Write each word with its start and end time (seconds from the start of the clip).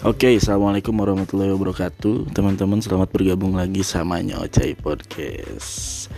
Oke, 0.00 0.32
assalamualaikum 0.32 0.96
warahmatullahi 0.96 1.52
wabarakatuh, 1.52 2.32
teman-teman. 2.32 2.80
Selamat 2.80 3.12
bergabung 3.12 3.52
lagi 3.52 3.84
sama 3.84 4.24
Nyocai 4.24 4.72
Podcast. 4.72 6.08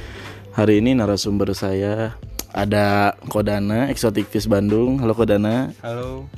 Hari 0.55 0.79
ini 0.79 0.95
narasumber 0.95 1.51
saya 1.51 2.15
ada 2.55 3.19
Kodana, 3.27 3.91
Exotic 3.91 4.31
Fish 4.31 4.47
Bandung. 4.47 5.03
Halo 5.03 5.19
Kodana. 5.19 5.75
Halo. 5.83 6.31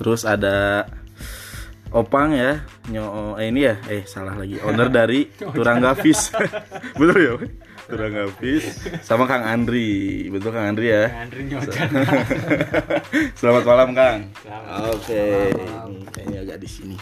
Terus 0.00 0.24
ada 0.24 0.88
Opang 1.92 2.32
ya, 2.32 2.64
Nyo, 2.88 3.36
eh 3.36 3.52
ini 3.52 3.68
ya, 3.68 3.76
eh 3.92 4.08
salah 4.08 4.32
lagi, 4.32 4.56
owner 4.64 4.88
dari 5.04 5.28
Turangga 5.36 5.92
Fish. 5.92 6.32
Betul 7.00 7.20
ya? 7.20 7.36
Turangga 7.88 8.28
Fish 8.36 8.68
sama 9.00 9.24
Kang 9.24 9.40
Andri. 9.40 10.28
Betul 10.28 10.52
Kang 10.52 10.76
Andri 10.76 10.92
ya? 10.92 11.08
Andri 11.08 11.48
Nyocan. 11.48 11.88
Selamat 13.40 13.64
malam 13.64 13.88
Kang. 13.96 14.28
Oke, 14.92 15.56
ini 15.56 16.04
kayaknya 16.12 16.38
agak 16.44 16.58
di 16.60 16.68
sini. 16.68 16.96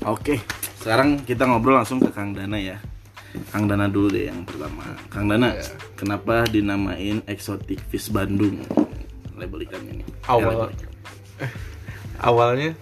Oke, 0.00 0.40
sekarang 0.80 1.20
kita 1.20 1.44
ngobrol 1.44 1.76
langsung 1.76 2.00
ke 2.00 2.08
Kang 2.08 2.32
Dana 2.32 2.56
ya. 2.56 2.80
Kang 3.52 3.68
Dana 3.68 3.84
dulu 3.84 4.08
deh 4.08 4.32
yang 4.32 4.48
pertama. 4.48 4.96
Kang 5.12 5.28
Dana, 5.28 5.52
kenapa 5.92 6.48
dinamain 6.48 7.20
Exotic 7.28 7.84
Fish 7.92 8.08
Bandung? 8.08 8.64
Label 9.36 9.60
ikan 9.68 9.84
ini. 9.92 10.08
Awal. 10.24 10.72
Ya, 10.72 10.72
ikan. 10.72 10.90
Awalnya 12.32 12.72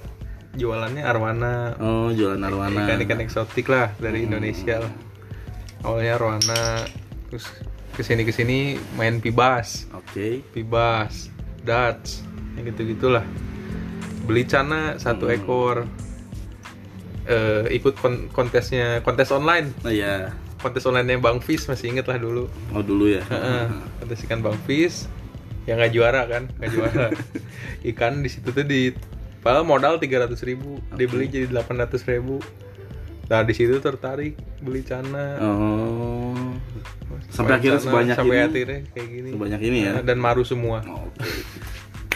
jualannya 0.54 1.02
arwana 1.02 1.74
Oh, 1.78 2.10
jualan 2.10 2.38
arwana. 2.38 2.86
ikan-ikan 2.86 3.18
eksotik 3.18 3.66
lah 3.66 3.90
dari 3.98 4.30
Indonesia 4.30 4.78
lah. 4.78 4.92
Awalnya 5.80 6.16
arwana 6.16 6.84
terus 7.28 7.46
ke 7.92 8.02
sini 8.02 8.22
ke 8.22 8.30
sini 8.30 8.58
main 8.94 9.18
pibas, 9.18 9.86
Oke. 9.90 10.42
pibas, 10.50 11.28
darts, 11.60 12.22
yang 12.54 12.66
gitu 12.66 12.86
gitulah. 12.88 13.22
Beli 14.24 14.44
cana 14.44 14.94
satu 14.96 15.26
ekor. 15.28 15.86
Eh, 17.24 17.76
ikut 17.76 18.00
kon- 18.00 18.32
kontesnya 18.32 19.04
kontes 19.04 19.28
online 19.28 19.68
Oh 19.84 19.92
ya. 19.92 20.32
kontes 20.64 20.88
online 20.88 21.20
Bang 21.20 21.44
Fis 21.44 21.68
masih 21.68 21.92
inget 21.92 22.08
lah 22.08 22.16
dulu 22.16 22.48
Oh 22.72 22.80
dulu 22.80 23.04
ya. 23.04 23.20
Heeh, 23.20 23.68
kontes 24.00 24.24
ikan 24.24 24.40
Bang 24.40 24.56
Fis 24.64 25.04
yang 25.68 25.76
nggak 25.76 25.92
juara 25.92 26.24
kan 26.24 26.48
nggak 26.56 26.70
juara 26.72 27.06
ikan 27.92 28.24
di 28.24 28.32
situ 28.32 28.48
tuh 28.48 28.64
di 28.64 28.96
padahal 29.44 29.68
modal 29.68 30.00
300.000 30.00 30.24
ribu 30.48 30.80
dibeli 30.96 31.28
jadi 31.28 31.52
800.000 31.52 32.16
ribu 32.16 32.40
nah 33.28 33.40
di 33.40 33.52
situ 33.52 33.76
tertarik 33.76 34.34
beli 34.58 34.80
cana 34.80 35.36
Oh. 35.38 36.32
Sampai 37.28 37.54
Main 37.54 37.60
akhirnya 37.60 37.76
cana, 37.76 37.86
sebanyak 37.86 38.16
sampai 38.16 38.34
ini. 38.34 38.46
akhirnya 38.46 38.80
kayak 38.90 39.08
gini 39.10 39.28
Sebanyak 39.30 39.60
ini 39.62 39.78
ya. 39.78 39.92
Nah, 39.92 40.02
dan 40.02 40.18
maru 40.18 40.42
semua 40.42 40.78
Oh, 40.82 41.04
Oke. 41.04 41.28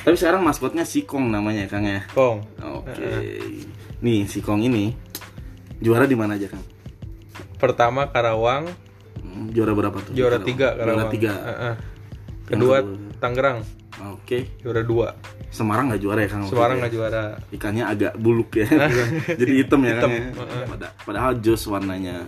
Tapi 0.02 0.16
sekarang 0.16 0.40
maskotnya 0.40 0.82
Sikong 0.82 1.28
namanya 1.28 1.64
Kang 1.66 1.84
ya. 1.84 2.00
kong 2.08 2.42
Oke. 2.58 3.38
Nih 4.00 4.24
si 4.24 4.40
Kong 4.40 4.60
ini 4.60 4.90
juara 5.78 6.04
di 6.04 6.14
mana 6.14 6.34
aja 6.34 6.48
Kang? 6.48 6.64
pertama 7.54 8.08
Karawang 8.08 8.66
Hmm, 9.14 9.48
Juara 9.48 9.70
berapa 9.70 9.94
tuh? 9.96 10.12
juara 10.12 10.36
tiga 10.38 10.74
Karawang 10.74 10.98
Juara 10.98 11.14
tiga. 11.14 11.32
Kedua? 12.42 12.76
Tangerang 13.16 13.62
Oke. 14.10 14.50
juara 14.58 14.82
dua 14.82 15.14
Semarang 15.48 15.86
nggak 15.86 16.00
juara 16.00 16.20
ya 16.24 16.28
Kang? 16.28 16.42
Semarang 16.44 16.76
ya? 16.76 16.80
nggak 16.82 16.92
juara 16.92 17.24
Ikannya 17.50 17.84
agak 17.84 18.12
buluk 18.16 18.56
ya. 18.56 18.66
Jadi 19.40 19.52
hitam 19.54 19.80
ya 19.82 20.00
Kang. 20.00 20.08
Hitam, 20.08 20.10
ya? 20.10 20.22
heeh. 20.32 20.64
Pada- 20.66 20.92
padahal 20.98 21.32
jos 21.38 21.62
warnanya. 21.66 22.24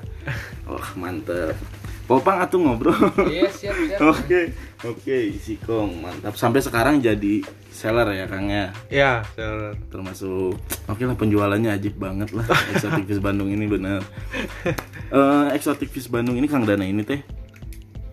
Wah 0.64 0.88
mantep. 0.94 1.56
Popang 2.04 2.36
atuh 2.36 2.60
ngobrol. 2.60 2.92
Iya 3.24 3.48
siap 3.48 3.72
siap. 3.80 3.96
Oke, 4.12 4.52
oke, 4.84 5.16
si 5.34 5.56
Kong 5.56 6.04
mantap. 6.04 6.36
Sampai 6.36 6.60
sekarang 6.60 7.00
jadi 7.00 7.40
seller 7.72 8.12
ya 8.12 8.28
Kang 8.28 8.46
ya. 8.46 8.68
ya 8.86 9.24
seller. 9.32 9.72
termasuk 9.88 10.54
oke 10.84 11.02
lah 11.02 11.16
penjualannya 11.16 11.72
ajib 11.72 11.98
banget 11.98 12.30
lah 12.30 12.46
Exotic 12.70 13.02
Fish 13.04 13.18
Bandung 13.18 13.50
ini 13.50 13.66
bener 13.66 13.98
Eh, 15.10 15.46
Exotic 15.52 15.88
Fish 15.88 16.06
Bandung 16.06 16.36
ini 16.36 16.46
Kang 16.46 16.62
Dana 16.62 16.82
ini 16.82 17.02
teh 17.02 17.18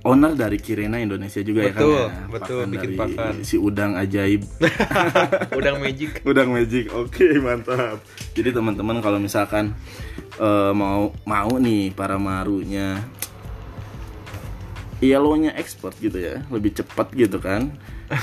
owner 0.01 0.34
dari 0.34 0.57
Kirena 0.57 0.97
Indonesia 0.97 1.41
juga 1.41 1.69
ya 1.69 1.73
Betul, 1.73 1.94
Kang 1.94 2.09
ya. 2.09 2.25
betul, 2.29 2.62
bikin 2.67 2.89
dari 2.94 2.97
pakan. 2.97 3.34
si 3.45 3.56
udang 3.57 3.94
ajaib. 3.94 4.41
Udang 5.59 5.78
magic. 5.78 6.12
Udang 6.25 6.50
magic 6.50 6.89
oke 6.89 7.28
mantap. 7.38 8.01
Jadi 8.34 8.50
teman-teman 8.50 8.97
kalau 9.00 9.22
misalkan 9.22 9.78
eh, 10.41 10.72
mau 10.73 11.13
mau 11.23 11.51
nih 11.61 11.94
para 11.94 12.17
marunya 12.17 12.97
yellownya 15.01 15.57
expert 15.57 15.97
gitu 15.97 16.17
ya 16.22 16.45
lebih 16.53 16.78
cepat 16.78 17.09
gitu 17.17 17.41
kan 17.41 17.73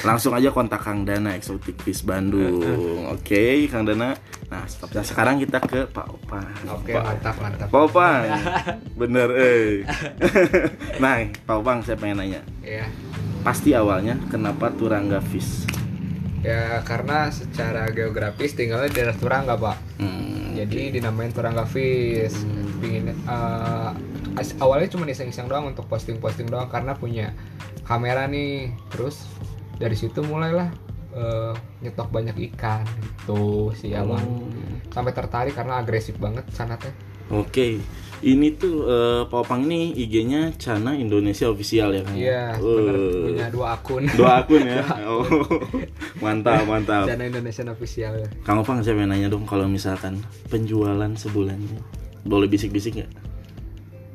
langsung 0.03 0.33
aja 0.33 0.51
kontak 0.51 0.81
Kang 0.81 1.03
Dana 1.03 1.33
Exotic 1.33 1.81
Fish 1.81 2.03
Bandung. 2.03 2.61
Oke 3.15 3.67
Kang 3.67 3.85
Dana. 3.85 4.13
Nah 4.49 4.65
stop. 4.65 4.93
Sekarang 5.01 5.37
kita 5.37 5.61
ke 5.61 5.85
Pak 5.87 6.07
Opang 6.09 6.49
Oke 6.69 6.97
Pak, 6.97 7.05
mantap 7.05 7.37
mantap. 7.39 7.69
Pak 7.69 7.83
Opang 7.85 8.23
bener 9.01 9.29
eh. 9.37 9.85
Nah 11.03 11.21
Pak 11.45 11.57
Opang 11.59 11.85
saya 11.85 11.97
pengen 11.97 12.21
nanya. 12.21 12.41
Ya 12.61 12.89
pasti 13.39 13.73
awalnya 13.73 14.19
kenapa 14.29 14.69
Turangga 14.75 15.23
Fish? 15.23 15.65
Ya 16.39 16.79
karena 16.87 17.31
secara 17.35 17.91
geografis 17.91 18.55
tinggalnya 18.55 18.91
di 18.91 18.97
daerah 18.99 19.17
Turangga 19.17 19.55
pak. 19.59 19.79
Hmm, 19.99 20.55
Jadi 20.55 20.95
dinamain 20.95 21.35
Turangga 21.35 21.67
Fish. 21.67 22.35
Pingin 22.79 23.11
eh, 23.11 23.91
as- 24.39 24.55
awalnya 24.59 24.87
cuma 24.87 25.03
iseng-iseng 25.05 25.51
doang 25.51 25.67
untuk 25.67 25.87
posting-posting 25.87 26.47
doang 26.47 26.71
karena 26.71 26.95
punya 26.95 27.35
kamera 27.83 28.31
nih. 28.31 28.71
Terus 28.91 29.27
dari 29.79 29.95
situ 29.95 30.21
mulailah 30.21 30.69
eh, 31.11 31.53
nyetok 31.81 32.11
banyak 32.11 32.37
ikan 32.53 32.83
gitu 32.99 33.71
si 33.73 33.95
abang. 33.95 34.23
Sampai 34.89 35.13
tertarik 35.13 35.55
karena 35.55 35.79
agresif 35.79 36.19
banget 36.19 36.45
sana 36.51 36.75
teh. 36.75 36.91
Oke, 37.29 37.77
ini 38.21 38.49
tuh 38.53 38.83
eh, 38.85 39.23
Pak 39.25 39.39
Opang 39.45 39.63
ini 39.63 39.93
IG-nya 39.95 40.57
Cana 40.57 40.97
Indonesia 40.97 41.45
Official 41.47 41.93
ya 41.93 42.03
kan? 42.03 42.15
Iya, 42.17 42.45
Uh, 42.57 42.75
bener 42.75 42.95
punya 43.21 43.47
dua 43.49 43.67
akun. 43.77 44.05
Dua 44.11 44.33
akun 44.41 44.63
ya. 44.65 44.81
Oh, 45.09 45.23
mantap, 46.19 46.65
mantap. 46.65 47.05
Dana 47.05 47.25
Indonesia 47.25 47.63
official 47.69 48.17
ya. 48.17 48.29
Kang 48.43 48.59
Opang 48.59 48.81
saya 48.81 48.97
pengen 48.97 49.13
nanya 49.13 49.29
dong 49.29 49.45
kalau 49.45 49.69
misalkan 49.69 50.19
penjualan 50.49 51.13
sebulannya 51.15 51.79
boleh 52.25 52.49
bisik-bisik 52.49 52.97
nggak? 52.99 53.13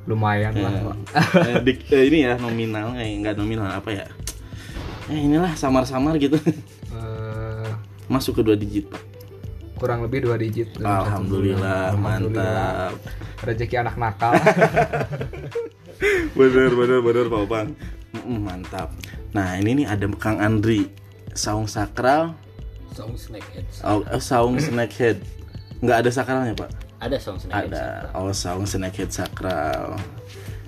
Lumayan 0.04 0.52
lah, 0.60 1.00
Eh, 1.16 1.48
eh, 1.48 1.56
dik- 1.64 1.88
eh, 1.88 2.04
ini 2.12 2.28
ya 2.28 2.36
nominal, 2.36 2.92
eh 3.00 3.16
nggak 3.16 3.40
nominal 3.40 3.72
apa 3.72 3.94
ya? 3.94 4.06
Eh 5.08 5.20
inilah 5.20 5.52
samar-samar 5.54 6.16
gitu. 6.18 6.38
Eh, 6.94 7.70
Masuk 8.06 8.40
ke 8.40 8.44
dua 8.44 8.54
digit 8.54 8.88
pak. 8.88 9.02
kurang 9.74 10.00
lebih 10.00 10.24
dua 10.24 10.40
digit 10.40 10.72
Alhamdulillah. 10.80 11.92
Alhamdulillah. 11.92 12.96
mantap. 12.96 12.96
rezeki 13.44 13.76
anak 13.76 13.96
nakal 14.00 14.32
bener 16.40 16.72
bener 16.72 17.00
bener 17.04 17.26
Pak 17.28 17.40
Opang 17.44 17.68
mantap 18.24 18.96
nah 19.36 19.60
ini 19.60 19.84
nih 19.84 19.88
ada 19.92 20.08
Kang 20.16 20.40
Andri 20.40 20.88
saung 21.36 21.68
sakral 21.68 22.32
Song 22.96 23.12
Snakehead. 23.20 23.66
oh, 23.84 24.00
eh, 24.08 24.22
saung 24.24 24.56
snackhead 24.56 25.20
nggak 25.84 26.08
ada 26.08 26.10
sakralnya 26.14 26.56
Pak 26.56 26.72
Ada 27.04 27.18
Song 27.20 27.36
Snakehead. 27.36 27.76
ada 27.76 28.08
oh 28.16 28.32
saung 28.32 28.64
snackhead 28.64 29.12
sakral 29.12 30.00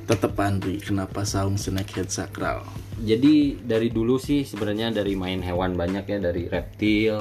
tetap 0.06 0.38
Andri 0.38 0.78
kenapa 0.78 1.26
saung 1.26 1.58
snackhead 1.58 2.14
sakral 2.14 2.62
Jadi 2.96 3.60
dari 3.60 3.92
dulu 3.92 4.16
sih 4.16 4.48
sebenarnya 4.48 4.94
dari 4.94 5.20
main 5.20 5.44
hewan 5.44 5.76
banyak 5.76 6.06
ya 6.08 6.18
dari 6.22 6.48
reptil 6.48 7.20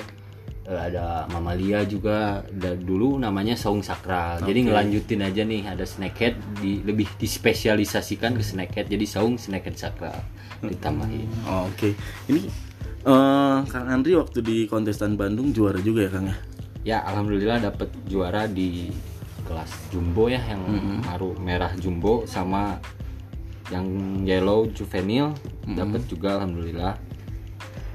eh, 0.69 0.81
ada 0.81 1.27
mamalia 1.33 1.83
juga 1.83 2.47
dari 2.47 2.79
dulu 2.79 3.19
namanya 3.19 3.59
saung 3.59 3.83
sakral. 3.83 4.39
Jadi 4.47 4.61
Oke. 4.63 4.67
ngelanjutin 4.71 5.21
aja 5.27 5.43
nih 5.43 5.67
ada 5.67 5.83
snakehead 5.83 6.39
di 6.63 6.79
lebih 6.87 7.11
dispesialisasikan 7.19 8.39
ke 8.39 8.45
snakehead. 8.47 8.87
Jadi 8.87 9.05
saung 9.09 9.35
snakehead 9.35 9.75
sakral 9.75 10.15
ditambahin. 10.63 11.29
Oh, 11.49 11.69
oke 11.69 11.93
ini 12.31 12.49
eh, 13.05 13.57
Kang 13.69 13.89
Andri 13.89 14.17
waktu 14.17 14.41
di 14.41 14.57
kontestan 14.71 15.19
Bandung 15.19 15.53
juara 15.53 15.81
juga 15.83 16.07
ya 16.07 16.13
Kang 16.13 16.29
ya 16.31 16.37
Ya 16.85 16.99
alhamdulillah 17.01 17.65
dapat 17.65 17.89
juara 18.05 18.45
di 18.45 18.93
kelas 19.45 19.71
jumbo 19.93 20.27
ya 20.33 20.41
yang 20.49 20.65
maru 21.05 21.37
merah 21.37 21.73
jumbo 21.77 22.25
sama 22.25 22.81
yang 23.73 23.87
yellow 24.25 24.69
juvenil 24.73 25.33
dapat 25.65 26.05
juga 26.09 26.41
alhamdulillah. 26.41 26.95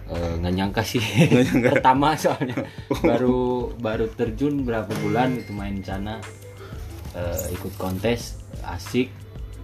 Eh, 0.10 0.34
nggak 0.42 0.54
nyangka 0.58 0.82
sih. 0.82 1.02
Pertama 1.70 2.18
soalnya. 2.18 2.66
Baru 3.10 3.70
baru 3.78 4.10
terjun 4.10 4.66
berapa 4.66 4.90
bulan 5.06 5.38
itu 5.38 5.54
main 5.54 5.78
cana 5.86 6.18
Eh, 7.10 7.58
ikut 7.58 7.74
kontes 7.82 8.38
asik 8.62 9.10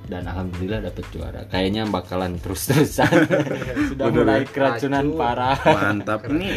dan 0.06 0.24
alhamdulillah 0.26 0.86
dapat 0.86 1.06
juara. 1.10 1.42
Kayaknya 1.50 1.90
bakalan 1.90 2.38
terus 2.38 2.70
terusan 2.70 3.10
sudah 3.90 4.06
Bener 4.10 4.22
mulai 4.22 4.42
ya? 4.42 4.50
keracunan 4.50 5.06
Acuh. 5.06 5.18
parah. 5.18 5.58
mantap. 5.66 6.20
Ini 6.30 6.50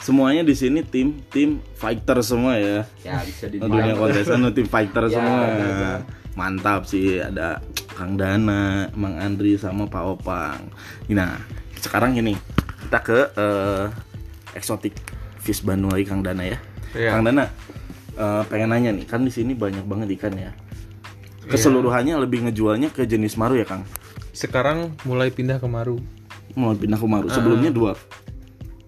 semuanya 0.00 0.42
di 0.42 0.54
sini 0.56 0.80
tim 0.80 1.20
tim 1.28 1.60
fighter 1.76 2.18
semua 2.20 2.56
ya. 2.56 2.88
Ya 3.04 3.20
bisa 3.20 3.46
dunia 3.46 3.64
dibilang 3.64 3.96
kontesan 3.96 4.40
tim 4.50 4.66
fighter 4.66 5.04
Ya, 5.08 5.12
semua. 5.12 5.38
benar, 5.44 5.98
mantap 6.34 6.80
sih. 6.84 7.20
Ada 7.20 7.60
Kang 7.92 8.16
Dana 8.16 8.88
Mang 8.92 9.16
Andri 9.16 9.56
sama 9.56 9.84
Pak 9.84 10.04
Opang. 10.16 10.60
Nah 11.08 11.36
sekarang 11.76 12.16
ini 12.16 12.32
kita 12.86 12.98
ke 13.00 13.18
eh, 13.34 13.84
eksotik 14.52 14.96
fish 15.38 15.60
Bandung 15.60 15.92
lagi 15.92 16.04
Kang 16.04 16.24
Dana 16.24 16.42
ya. 16.42 16.58
Iya. 16.96 17.12
Kang 17.12 17.24
Dana 17.24 17.44
eh, 18.16 18.42
pengen 18.48 18.72
nanya 18.72 18.90
nih, 18.96 19.04
kan 19.04 19.20
di 19.20 19.30
sini 19.30 19.52
banyak 19.52 19.84
banget 19.84 20.16
ikan 20.16 20.32
ya. 20.32 20.52
Keseluruhannya 21.48 22.14
lebih 22.18 22.42
ngejualnya 22.42 22.90
ke 22.90 23.04
jenis 23.04 23.34
maru 23.34 23.54
ya, 23.54 23.64
Kang? 23.64 23.86
Sekarang 24.30 24.94
mulai 25.02 25.30
pindah 25.30 25.56
ke 25.56 25.64
maru. 25.64 25.96
Mau 26.52 26.72
pindah 26.72 26.96
ke 26.96 27.06
maru. 27.06 27.26
Sebelumnya 27.28 27.70
dua 27.70 27.92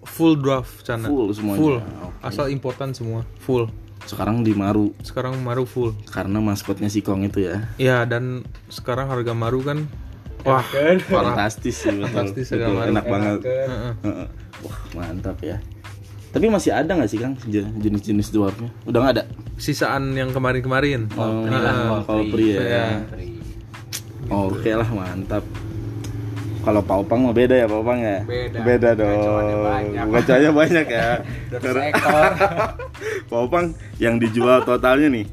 Full 0.01 0.35
draft 0.37 0.83
Cana. 0.83 1.07
full 1.07 1.31
semuanya. 1.31 1.59
Full. 1.61 1.77
Oke. 1.79 2.19
Asal 2.21 2.45
importan 2.49 2.91
semua. 2.91 3.23
Full. 3.39 3.71
Sekarang 4.03 4.41
di 4.41 4.51
maru 4.51 4.91
Sekarang 4.99 5.37
maru 5.37 5.63
full. 5.63 5.93
karena 6.09 6.39
maskotnya 6.39 6.89
si 6.89 6.99
Kong 6.99 7.23
itu 7.23 7.39
ya. 7.41 7.69
Ya 7.77 8.03
dan 8.03 8.41
sekarang 8.67 9.07
harga 9.07 9.31
maru 9.31 9.61
kan 9.61 9.85
wah 10.41 10.63
Fantastis 11.05 11.77
sih 11.77 11.93
betul. 11.93 12.09
Fantastis, 12.09 12.47
Betul, 12.49 12.79
enak 12.89 13.05
macam. 13.05 13.11
banget. 13.11 13.39
Heeh. 13.45 13.93
Heeh. 14.01 14.27
Wah, 14.59 14.77
mantap 14.93 15.37
ya. 15.39 15.61
Tapi 16.29 16.45
masih 16.45 16.69
ada 16.69 16.93
nggak 16.93 17.09
sih 17.09 17.17
Kang 17.17 17.33
je- 17.43 17.65
jenis-jenis 17.79 18.29
dwarfnya? 18.29 18.69
Udah 18.85 18.99
nggak 19.01 19.13
ada? 19.17 19.23
Sisaan 19.57 20.13
yang 20.13 20.29
kemarin-kemarin. 20.29 21.09
Oh, 21.17 21.41
Heeh. 21.43 22.05
kalau 22.05 22.23
pri 22.27 22.45
ya. 22.47 22.61
Iya. 22.61 22.85
Oke 24.29 24.71
lah, 24.71 24.85
mantap. 24.85 25.41
Kalau 26.59 26.83
paupang 26.83 27.23
mah 27.23 27.33
beda 27.33 27.55
ya 27.55 27.65
paupang 27.65 27.97
ya? 27.97 28.21
Beda. 28.21 28.57
Beda 28.61 28.89
dong. 28.93 29.09
Gacoannya 30.11 30.51
banyak. 30.51 30.85
Ya. 30.85 31.09
Dua 31.49 31.81
ekor. 31.87 32.31
paupang 33.25 33.65
yang 33.97 34.19
dijual 34.19 34.61
totalnya 34.61 35.07
nih 35.09 35.25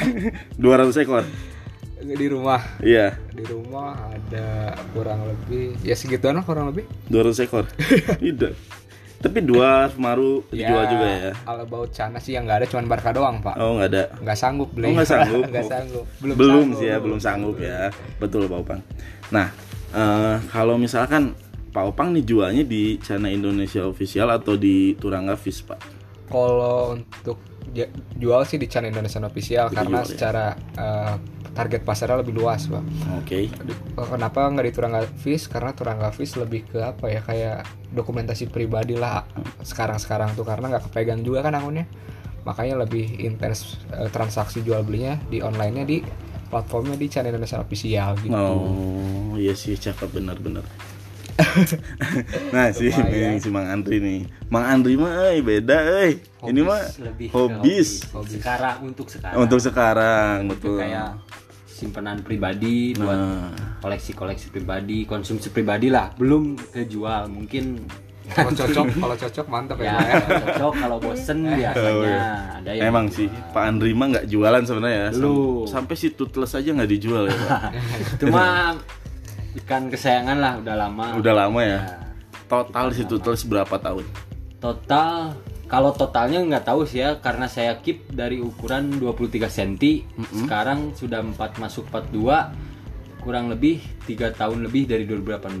200 0.62 1.04
ekor. 1.04 1.24
di 2.04 2.28
rumah. 2.28 2.60
Iya, 2.78 3.16
Di 3.32 3.48
rumah 3.48 3.96
ada 4.12 4.76
kurang 4.92 5.24
lebih 5.24 5.72
ya 5.80 5.96
segituan 5.96 6.36
lah 6.36 6.44
kurang 6.44 6.68
lebih. 6.68 6.84
200 7.08 7.44
ekor. 7.44 7.64
Tidak. 8.24 8.52
Tapi 9.24 9.40
dua 9.40 9.88
maru 9.96 10.44
dijual 10.52 10.84
juga 10.84 11.08
ya. 11.08 11.32
All 11.48 11.64
about 11.64 11.88
China 11.96 12.20
sih 12.20 12.36
yang 12.36 12.44
nggak 12.44 12.60
ada 12.60 12.66
cuman 12.68 12.84
Barca 12.84 13.10
doang, 13.16 13.40
Pak. 13.40 13.56
Oh, 13.56 13.80
nggak 13.80 13.88
ada. 13.88 14.04
Nggak 14.20 14.36
sanggup 14.36 14.68
beli. 14.76 14.92
Oh 14.92 14.92
nggak 15.00 15.08
sanggup. 15.08 15.42
Nggak 15.50 15.64
sanggup. 15.64 16.04
Belum, 16.20 16.66
sih 16.76 16.86
ya, 16.92 16.96
belum 17.00 17.16
sanggup 17.16 17.56
ya. 17.56 17.88
Betul 18.20 18.44
Pak 18.52 18.58
Opang. 18.60 18.80
Nah, 19.32 19.48
eh, 19.96 20.36
kalau 20.52 20.76
misalkan 20.76 21.32
Pak 21.72 21.84
Opang 21.88 22.12
nih 22.12 22.22
jualnya 22.28 22.68
di 22.68 23.00
China 23.00 23.32
Indonesia 23.32 23.88
Official 23.88 24.28
atau 24.28 24.60
di 24.60 24.92
Turangga 25.00 25.40
Fish 25.40 25.64
Pak? 25.64 25.80
Kalau 26.28 27.00
untuk 27.00 27.40
jual 28.14 28.42
sih 28.44 28.56
di 28.56 28.66
channel 28.66 28.90
Indonesia 28.90 29.18
Official 29.20 29.66
Itu 29.70 29.76
karena 29.76 29.90
jual 29.90 30.04
ya? 30.04 30.10
secara 30.10 30.44
eh, 30.76 31.14
target 31.54 31.82
pasarnya 31.82 32.18
lebih 32.18 32.34
luas, 32.34 32.66
Pak. 32.66 32.82
Oke. 33.22 33.46
Di- 33.46 33.78
Kenapa 33.94 34.50
nggak 34.50 34.66
di 34.66 34.72
Turangga 34.74 35.00
Fish? 35.16 35.46
Karena 35.46 35.70
Turangga 35.70 36.10
Fish 36.10 36.34
lebih 36.34 36.66
ke 36.66 36.82
apa 36.82 37.06
ya 37.06 37.22
kayak 37.22 37.62
dokumentasi 37.94 38.50
pribadi 38.50 38.98
lah 38.98 39.22
sekarang-sekarang 39.62 40.34
tuh 40.34 40.42
karena 40.42 40.74
nggak 40.74 40.90
kepegang 40.90 41.22
juga 41.22 41.42
kan 41.42 41.54
akunnya. 41.54 41.86
Makanya 42.42 42.82
lebih 42.82 43.06
intens 43.18 43.78
eh, 43.90 44.10
transaksi 44.10 44.60
jual 44.60 44.82
belinya 44.82 45.16
di 45.26 45.40
online-nya 45.40 45.84
di 45.86 46.02
platformnya 46.50 46.94
di 46.94 47.06
channel 47.08 47.34
Indonesia 47.34 47.58
Official 47.58 48.14
gitu. 48.20 48.34
Oh, 48.34 49.34
iya 49.34 49.54
sih 49.54 49.74
cakep 49.74 50.10
benar-benar. 50.12 50.62
nah, 52.54 52.70
si 52.70 52.90
Lumayan. 52.90 53.42
si 53.42 53.48
Mang 53.50 53.66
Andri 53.66 53.98
nih. 53.98 54.20
Mang 54.46 54.64
Andri 54.66 54.94
mah 54.94 55.12
euy, 55.30 55.42
beda 55.42 55.76
euy. 55.98 56.22
Ini 56.46 56.60
mah 56.62 56.82
lebih 57.02 57.28
hobis. 57.34 58.06
hobi. 58.14 58.38
Sekarang 58.38 58.76
untuk 58.86 59.06
sekarang. 59.10 59.36
Untuk 59.42 59.58
sekarang, 59.58 60.36
betul. 60.46 60.78
kayak 60.78 61.18
simpenan 61.66 62.22
pribadi 62.22 62.94
buat 62.94 63.18
Nah, 63.18 63.50
koleksi-koleksi 63.82 64.54
pribadi, 64.54 65.02
konsumsi 65.04 65.50
pribadi 65.50 65.90
lah. 65.90 66.14
Belum 66.14 66.54
kejual, 66.54 67.26
mungkin 67.28 67.82
Kalau 68.24 68.56
cocok, 68.56 68.86
kalau 69.04 69.16
cocok 69.20 69.46
mantap 69.52 69.78
ya. 69.84 70.00
ya 70.00 70.16
ya. 70.16 70.16
cocok 70.48 70.72
kalau 70.80 70.96
bosen 70.96 71.44
biasanya 71.60 72.16
ada 72.56 72.70
yang 72.72 72.88
Emang 72.88 73.12
sih 73.12 73.28
Pak 73.28 73.64
Andri 73.68 73.92
mah 73.92 74.16
nggak 74.16 74.26
jualan 74.32 74.64
sebenarnya 74.64 74.96
ya. 74.96 75.08
Sam-. 75.12 75.68
Sampai 75.68 75.94
si 76.00 76.08
Tutles 76.08 76.56
aja 76.56 76.64
nggak 76.72 76.88
dijual 76.88 77.28
ya 77.28 77.36
Pak. 77.36 77.60
cuma 78.24 78.72
ikan 79.64 79.88
kesayangan 79.88 80.36
lah 80.36 80.52
udah 80.60 80.74
lama 80.76 81.06
Udah 81.16 81.34
lama 81.34 81.60
ya. 81.60 81.80
Ya. 81.80 81.80
Total 82.44 82.92
si 82.92 83.02
Tutles 83.04 83.42
berapa 83.42 83.74
tahun? 83.74 84.04
total 84.60 85.36
kalau 85.64 85.92
totalnya 85.92 86.40
nggak 86.40 86.64
tahu 86.64 86.88
sih 86.88 87.04
ya 87.04 87.20
karena 87.20 87.44
saya 87.44 87.76
keep 87.80 88.08
dari 88.08 88.40
ukuran 88.40 88.96
23 88.96 89.44
cm 89.44 89.72
sekarang 90.40 90.96
sudah 90.96 91.20
4 91.20 91.36
masuk 91.60 91.84
42 91.92 92.48
kurang 93.20 93.52
lebih 93.52 93.84
tiga 94.04 94.32
tahun 94.32 94.64
lebih 94.64 94.88
dari 94.88 95.04
2018 95.04 95.60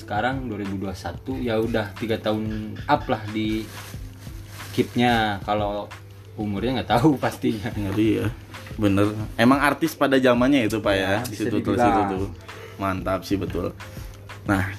sekarang 0.00 0.48
2021 0.48 1.44
ya 1.44 1.60
udah 1.60 1.92
tiga 1.92 2.16
tahun 2.16 2.72
up 2.84 3.04
lah 3.04 3.20
di 3.28 3.68
keepnya 4.72 5.44
kalau 5.44 5.88
umurnya 6.36 6.80
nggak 6.80 6.90
tahu 6.96 7.16
pastinya 7.22 7.68
Ngeri 7.74 8.24
ya. 8.24 8.26
Bener. 8.78 9.10
Emang 9.34 9.58
artis 9.58 9.92
pada 9.92 10.16
zamannya 10.16 10.70
itu 10.70 10.78
Pak 10.78 10.94
ya. 10.94 11.10
Ya, 11.10 11.20
Di 11.20 11.34
situ 11.34 11.58
tulis 11.58 11.76
dibilang. 11.76 12.06
itu 12.06 12.16
tuh. 12.24 12.30
Mantap 12.78 13.26
sih 13.26 13.34
betul. 13.38 13.74
Nah, 14.46 14.72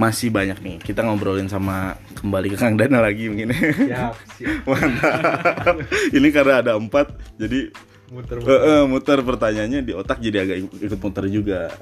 masih 0.00 0.32
banyak 0.32 0.58
nih. 0.60 0.76
Kita 0.80 1.04
ngobrolin 1.04 1.46
sama 1.46 1.94
kembali 2.18 2.52
ke 2.52 2.56
Kang 2.58 2.74
Dana 2.74 2.98
lagi 3.04 3.28
mungkin. 3.28 3.52
Siap, 3.52 4.14
siap. 4.40 4.66
Mantap. 4.72 5.74
Ini 6.10 6.28
karena 6.32 6.64
ada 6.64 6.72
empat, 6.74 7.12
jadi 7.36 7.70
Muter 8.12 8.36
Eh, 8.44 8.60
eh, 8.60 8.82
muter 8.84 9.18
pertanyaannya 9.24 9.80
di 9.80 9.92
otak 9.96 10.20
jadi 10.20 10.44
agak 10.44 10.56
ikut, 10.68 11.00
muter 11.00 11.24
juga. 11.32 11.72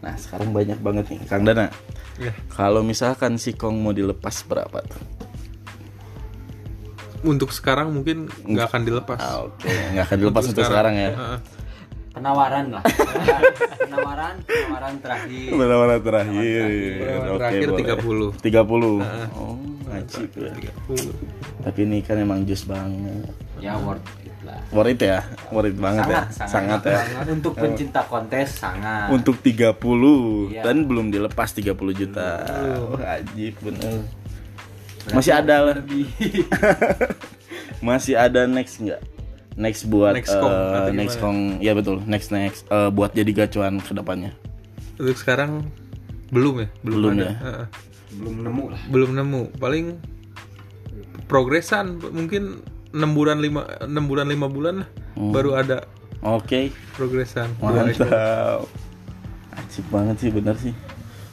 Nah 0.00 0.16
sekarang 0.16 0.48
banyak 0.56 0.80
banget 0.80 1.12
nih, 1.12 1.20
Kang 1.28 1.44
Dana. 1.44 1.68
Ya. 2.16 2.32
Kalau 2.48 2.80
misalkan 2.80 3.36
si 3.36 3.52
Kong 3.52 3.76
mau 3.84 3.92
dilepas 3.92 4.48
berapa 4.48 4.80
tuh? 4.80 5.04
Untuk 7.22 7.52
sekarang 7.52 7.92
mungkin 7.92 8.32
nggak 8.48 8.66
akan 8.72 8.82
dilepas. 8.88 9.20
Ah, 9.20 9.44
Oke, 9.44 9.68
nggak 9.68 10.04
akan 10.08 10.18
dilepas 10.24 10.44
untuk 10.48 10.64
sekarang 10.64 10.94
ya. 10.96 11.10
Heeh. 11.12 11.38
Penawaran 12.12 12.66
lah 12.70 12.84
penawaran 13.80 14.34
penawaran 14.44 14.94
terakhir 15.00 15.48
Benar-benar 15.50 16.00
terakhir. 16.00 16.64
Penawaran 17.00 17.32
Oke, 17.32 17.40
terakhir 17.40 17.68
boleh. 17.68 18.30
30. 18.36 19.00
30. 19.00 19.32
Oh, 19.34 19.54
ngaji 19.82 20.22
tuh 20.28 20.40
ya. 20.42 20.54
30. 20.88 21.64
Tapi 21.64 21.78
ini 21.82 21.98
kan 22.00 22.16
emang 22.16 22.44
jus 22.44 22.62
banget. 22.64 23.32
ya 23.58 23.78
worth 23.78 24.02
it 24.20 24.34
lah 24.42 24.58
Worth 24.70 24.90
it 24.90 25.00
ya? 25.00 25.20
Worth 25.48 25.68
it 25.68 25.78
banget 25.78 26.02
ya? 26.04 26.22
Sangat 26.44 26.80
ya. 26.84 26.98
untuk 27.26 27.54
pencinta 27.54 28.02
kontes 28.04 28.58
sangat 28.58 29.06
Untuk 29.08 29.38
30 29.38 29.78
Iya. 30.50 30.62
dan 30.62 30.84
belum 30.84 31.08
dilepas 31.08 31.48
30 31.48 31.72
juta. 31.92 32.28
Oh, 32.76 32.98
ajib 32.98 33.54
bener. 33.60 34.02
Masih 35.08 35.32
ada 35.32 35.56
lah. 35.64 35.76
Masih 37.82 38.14
ada 38.14 38.46
next 38.46 38.78
nggak? 38.78 39.02
Next 39.54 39.84
buat 39.84 40.12
Next 40.12 40.32
Kong, 40.32 40.48
atau 40.48 40.90
next 40.90 41.16
gimana? 41.16 41.22
Kong, 41.22 41.38
ya 41.58 41.72
betul. 41.72 41.96
Next 42.02 42.28
next 42.30 42.64
eh, 42.66 42.88
buat 42.88 43.12
jadi 43.12 43.30
gacuan 43.36 43.78
ke 43.78 43.92
depannya. 43.92 44.32
Untuk 44.96 45.14
sekarang 45.14 45.68
belum 46.28 46.54
ya, 46.58 46.68
belum, 46.80 46.96
Belum 46.98 47.12
ada. 47.14 47.24
ya? 47.24 47.34
Heeh. 47.38 47.66
belum 48.12 48.36
nemu 48.42 48.64
lah 48.68 48.82
Belum 48.86 49.10
nemu. 49.14 49.42
Paling 49.56 49.86
progresan 51.24 51.96
mungkin 52.06 52.60
6 52.90 53.00
bulan 53.08 53.40
5 53.40 53.88
6 53.88 54.10
bulan 54.10 54.26
5 54.28 54.48
bulan 54.48 54.74
lah 54.84 54.88
Hmm. 55.12 55.28
baru 55.28 55.52
ada 55.54 55.84
Oke, 56.22 56.70
progresan. 56.94 57.50
Dua 57.58 57.84
ekor. 57.84 58.06
mantap. 58.06 58.64
Asik 59.52 59.84
banget 59.90 60.16
sih, 60.16 60.30
bener 60.30 60.54
sih. 60.54 60.70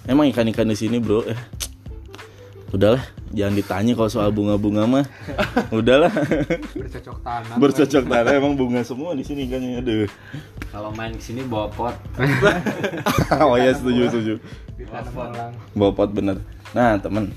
Emang 0.04 0.26
ikan-ikan 0.28 0.66
di 0.66 0.74
sini 0.74 0.98
bro, 0.98 1.22
eh, 1.24 1.38
udahlah, 2.70 3.02
jangan 3.30 3.54
ditanya 3.54 3.92
kalau 3.94 4.08
soal 4.08 4.30
bunga-bunga 4.30 4.86
mah. 4.86 5.06
udahlah, 5.72 6.14
Bercocok 6.72 7.18
tanam. 7.20 7.56
bercocok 7.58 8.04
tanam 8.06 8.34
emang 8.36 8.54
bunga 8.54 8.82
semua 8.82 9.14
di 9.14 9.22
sini 9.22 9.46
ikannya. 9.46 9.82
Aduh. 9.82 10.06
kalau 10.70 10.94
main 10.94 11.10
ke 11.12 11.24
sini 11.24 11.42
bawa 11.42 11.66
pot 11.68 11.98
oh 13.42 13.58
ya 13.58 13.74
setuju 13.74 14.02
setuju. 14.08 14.34
Bawa 15.74 15.92
pot 15.92 16.10
bener. 16.10 16.38
Nah 16.72 16.96
temen, 16.96 17.34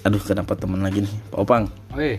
aduh 0.00 0.18
kenapa 0.18 0.56
temen 0.56 0.80
lagi 0.80 1.04
nih, 1.04 1.14
Pak 1.28 1.38
Opang. 1.38 1.64
Wih, 1.92 2.16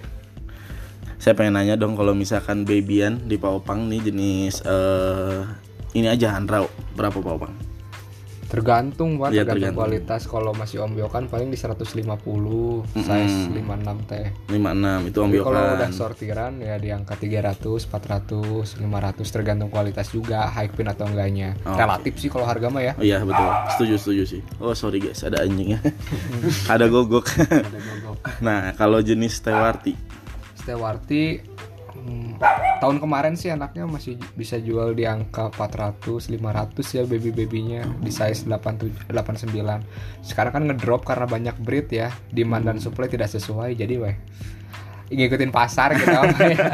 Saya 1.17 1.34
pengen 1.34 1.55
nanya 1.55 1.74
dong 1.74 1.96
kalau 1.96 2.13
misalkan 2.13 2.62
babyan 2.62 3.25
di 3.25 3.36
Pak 3.36 3.63
Opang 3.63 3.88
nih 3.88 4.03
jenis 4.03 4.62
eh 4.62 5.41
ini 5.93 6.05
aja 6.05 6.36
handrau 6.36 6.67
berapa 6.93 7.15
Pak 7.15 7.34
Opang? 7.34 7.53
Tergantung 8.54 9.18
Pak, 9.18 9.34
Iya, 9.34 9.42
tergantung 9.42 9.74
tergantung. 9.74 9.78
kualitas. 9.82 10.22
Kalau 10.24 10.54
masih 10.54 10.86
ombyokan 10.86 11.26
paling 11.26 11.50
di 11.50 11.58
150, 11.58 12.86
size 12.94 13.50
56 13.50 13.98
teh. 14.06 14.30
56 14.48 15.10
itu 15.10 15.18
Tapi 15.18 15.38
kalau 15.42 15.62
udah 15.74 15.90
sortiran 15.90 16.54
ya 16.62 16.78
di 16.78 16.94
angka 16.94 17.18
300, 17.18 17.90
400, 17.90 18.78
500 18.78 19.26
tergantung 19.26 19.74
kualitas 19.74 20.14
juga 20.14 20.54
high 20.54 20.70
pin 20.70 20.86
atau 20.86 21.10
enggaknya. 21.10 21.58
Oh, 21.66 21.74
Relatif 21.74 22.14
sih 22.16 22.30
kalau 22.30 22.46
harga 22.46 22.70
mah 22.70 22.86
ya. 22.86 22.94
Oh, 22.94 23.02
iya 23.02 23.18
betul, 23.20 23.50
setuju 23.74 23.96
setuju 23.98 24.24
sih. 24.30 24.42
Oh 24.62 24.78
sorry 24.78 25.02
guys, 25.02 25.26
ada 25.26 25.42
anjingnya, 25.42 25.82
ada 26.74 26.86
gogok. 26.86 27.26
nah 28.40 28.70
kalau 28.74 29.02
jenis 29.02 29.42
tewarti, 29.42 29.98
Stewarti 30.54 31.42
hmm, 32.04 32.30
tahun 32.84 33.00
kemarin 33.00 33.34
sih 33.34 33.50
anaknya 33.50 33.88
masih 33.88 34.20
bisa 34.36 34.60
jual 34.60 34.92
di 34.92 35.08
angka 35.08 35.48
400, 35.56 36.28
500 36.28 36.98
ya 37.00 37.04
baby-babynya 37.08 37.82
di 38.04 38.12
size 38.12 38.44
87, 38.46 39.08
89. 39.10 39.56
Sekarang 40.22 40.52
kan 40.52 40.64
ngedrop 40.68 41.08
karena 41.08 41.26
banyak 41.26 41.56
breed 41.64 41.88
ya, 41.90 42.12
demand 42.30 42.68
dan 42.68 42.78
supply 42.84 43.08
tidak 43.08 43.32
sesuai 43.32 43.74
jadi 43.74 43.96
weh. 44.00 44.18
ngikutin 45.14 45.54
pasar 45.54 45.94
gitu 45.94 46.10
apa 46.26 46.38
ya. 46.50 46.68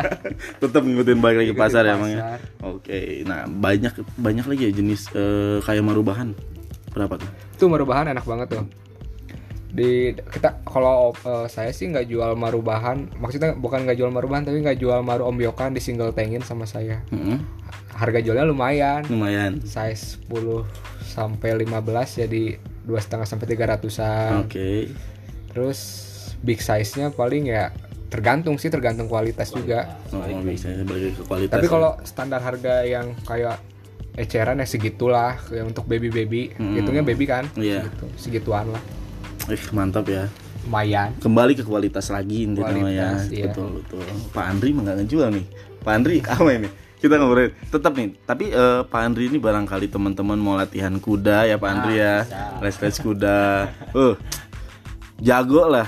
Tetap 0.64 0.80
ngikutin 0.80 1.20
balik 1.20 1.44
lagi 1.44 1.52
Ngikutin 1.52 1.60
pasar 1.60 1.84
ya 1.84 1.94
emang 2.00 2.10
ya. 2.10 2.18
pasar. 2.24 2.40
Oke, 2.72 3.00
nah 3.28 3.44
banyak 3.46 3.94
banyak 4.16 4.46
lagi 4.48 4.62
ya 4.64 4.72
jenis 4.72 5.12
eh, 5.12 5.60
kayak 5.60 5.84
marubahan. 5.84 6.32
Berapa 6.96 7.20
tuh? 7.20 7.28
Itu 7.60 7.68
merubahan 7.68 8.08
enak 8.08 8.24
banget 8.24 8.48
tuh. 8.56 8.64
Di 9.70 9.92
kita 10.18 10.62
kalau 10.64 11.14
eh, 11.16 11.46
saya 11.46 11.70
sih 11.70 11.86
nggak 11.86 12.06
jual 12.06 12.34
marubahan, 12.34 13.06
maksudnya 13.16 13.54
bukan 13.54 13.86
nggak 13.86 13.96
jual 13.96 14.10
marubahan 14.10 14.42
tapi 14.42 14.60
nggak 14.60 14.78
jual 14.78 15.00
maru 15.00 15.26
ombyokan 15.26 15.72
di 15.72 15.80
single 15.80 16.10
tankin 16.10 16.42
sama 16.42 16.66
saya. 16.66 17.06
Mm-mm, 17.10 17.38
Harga 17.94 18.20
jualnya 18.20 18.44
lumayan. 18.44 19.06
lumayan. 19.06 19.62
Size 19.62 20.26
10 20.26 20.66
sampai 21.06 21.54
15 21.60 21.70
jadi 22.20 22.44
dua 22.82 22.98
setengah 22.98 23.28
sampai 23.28 23.46
300-an. 23.46 24.46
Oke. 24.46 24.90
Terus 25.50 25.80
big 26.40 26.58
size-nya 26.58 27.12
paling 27.12 27.46
ya 27.46 27.70
tergantung 28.10 28.58
sih 28.58 28.74
tergantung 28.74 29.06
kualitas 29.06 29.54
juga. 29.54 30.02
Oh, 30.10 30.26
ke 30.26 31.24
kualitas. 31.24 31.54
Tapi 31.54 31.68
ya. 31.68 31.70
kalau 31.70 31.92
standar 32.02 32.42
harga 32.42 32.82
yang 32.82 33.14
kayak 33.22 33.62
eceran 34.18 34.58
ya 34.58 34.66
segitulah 34.66 35.38
yang 35.54 35.70
untuk 35.70 35.86
baby 35.86 36.10
baby, 36.10 36.50
Hmm. 36.52 36.74
hitungnya 36.74 37.06
baby 37.06 37.30
kan? 37.30 37.46
Iya. 37.54 37.86
Segitu, 37.86 38.06
segituan 38.18 38.66
lah. 38.74 38.82
Ih, 39.50 39.65
mantap 39.74 40.06
ya. 40.06 40.29
Lumayan. 40.70 41.10
Kembali 41.18 41.58
ke 41.58 41.65
kualitas 41.65 42.13
lagi 42.13 42.46
intinya 42.46 42.89
ya. 42.89 43.18
iya. 43.29 43.50
Betul 43.50 43.82
betul. 43.82 44.06
Pak 44.29 44.46
Andri 44.46 44.70
nggak 44.77 44.98
ngejual 45.01 45.29
nih. 45.34 45.46
Pak 45.82 45.94
Andri 45.94 46.15
apa 46.29 46.50
ini? 46.53 46.70
Kita 47.00 47.15
ngobrolin 47.15 47.56
tetap 47.72 47.91
nih. 47.96 48.13
Tapi 48.27 48.46
eh, 48.51 48.82
Pak 48.86 49.01
Andri 49.01 49.32
ini 49.32 49.41
barangkali 49.41 49.88
teman-teman 49.89 50.38
mau 50.38 50.53
latihan 50.60 50.94
kuda 51.01 51.50
ya 51.50 51.56
Pak 51.58 51.70
Andri 51.74 51.98
ya. 51.98 52.27
Les-les 52.62 52.98
kuda. 53.01 53.72
Uh, 53.98 54.13
jago 55.18 55.65
lah. 55.65 55.88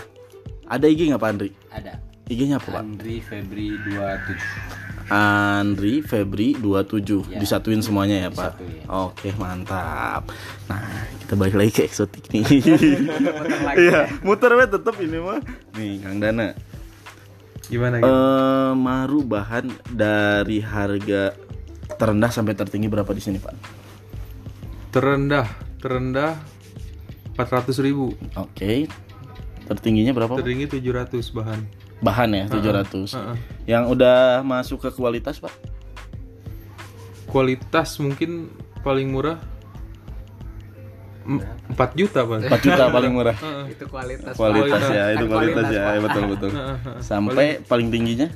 Ada 0.66 0.88
IG 0.88 1.12
nggak 1.12 1.22
Pak 1.22 1.32
Andri? 1.36 1.52
Ada. 1.68 2.12
IG-nya 2.32 2.64
apa 2.64 2.80
Pak? 2.80 2.84
Andri 2.88 3.20
Febri 3.20 3.76
27. 3.92 4.91
Andri 5.12 6.00
Febri 6.00 6.56
27 6.56 7.28
Ya. 7.28 7.36
disatuin 7.36 7.84
semuanya 7.84 8.16
ya 8.16 8.30
Pak. 8.32 8.56
Disatuin. 8.56 8.88
Oke 8.88 9.30
mantap. 9.36 10.32
Nah 10.72 10.88
kita 11.20 11.36
balik 11.36 11.60
lagi 11.60 11.72
ke 11.74 11.84
eksotik 11.84 12.32
nih. 12.32 12.48
Iya 13.84 14.08
muter 14.24 14.56
we 14.56 14.64
tetap 14.64 14.96
ini 15.04 15.20
mah. 15.20 15.44
Nih 15.76 16.00
Kang 16.00 16.24
Dana. 16.24 16.56
Gimana 17.68 18.00
gitu? 18.00 18.08
Eh 18.08 18.72
maru 18.74 19.20
bahan 19.22 19.68
dari 19.92 20.64
harga 20.64 21.36
terendah 22.00 22.32
sampai 22.32 22.56
tertinggi 22.56 22.88
berapa 22.88 23.12
di 23.12 23.20
sini 23.20 23.36
Pak? 23.36 23.56
Terendah, 24.92 25.48
terendah 25.84 26.40
400 27.36 27.84
ribu 27.84 28.16
Oke. 28.40 28.88
Tertingginya 29.68 30.16
berapa? 30.16 30.40
Tertinggi 30.40 30.72
700 30.72 31.36
bahan 31.36 31.60
Bahan 32.02 32.30
ya 32.32 32.46
700. 32.46 33.14
Heeh. 33.14 33.36
Yang 33.68 33.84
udah 33.90 34.18
masuk 34.42 34.78
ke 34.80 34.90
kualitas 34.92 35.38
Pak? 35.38 35.54
Kualitas 37.26 37.96
mungkin 37.98 38.52
paling 38.82 39.08
murah 39.08 39.38
em- 41.24 41.40
4 41.72 41.78
juta 41.94 42.26
Bang 42.26 42.42
4 42.44 42.50
juta 42.60 42.84
paling 42.90 43.14
murah. 43.14 43.38
Itu 43.70 43.86
kualitas. 43.88 44.34
kualitas 44.34 44.82
Pak. 44.82 44.92
ya 44.92 45.06
itu 45.14 45.26
kualitas 45.26 45.64
kualitas, 45.64 45.68
ya 45.72 45.82
Pak. 45.88 46.02
betul 46.04 46.24
betul 46.28 46.50
sampai 47.00 47.48
paling 47.62 47.88
tingginya 47.88 48.28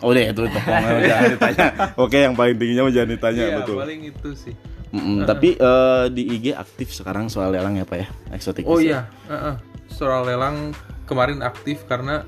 oh 0.00 0.10
deh 0.10 0.26
itu 0.26 0.42
tepung 0.42 0.82
jangan 1.04 1.24
ditanya 1.30 1.66
oke 1.94 2.16
yang 2.16 2.34
paling 2.34 2.56
tingginya 2.56 2.82
jangan 2.90 3.10
ditanya 3.12 3.44
Iya 3.44 3.56
betul 3.60 3.76
paling 3.78 4.00
itu 4.02 4.28
sih 4.34 4.54
Mm-mm, 4.92 5.24
tapi 5.24 5.54
eh, 5.54 6.04
di 6.10 6.22
IG 6.32 6.52
aktif 6.52 6.92
sekarang 6.92 7.24
soal 7.26 7.48
lelang 7.48 7.72
ya 7.74 7.84
pak 7.84 7.96
ya 7.98 8.08
eksotik 8.30 8.66
Oh 8.66 8.76
ya? 8.76 8.84
iya, 8.84 9.00
heeh. 9.30 9.54
soal 9.88 10.26
lelang 10.26 10.76
kemarin 11.04 11.40
aktif 11.40 11.86
karena 11.86 12.26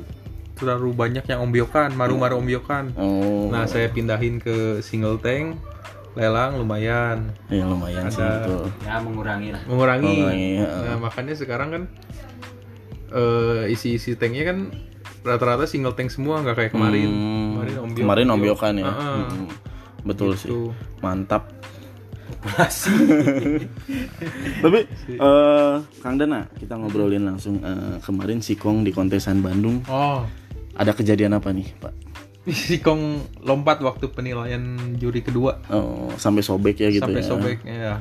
terlalu 0.54 0.90
banyak 0.92 1.24
yang 1.24 1.40
ombyokan, 1.40 1.92
maru-maru 1.92 2.38
ombyokan. 2.38 2.94
oh 2.94 3.46
Nah, 3.46 3.64
saya 3.64 3.88
pindahin 3.88 4.38
ke 4.38 4.54
single 4.80 5.16
tank, 5.16 5.58
lelang 6.12 6.56
lumayan, 6.56 7.34
ya 7.48 7.64
lumayan 7.64 8.06
sih 8.06 8.18
ada- 8.18 8.44
betul 8.44 8.64
Ya 8.80 8.96
mengurangi 8.98 9.48
lah. 9.50 9.62
mengurangi. 9.64 10.06
Mengurangi, 10.06 10.50
heeh. 10.56 10.82
Nah, 10.84 10.96
makanya 11.00 11.34
sekarang 11.34 11.68
kan 11.70 11.82
eh, 13.10 13.68
isi-isi 13.68 14.14
tanknya 14.14 14.44
kan 14.44 14.58
rata-rata 15.22 15.64
single 15.64 15.92
tank 15.92 16.08
semua, 16.08 16.38
nggak 16.38 16.54
kayak 16.56 16.72
kemarin. 16.72 17.08
Hmm, 17.08 17.50
kemarin 17.56 17.76
ombyo. 17.80 18.00
kemarin 18.00 18.26
ombyokan 18.30 18.74
ya 18.76 18.84
Heeh. 18.84 19.18
Mm-mm. 19.24 19.46
betul 20.04 20.30
sih 20.34 20.46
Gitu. 20.46 20.70
mantap 21.00 21.48
tapi 24.60 24.80
eh 25.10 25.74
Kang 25.98 26.16
Dana 26.16 26.44
kita 26.54 26.74
ngobrolin 26.74 27.24
langsung 27.24 27.56
eh, 27.58 27.96
kemarin 28.00 28.40
Sikong 28.40 28.82
di 28.82 28.90
kontesan 28.90 29.40
Bandung 29.40 29.80
Oh, 29.86 30.24
ada 30.74 30.92
kejadian 30.92 31.38
apa 31.38 31.50
nih 31.50 31.70
pak 31.78 31.94
si 32.66 32.76
Kong 32.84 33.24
lompat 33.40 33.80
waktu 33.80 34.12
penilaian 34.12 34.60
juri 35.00 35.24
kedua 35.24 35.64
oh, 35.72 36.12
sampai 36.20 36.44
sobek 36.44 36.76
ya 36.76 36.88
gitu 36.92 37.08
sampai 37.08 37.22
ya 37.24 37.28
sobek 37.28 37.58
ya, 37.64 37.94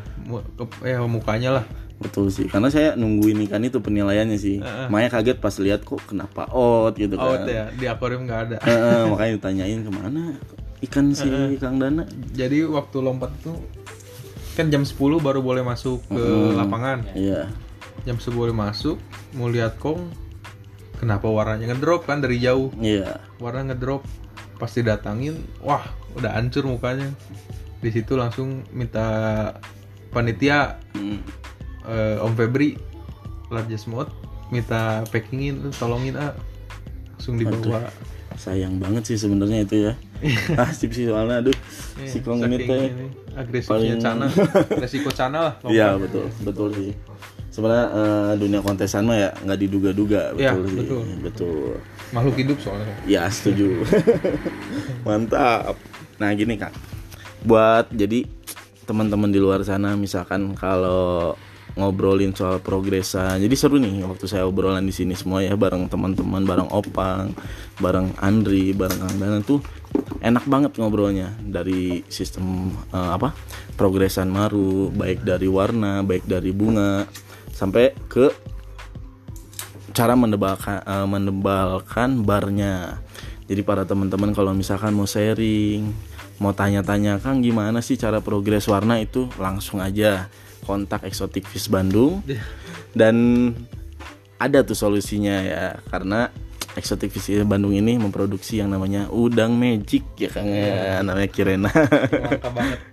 ya 0.84 0.98
mukanya 1.08 1.62
lah. 1.62 1.66
Betul 2.04 2.28
sih, 2.28 2.52
karena 2.52 2.68
saya 2.68 3.00
nungguin 3.00 3.48
ikan 3.48 3.64
itu 3.64 3.80
penilaiannya 3.80 4.36
sih. 4.36 4.60
Makanya 4.92 5.10
kaget 5.14 5.38
pas 5.40 5.56
lihat 5.56 5.88
kok 5.88 6.04
kenapa 6.04 6.52
out 6.52 7.00
gitu 7.00 7.16
kan. 7.16 7.40
Out 7.40 7.48
ya, 7.48 7.72
di 7.72 7.88
akuarium 7.88 8.28
nggak 8.28 8.40
ada. 8.50 8.58
Heeh, 8.60 9.02
makanya 9.14 9.32
ditanyain 9.40 9.80
ke 9.88 9.92
mana 9.94 10.36
ikan 10.84 11.16
si 11.16 11.32
Kang 11.64 11.80
Dana. 11.80 12.04
Jadi 12.36 12.68
waktu 12.68 12.98
lompat 13.00 13.32
itu 13.40 13.56
kan 14.54 14.68
jam 14.68 14.84
10 14.84 15.00
baru 15.24 15.40
boleh 15.40 15.64
masuk 15.64 16.04
ke 16.12 16.24
lapangan. 16.60 17.08
Iya. 17.16 17.48
Jam 18.04 18.20
10 18.20 18.36
boleh 18.36 18.52
masuk, 18.52 19.00
mau 19.40 19.48
lihat 19.48 19.80
kong 19.80 20.12
kenapa 21.04 21.28
warnanya 21.28 21.70
ngedrop 21.70 22.04
kan 22.04 22.18
dari 22.18 22.40
jauh. 22.40 22.72
Iya. 22.76 23.20
Warna 23.38 23.68
ngedrop. 23.68 24.08
Pas 24.56 24.72
didatangin, 24.72 25.36
wah, 25.60 25.84
udah 26.14 26.32
hancur 26.32 26.64
mukanya. 26.64 27.12
Di 27.78 27.92
situ 27.92 28.16
langsung 28.16 28.64
minta 28.72 29.04
panitia 30.10 30.80
Hmm. 30.94 31.20
eh, 31.84 32.16
Om 32.18 32.32
Febri 32.34 32.80
largest 33.50 33.86
mode 33.86 34.08
minta 34.48 35.04
packingin 35.10 35.74
tolongin 35.74 36.16
ah 36.16 36.32
langsung 37.12 37.36
dibawa 37.36 37.90
Sayang 38.34 38.78
banget 38.78 39.04
sih 39.06 39.18
sebenarnya 39.20 39.62
itu 39.62 39.76
ya. 39.84 39.94
Asip 40.64 40.90
sih 40.90 41.06
soalnya 41.06 41.44
aduh. 41.44 41.54
Si 42.02 42.18
Kong 42.20 42.42
ini 42.42 42.56
Saking 42.56 42.70
teh. 42.72 42.82
ini, 42.88 43.06
agresifnya 43.36 43.70
paling- 43.70 44.02
Cana 44.02 44.26
resiko 44.82 45.10
Cana 45.12 45.40
lah 45.42 45.54
Iya, 45.66 45.98
betul. 45.98 46.32
Betul 46.40 46.70
sih. 46.72 46.92
Sebenarnya 47.54 47.88
eh, 47.94 48.34
dunia 48.42 48.60
kontesan 48.60 49.06
mah 49.06 49.14
ya 49.16 49.30
nggak 49.38 49.60
diduga-duga, 49.62 50.34
Iya, 50.34 50.58
betul 50.58 50.66
sih. 50.66 50.78
betul. 50.82 51.02
betul. 51.22 51.58
makhluk 52.10 52.36
hidup 52.36 52.58
soalnya 52.58 52.90
Ya 53.06 53.30
setuju. 53.30 53.86
Mantap. 55.06 55.78
Nah 56.18 56.30
gini 56.34 56.58
kak, 56.58 56.74
buat 57.46 57.90
jadi 57.90 58.26
teman-teman 58.84 59.30
di 59.30 59.40
luar 59.40 59.62
sana 59.62 59.94
misalkan 59.94 60.54
kalau 60.54 61.34
ngobrolin 61.74 62.30
soal 62.34 62.62
progresan, 62.62 63.42
jadi 63.42 63.56
seru 63.58 63.82
nih 63.82 64.06
waktu 64.06 64.30
saya 64.30 64.46
obrolan 64.46 64.86
di 64.86 64.94
sini 64.94 65.18
semua 65.18 65.42
ya 65.42 65.58
bareng 65.58 65.90
teman-teman, 65.90 66.46
bareng 66.46 66.70
Opang, 66.70 67.34
bareng 67.82 68.14
Andri, 68.22 68.78
bareng 68.78 69.02
Kang 69.02 69.18
Dana 69.18 69.42
tuh 69.42 69.58
enak 70.22 70.46
banget 70.46 70.78
ngobrolnya 70.78 71.34
dari 71.42 72.06
sistem 72.08 72.70
eh, 72.94 73.12
apa 73.14 73.34
progresan 73.74 74.30
maru, 74.30 74.94
baik 74.94 75.26
dari 75.26 75.50
warna, 75.50 76.06
baik 76.06 76.30
dari 76.30 76.54
bunga, 76.54 77.10
sampai 77.54 77.94
ke 78.10 78.34
cara 79.94 80.18
mendebalkan 80.18 80.82
eh, 80.84 81.08
mendebalkan 81.08 82.26
barnya. 82.26 83.00
Jadi 83.46 83.62
para 83.62 83.86
teman-teman 83.86 84.34
kalau 84.34 84.52
misalkan 84.52 84.92
mau 84.98 85.06
sharing, 85.06 85.94
mau 86.42 86.52
tanya-tanya 86.52 87.22
Kang 87.22 87.46
gimana 87.46 87.80
sih 87.86 87.96
cara 87.96 88.20
progres 88.20 88.66
warna 88.66 88.98
itu 88.98 89.30
langsung 89.38 89.80
aja 89.80 90.28
kontak 90.66 91.06
Exotic 91.06 91.46
Fish 91.46 91.70
Bandung. 91.70 92.26
Dan 92.92 93.16
ada 94.42 94.66
tuh 94.66 94.76
solusinya 94.76 95.40
ya 95.40 95.64
karena 95.88 96.34
Exotic 96.74 97.14
Fish 97.14 97.30
Bandung 97.46 97.78
ini 97.78 98.02
memproduksi 98.02 98.58
yang 98.58 98.74
namanya 98.74 99.06
udang 99.14 99.54
magic 99.54 100.02
ya 100.18 100.30
Kang 100.34 100.50
ya 100.50 101.06
namanya 101.06 101.30
Kirena. 101.30 101.70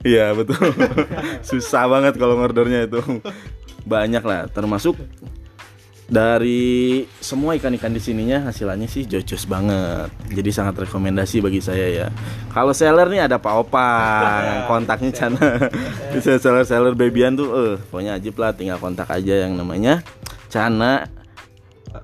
Iya 0.04 0.36
betul. 0.36 0.72
Susah 1.48 1.88
banget 1.88 2.20
kalau 2.20 2.36
ngordernya 2.36 2.88
itu. 2.88 3.00
Banyak 3.90 4.22
lah, 4.22 4.46
termasuk 4.46 4.94
dari 6.10 7.06
semua 7.22 7.54
ikan-ikan 7.54 7.94
di 7.94 8.02
sininya 8.02 8.50
hasilnya 8.50 8.90
sih 8.90 9.06
jocos 9.06 9.46
banget. 9.46 10.10
Jadi 10.30 10.50
sangat 10.50 10.86
rekomendasi 10.86 11.38
bagi 11.38 11.62
saya 11.62 11.86
ya. 11.86 12.06
Kalau 12.50 12.74
seller 12.74 13.06
nih 13.06 13.30
ada 13.30 13.38
Pak 13.38 13.54
Opa, 13.66 13.90
kontaknya 14.66 15.10
Cana. 15.14 15.70
Bisa 16.14 16.38
seller-seller 16.38 16.98
babyan 16.98 17.38
tuh, 17.38 17.48
eh 17.54 17.74
pokoknya 17.90 18.18
ajib 18.18 18.34
lah. 18.42 18.50
Tinggal 18.54 18.82
kontak 18.82 19.06
aja 19.10 19.46
yang 19.46 19.54
namanya 19.54 20.02
Cana 20.50 21.06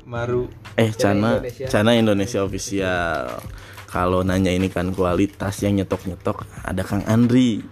maru 0.06 0.46
eh 0.78 0.90
Cana 0.94 1.42
Indonesia. 1.42 1.66
Cana 1.66 1.90
Indonesia 1.98 2.40
official. 2.46 3.22
Kalau 3.90 4.22
nanya 4.22 4.54
ini 4.54 4.70
kan 4.70 4.94
kualitas 4.94 5.62
yang 5.66 5.82
nyetok-nyetok 5.82 6.46
ada 6.62 6.82
Kang 6.86 7.02
Andri. 7.10 7.62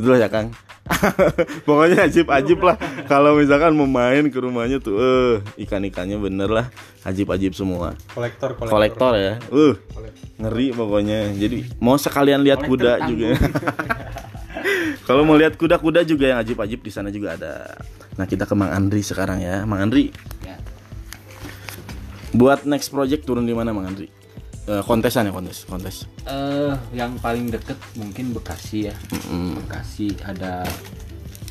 Betul 0.00 0.20
ya 0.20 0.28
Kang? 0.28 0.54
Pokoknya 1.66 2.10
ajib-ajib 2.10 2.58
lah. 2.62 2.76
Kalau 3.06 3.38
misalkan 3.38 3.72
mau 3.78 3.86
main 3.86 4.26
ke 4.28 4.38
rumahnya 4.38 4.82
tuh, 4.82 4.98
eh 4.98 5.34
ikan-ikannya 5.66 6.18
bener 6.18 6.50
lah, 6.50 6.66
ajib-ajib 7.06 7.54
semua. 7.54 7.94
kolektor 8.12 8.58
kolektor, 8.58 8.72
Kolektor 8.74 9.12
ya, 9.14 9.34
uh 9.54 9.74
ngeri 10.42 10.74
pokoknya. 10.74 11.30
Jadi 11.38 11.78
mau 11.78 11.94
sekalian 11.94 12.42
lihat 12.42 12.66
kuda 12.66 13.06
juga. 13.06 13.38
Kalau 15.08 15.26
mau 15.26 15.34
lihat 15.34 15.58
kuda-kuda 15.58 16.06
juga 16.06 16.30
yang 16.34 16.38
ajib-ajib 16.42 16.82
di 16.82 16.90
sana 16.90 17.10
juga 17.10 17.34
ada. 17.34 17.74
Nah 18.14 18.26
kita 18.26 18.46
ke 18.46 18.54
Mang 18.54 18.70
Andri 18.70 19.02
sekarang 19.02 19.42
ya, 19.42 19.66
Mang 19.66 19.82
Andri. 19.82 20.14
Ya. 20.46 20.58
Buat 22.34 22.64
next 22.66 22.90
project 22.90 23.26
turun 23.26 23.46
di 23.46 23.54
mana 23.54 23.74
Mang 23.74 23.86
Andri? 23.90 24.10
Eh, 24.62 24.82
kontesan 24.86 25.26
ya 25.26 25.34
kontes, 25.34 25.66
kontes. 25.66 26.06
Eh, 26.22 26.74
yang 26.94 27.18
paling 27.18 27.50
deket 27.50 27.74
mungkin 27.98 28.30
Bekasi 28.30 28.86
ya. 28.86 28.94
Bekasi 29.58 30.14
ada 30.22 30.62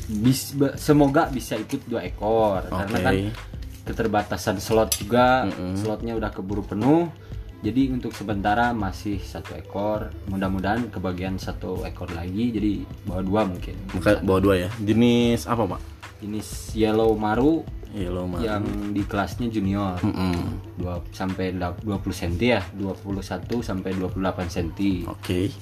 bis, 0.08 0.56
be- 0.56 0.72
semoga 0.80 1.28
bisa 1.28 1.60
ikut 1.60 1.84
dua 1.84 2.08
ekor 2.08 2.64
karena 2.72 2.96
Oke. 2.96 3.04
kan 3.04 3.14
keterbatasan 3.84 4.56
slot 4.58 4.96
juga, 4.96 5.44
slotnya 5.76 6.16
udah 6.16 6.32
keburu 6.32 6.64
penuh. 6.64 7.12
Jadi 7.62 7.94
untuk 7.94 8.10
sementara 8.10 8.74
masih 8.74 9.22
satu 9.22 9.54
ekor, 9.54 10.10
mudah-mudahan 10.26 10.90
kebagian 10.90 11.38
satu 11.38 11.86
ekor 11.86 12.10
lagi, 12.10 12.50
jadi 12.50 12.72
bawa 13.06 13.22
dua 13.22 13.40
mungkin. 13.46 13.76
Maka 13.94 14.18
bawa 14.18 14.38
dua 14.42 14.54
ya. 14.66 14.68
Jenis 14.82 15.46
apa 15.46 15.76
Pak? 15.76 15.80
Ini 16.26 16.40
yellow 16.74 17.14
maru 17.14 17.62
Yang 18.38 18.64
di 18.90 19.02
kelasnya 19.02 19.46
junior. 19.48 20.00
Mm-mm. 20.00 20.34
Dua, 20.74 20.98
sampai 21.08 21.52
da- 21.52 21.76
20 21.76 22.00
cm 22.10 22.32
ya 22.40 22.60
21 22.72 23.12
sampai 23.60 23.92
28 23.92 24.16
cm 24.48 25.06
Oke. 25.06 25.52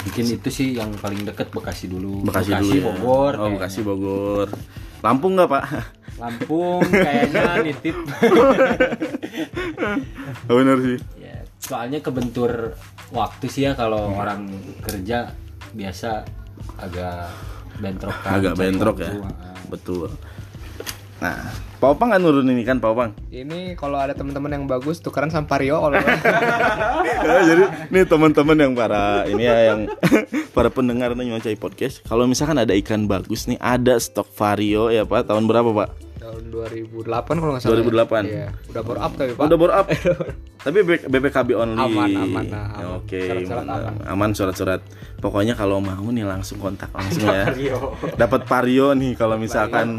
mungkin 0.00 0.24
itu 0.32 0.48
sih 0.48 0.68
yang 0.72 0.88
paling 0.94 1.22
deket 1.22 1.48
Bekasi 1.50 1.84
dulu 1.86 2.24
Bekasi, 2.24 2.56
dulu 2.56 2.72
ya. 2.72 2.84
Bogor 2.90 3.32
Oh. 3.36 3.48
Bekasi 3.50 3.80
Bogor. 3.80 4.48
Lampung 5.00 5.32
nggak 5.34 5.46
Pak? 5.46 5.64
Lampung 6.16 6.80
kayaknya 6.84 7.44
nitip 7.66 7.96
Oh, 10.46 10.54
bener 10.56 10.78
sih. 10.78 10.98
ya, 11.18 11.34
soalnya 11.58 11.98
kebentur 11.98 12.74
waktu 13.10 13.46
sih 13.46 13.62
ya 13.62 13.72
kalau 13.72 14.12
orang 14.14 14.48
kerja 14.80 15.32
biasa 15.70 16.24
agak 16.76 17.28
bentrok 17.76 18.16
kan, 18.18 18.32
Agak 18.34 18.54
bentrok 18.54 18.96
ya. 18.98 19.12
Ah. 19.20 19.56
Betul. 19.68 20.08
Nah, 21.20 21.36
Pak 21.76 21.96
Opang 21.96 22.08
nggak 22.08 22.20
nurunin 22.24 22.56
ikan 22.64 22.80
Pak 22.80 22.90
Opang? 22.96 23.10
Ini 23.28 23.76
kalau 23.76 24.00
ada 24.00 24.16
teman-teman 24.16 24.56
yang 24.56 24.64
bagus 24.64 25.04
tukeran 25.04 25.28
sama 25.28 25.44
Vario 25.44 25.76
kalau 25.76 25.96
Ya, 27.20 27.40
jadi 27.52 27.64
nih 27.92 28.04
teman-teman 28.08 28.56
yang 28.56 28.72
para 28.72 29.28
ini 29.28 29.44
ya 29.44 29.72
yang 29.72 29.84
para 30.56 30.72
pendengar 30.72 31.12
nih 31.12 31.28
Nyuacai 31.28 31.60
Podcast, 31.60 32.00
kalau 32.08 32.24
misalkan 32.24 32.56
ada 32.56 32.72
ikan 32.72 33.04
bagus 33.04 33.44
nih, 33.44 33.60
ada 33.60 34.00
stok 34.00 34.32
vario 34.32 34.88
ya 34.88 35.04
Pak, 35.04 35.28
tahun 35.28 35.44
berapa 35.44 35.68
Pak? 35.76 36.09
Tahun 36.20 36.42
2008 36.52 37.00
kalau 37.32 37.52
nggak 37.56 37.62
salah. 37.64 37.80
2008. 37.80 38.28
Iya, 38.28 38.48
udah 38.68 38.82
baru 38.84 38.98
up 39.00 39.12
tapi 39.16 39.32
Pak. 39.32 39.44
Udah 39.48 39.56
bore 39.56 39.72
up. 39.72 39.86
Tapi 40.60 40.76
BPKB 40.84 41.56
only. 41.56 41.80
Aman, 41.80 42.10
aman, 42.12 42.44
nah, 42.52 42.68
Ya, 42.76 42.84
aman. 42.84 43.00
Oke, 43.00 43.16
Surat-surat 43.24 43.64
aman. 43.64 43.94
aman 44.04 44.30
surat-surat. 44.36 44.80
Pokoknya 45.16 45.56
kalau 45.56 45.80
mau 45.80 46.04
nih 46.12 46.28
langsung 46.28 46.60
kontak 46.60 46.92
langsung 46.92 47.24
ya. 47.24 47.48
Dapat 48.20 48.44
vario 48.44 48.92
nih 48.92 49.16
kalau 49.16 49.40
misalkan 49.40 49.96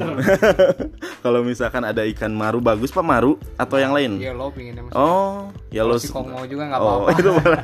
kalau 1.26 1.42
misalkan 1.42 1.82
ada 1.82 2.06
ikan 2.14 2.30
maru 2.30 2.62
bagus 2.62 2.94
Pak 2.94 3.02
maru 3.02 3.42
atau 3.58 3.82
yang 3.82 3.90
lain? 3.90 4.22
Iya, 4.22 4.38
lo 4.38 4.54
pinginnya 4.54 4.86
mas. 4.86 4.94
Oh, 4.94 5.50
ya 5.74 5.82
lo 5.82 5.98
si 5.98 6.14
Kongo 6.14 6.46
juga 6.46 6.70
nggak 6.70 6.78
Oh, 6.78 7.10
apa-apa. 7.10 7.10
itu 7.18 7.30
malah. 7.34 7.64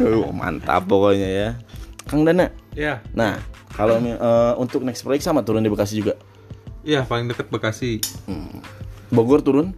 Uh, 0.00 0.32
mantap 0.32 0.82
pokoknya 0.88 1.28
ya. 1.28 1.48
Kang 2.08 2.24
Dana. 2.24 2.48
ya 2.72 3.04
Nah, 3.12 3.36
kalau 3.72 4.00
eh, 4.00 4.52
untuk 4.56 4.84
next 4.84 5.04
project 5.04 5.24
sama 5.24 5.44
turun 5.44 5.60
di 5.60 5.68
Bekasi 5.68 6.00
juga. 6.00 6.16
Iya 6.84 7.02
paling 7.02 7.26
deket 7.26 7.48
Bekasi. 7.48 7.98
Hmm. 8.24 8.60
Bogor 9.08 9.40
turun? 9.40 9.72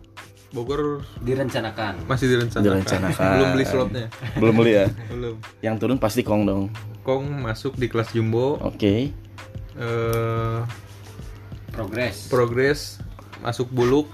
Bogor 0.51 1.03
direncanakan. 1.21 2.07
masih 2.07 2.27
direncanakan, 2.29 2.65
Direncanakan. 2.81 3.31
belum 3.33 3.49
beli 3.53 3.65
slotnya. 3.65 4.07
Belum 4.35 4.55
beli 4.57 4.73
ya? 4.75 4.87
belum. 5.09 5.37
Yang 5.61 5.75
turun 5.79 5.99
pasti 5.99 6.23
Kong 6.23 6.43
dong. 6.43 6.71
Kong 7.03 7.23
masuk 7.39 7.75
di 7.75 7.87
kelas 7.87 8.11
jumbo. 8.11 8.57
Oke. 8.61 9.11
eh 9.77 10.61
progres. 11.71 12.27
Progress 12.27 12.81
masuk 13.39 13.69
buluk. 13.69 14.09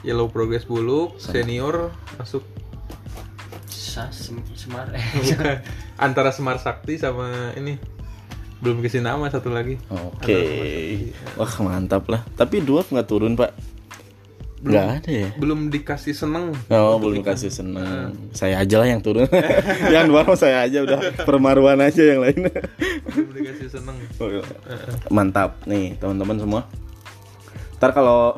Yellow 0.00 0.26
progress 0.26 0.64
buluk. 0.64 1.18
Senior 1.18 1.92
masuk. 2.16 2.40
Sa- 3.68 4.08
sem- 4.08 4.40
semar. 4.54 4.88
Eh, 4.92 5.04
bukan. 5.16 5.60
Antara 5.96 6.28
Semar 6.30 6.56
Sakti 6.56 6.96
sama 6.96 7.52
ini 7.54 7.76
belum 8.56 8.80
kasih 8.80 9.04
nama 9.04 9.28
satu 9.28 9.52
lagi 9.52 9.76
Oke. 9.92 10.40
Wah, 11.36 11.54
mantap 11.60 12.08
lah. 12.08 12.24
Tapi 12.40 12.64
dwarf 12.64 12.88
nggak 12.88 13.08
turun, 13.08 13.36
Pak? 13.36 13.52
Nggak 14.66 14.86
ada 14.98 15.10
ya? 15.12 15.30
belum 15.36 15.68
dikasih 15.68 16.16
seneng 16.16 16.50
Oh, 16.72 16.96
belum 16.96 17.20
kasih 17.20 17.52
seneng. 17.52 18.16
Saya 18.32 18.64
aja 18.64 18.80
lah 18.80 18.88
yang 18.88 19.04
turun. 19.04 19.28
yang 19.94 20.08
dwarf 20.08 20.32
mah 20.32 20.38
saya 20.40 20.64
aja 20.64 20.80
udah 20.82 20.98
permaruan 21.28 21.76
aja 21.84 22.00
yang 22.00 22.24
lain. 22.24 22.48
belum 23.12 23.30
dikasih 23.36 23.68
seneng 23.68 23.96
Mantap 25.16 25.60
nih, 25.68 26.00
teman-teman 26.00 26.40
semua. 26.40 26.62
Ntar 27.76 27.92
kalau 27.92 28.34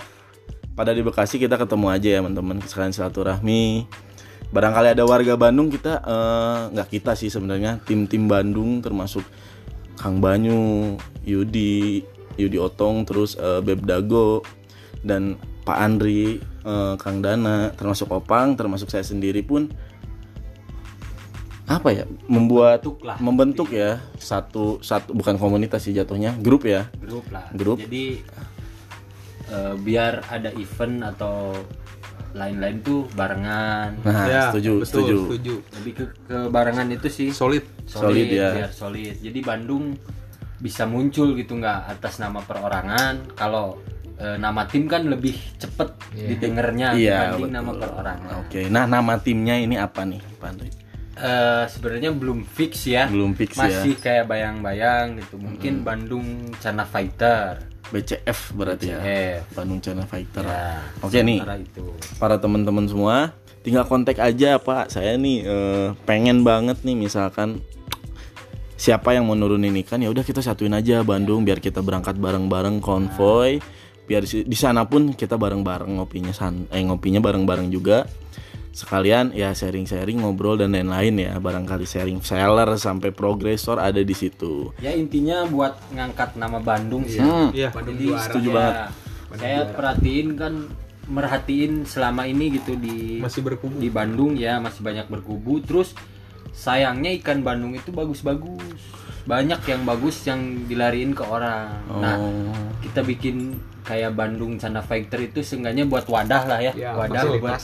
pada 0.75 0.91
di 0.91 1.07
Bekasi 1.07 1.39
kita 1.39 1.55
ketemu 1.55 1.87
aja 1.95 2.09
ya, 2.11 2.19
teman-teman. 2.19 2.59
Sekalian 2.67 2.91
silaturahmi. 2.91 3.87
Barangkali 4.51 4.99
ada 4.99 5.05
warga 5.07 5.39
Bandung 5.39 5.71
kita 5.71 6.03
eh, 6.03 6.61
nggak 6.75 6.89
kita 6.89 7.13
sih 7.15 7.31
sebenarnya 7.31 7.79
tim-tim 7.85 8.27
Bandung 8.27 8.81
termasuk 8.83 9.23
Kang 9.99 10.23
Banyu, 10.23 10.95
Yudi, 11.27 12.07
Yudi 12.39 12.57
Otong, 12.57 13.03
terus 13.03 13.35
eh, 13.35 13.59
Beb 13.61 13.83
Dago 13.83 14.47
dan 15.03 15.35
Pak 15.67 15.79
Andri, 15.79 16.39
eh, 16.65 16.95
Kang 16.97 17.19
Dana, 17.21 17.75
termasuk 17.75 18.09
Opang, 18.15 18.55
termasuk 18.55 18.89
saya 18.89 19.03
sendiri 19.03 19.43
pun 19.43 19.67
apa 21.69 21.93
ya 21.93 22.09
membuat 22.33 22.81
Membentuk 22.81 22.99
lah. 23.05 23.17
membentuk 23.21 23.69
ya 23.77 24.01
satu 24.17 24.81
satu 24.81 25.13
bukan 25.13 25.37
komunitas 25.37 25.85
sih 25.85 25.93
jatuhnya 25.93 26.33
grup 26.41 26.65
ya 26.65 26.89
grup 26.97 27.29
lah 27.29 27.45
Grup. 27.53 27.77
jadi 27.85 28.25
eh, 29.53 29.75
biar 29.77 30.25
ada 30.33 30.49
event 30.57 31.05
atau 31.13 31.53
lain-lain 32.37 32.77
tuh 32.85 33.09
barengan. 33.17 33.97
Nah 34.05 34.25
ya 34.29 34.43
setuju 34.53 34.83
betul, 34.83 34.87
setuju. 34.89 35.17
setuju. 35.25 35.55
Lebih 35.81 35.93
ke 35.95 36.05
kebarengan 36.29 36.89
itu 36.93 37.09
sih. 37.09 37.29
Solid. 37.33 37.65
Solid 37.89 38.29
ya. 38.29 38.53
biar 38.55 38.73
solid. 38.73 39.17
Jadi 39.21 39.39
Bandung 39.41 39.97
bisa 40.59 40.85
muncul 40.85 41.39
gitu 41.39 41.57
nggak 41.57 41.99
atas 41.99 42.21
nama 42.21 42.43
perorangan. 42.45 43.33
Kalau 43.39 43.79
eh, 44.19 44.37
nama 44.37 44.67
tim 44.67 44.91
kan 44.91 45.07
lebih 45.07 45.35
cepet 45.57 45.89
didengarnya 46.13 46.99
iya 46.99 47.33
dibanding 47.33 47.53
nama 47.55 47.71
betul. 47.73 47.83
perorangan. 47.87 48.33
Oke 48.45 48.61
nah 48.69 48.85
nama 48.85 49.15
timnya 49.23 49.57
ini 49.57 49.79
apa 49.79 50.03
nih 50.03 50.21
Pak 50.37 50.49
Andri 50.51 50.88
Eh, 51.19 51.65
sebenarnya 51.67 52.15
belum 52.15 52.47
fix 52.47 52.87
ya. 52.87 53.11
Belum 53.11 53.35
fix 53.35 53.59
ya. 53.59 53.67
masih 53.67 53.99
kayak 53.99 54.31
bayang-bayang 54.31 55.19
gitu. 55.19 55.35
Mungkin 55.35 55.83
Bandung 55.83 56.55
Cana 56.63 56.87
Fighter. 56.87 57.59
BCF 57.91 58.55
berarti 58.55 58.95
ya. 58.95 58.99
BCF. 59.03 59.43
Bandung 59.59 59.79
China 59.83 60.05
Fighter. 60.07 60.47
Ya 60.47 60.79
oke 61.03 61.19
nih. 61.19 61.43
itu. 61.59 61.91
Para 62.23 62.39
teman-teman 62.39 62.87
semua 62.87 63.35
tinggal 63.67 63.83
kontak 63.91 64.23
aja 64.23 64.63
Pak. 64.63 64.95
Saya 64.95 65.19
nih 65.19 65.43
eh, 65.43 65.87
pengen 66.07 66.47
banget 66.47 66.87
nih 66.87 66.95
misalkan 66.95 67.59
siapa 68.79 69.11
yang 69.11 69.27
mau 69.27 69.35
nurunin 69.35 69.75
ikan 69.83 69.99
ya 69.99 70.15
udah 70.15 70.23
kita 70.23 70.39
satuin 70.39 70.71
aja 70.71 71.03
Bandung 71.03 71.43
biar 71.43 71.59
kita 71.59 71.83
berangkat 71.83 72.15
bareng-bareng 72.15 72.79
konvoy. 72.79 73.59
Biar 74.07 74.23
di 74.23 74.47
di 74.47 74.57
sana 74.57 74.87
pun 74.87 75.19
kita 75.19 75.35
bareng-bareng 75.35 75.99
ngopinya 75.99 76.31
san 76.31 76.71
eh 76.71 76.81
ngopinya 76.81 77.19
bareng-bareng 77.19 77.69
juga 77.75 78.07
sekalian 78.79 79.35
ya 79.35 79.51
sharing-sharing 79.51 80.23
ngobrol 80.23 80.55
dan 80.55 80.71
lain-lain 80.71 81.19
ya. 81.19 81.33
Barangkali 81.43 81.83
sharing 81.83 82.23
seller 82.23 82.79
sampai 82.79 83.11
progresor 83.11 83.83
ada 83.83 83.99
di 83.99 84.15
situ. 84.15 84.71
Ya 84.79 84.95
intinya 84.95 85.43
buat 85.51 85.75
ngangkat 85.91 86.39
nama 86.39 86.63
Bandung 86.63 87.03
sih. 87.03 87.19
Hmm, 87.19 87.51
iya. 87.51 87.75
Bandung 87.75 87.99
Jadi 87.99 88.07
juara. 88.07 88.23
setuju 88.23 88.49
ya, 88.49 88.55
banget. 88.55 88.77
Saya 89.35 89.61
perhatiin 89.75 90.29
kan 90.39 90.53
merhatiin 91.09 91.73
selama 91.89 92.23
ini 92.25 92.55
gitu 92.55 92.77
di 92.77 93.19
masih 93.19 93.41
berkubu. 93.43 93.75
di 93.75 93.91
Bandung 93.91 94.39
ya 94.39 94.63
masih 94.63 94.87
banyak 94.87 95.11
berkubu. 95.11 95.59
Terus 95.59 95.91
sayangnya 96.55 97.11
ikan 97.19 97.43
Bandung 97.43 97.75
itu 97.75 97.91
bagus-bagus. 97.91 98.79
Banyak 99.27 99.61
yang 99.69 99.83
bagus 99.85 100.25
yang 100.25 100.65
dilariin 100.65 101.13
ke 101.13 101.21
orang. 101.21 101.69
Nah 101.99 102.17
Oh. 102.17 102.55
kita 102.81 103.03
bikin 103.03 103.59
kayak 103.85 104.15
Bandung 104.15 104.57
Cana 104.57 104.81
Fighter 104.81 105.19
itu 105.19 105.43
seenggaknya 105.43 105.83
buat 105.85 106.05
wadah 106.07 106.45
lah 106.45 106.61
ya, 106.61 106.73
Ya, 106.77 106.93
wadah 106.93 107.41
buat 107.41 107.61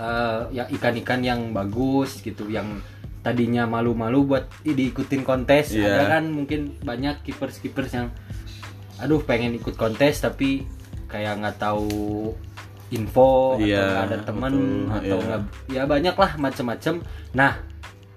eh, 0.00 0.40
ya 0.56 0.64
ikan-ikan 0.72 1.20
yang 1.20 1.52
bagus 1.52 2.24
gitu 2.24 2.48
yang 2.48 2.80
tadinya 3.20 3.68
malu-malu 3.68 4.24
buat 4.24 4.48
diikutin 4.64 5.20
kontes 5.22 5.76
Iya. 5.76 5.92
ada 5.92 6.04
kan 6.18 6.24
mungkin 6.32 6.80
banyak 6.80 7.20
keepers-keepers 7.20 7.92
yang 7.92 8.08
aduh 8.96 9.20
pengen 9.20 9.52
ikut 9.60 9.76
kontes 9.76 10.24
tapi 10.24 10.64
kayak 11.04 11.36
nggak 11.44 11.56
tahu 11.60 12.32
info 12.90 13.60
Iya, 13.60 13.76
atau 13.76 13.92
nggak 13.92 14.06
ada 14.08 14.18
temen 14.24 14.52
betul, 14.56 14.96
atau 14.96 15.18
iya. 15.20 15.26
nggak 15.28 15.42
ya 15.68 15.82
banyak 15.84 16.16
lah 16.16 16.32
macam-macam 16.40 16.94
nah 17.36 17.52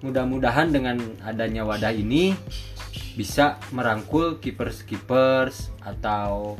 mudah-mudahan 0.00 0.68
dengan 0.72 0.96
adanya 1.20 1.64
wadah 1.64 1.92
ini 1.92 2.32
bisa 3.14 3.60
merangkul 3.70 4.42
keepers 4.42 4.82
keepers 4.82 5.70
atau 5.80 6.56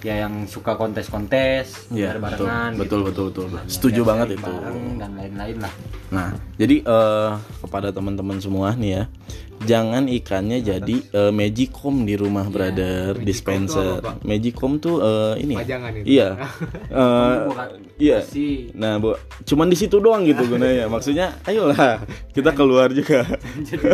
ya 0.00 0.24
yang 0.26 0.48
suka 0.48 0.74
kontes-kontes 0.76 1.92
Iya, 1.92 2.16
betul, 2.16 2.46
barengan 2.48 2.70
betul, 2.76 3.00
betul, 3.04 3.26
betul, 3.30 3.46
betul. 3.52 3.68
Setuju 3.68 4.00
banget 4.02 4.40
itu. 4.40 4.52
dan 4.96 5.10
lain-lain 5.16 5.58
lah 5.60 5.74
Nah, 6.10 6.34
jadi 6.58 6.82
eh, 6.82 7.30
kepada 7.62 7.94
teman-teman 7.94 8.42
semua 8.42 8.74
nih 8.74 8.90
ya, 8.98 9.02
jangan 9.62 10.10
ikannya 10.10 10.58
jadi 10.58 10.96
eh, 11.06 11.30
magicom 11.30 12.02
di 12.02 12.18
rumah, 12.18 12.50
brother, 12.50 13.14
dispenser. 13.14 14.02
tuh 14.02 14.02
apa, 14.02 14.12
Magicom 14.26 14.82
tuh 14.82 14.98
eh, 14.98 15.34
ini. 15.46 15.54
ya? 15.54 15.60
Pajangan 15.62 15.92
itu. 15.94 16.06
Iya. 16.10 16.28
Eh, 16.90 17.36
bukan 17.46 17.68
iya. 18.02 18.18
Nah, 18.74 18.98
bu, 18.98 19.14
cuman 19.46 19.70
di 19.70 19.78
situ 19.78 20.02
doang 20.02 20.26
gitu 20.26 20.42
gunanya. 20.50 20.90
Maksudnya, 20.90 21.38
ayolah 21.46 22.02
kita 22.34 22.50
keluar 22.50 22.90
juga. 22.90 23.22
jadi 23.62 23.86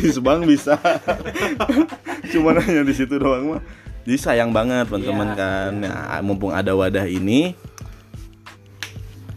Subang 0.16 0.48
bisa. 0.48 0.80
cuman 2.32 2.56
hanya 2.64 2.82
di 2.88 2.94
situ 2.96 3.20
doang 3.20 3.52
mah. 3.52 3.62
Jadi 4.08 4.16
sayang 4.16 4.56
banget 4.56 4.88
teman-teman 4.88 5.28
Iya, 5.28 5.36
kan. 5.36 5.70
Nah, 5.84 6.24
mumpung 6.24 6.48
ada 6.48 6.72
wadah 6.72 7.04
ini 7.04 7.52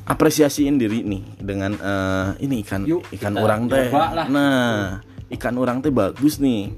apresiasiin 0.07 0.79
diri 0.79 1.03
nih 1.03 1.23
dengan 1.43 1.75
eh, 1.75 2.27
ini 2.39 2.63
ikan 2.63 2.88
Yuk, 2.88 3.03
ikan 3.19 3.36
orang 3.36 3.67
teh. 3.67 3.91
Nah, 4.31 5.03
ikan 5.27 5.60
orang 5.60 5.84
teh 5.84 5.91
bagus 5.91 6.39
nih. 6.39 6.71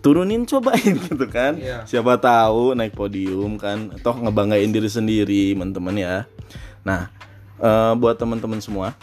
Turunin 0.00 0.48
cobain 0.48 0.96
gitu 1.12 1.28
kan. 1.28 1.60
Iya. 1.60 1.84
Siapa 1.84 2.16
tahu 2.16 2.72
naik 2.72 2.96
podium 2.96 3.60
kan. 3.60 3.92
Toh 4.00 4.16
ngebanggain 4.24 4.72
diri 4.72 4.88
sendiri, 4.88 5.52
teman-teman 5.52 6.00
ya. 6.00 6.24
Nah, 6.88 7.12
eh, 7.60 7.92
buat 8.00 8.16
teman-teman 8.16 8.64
semua 8.64 8.96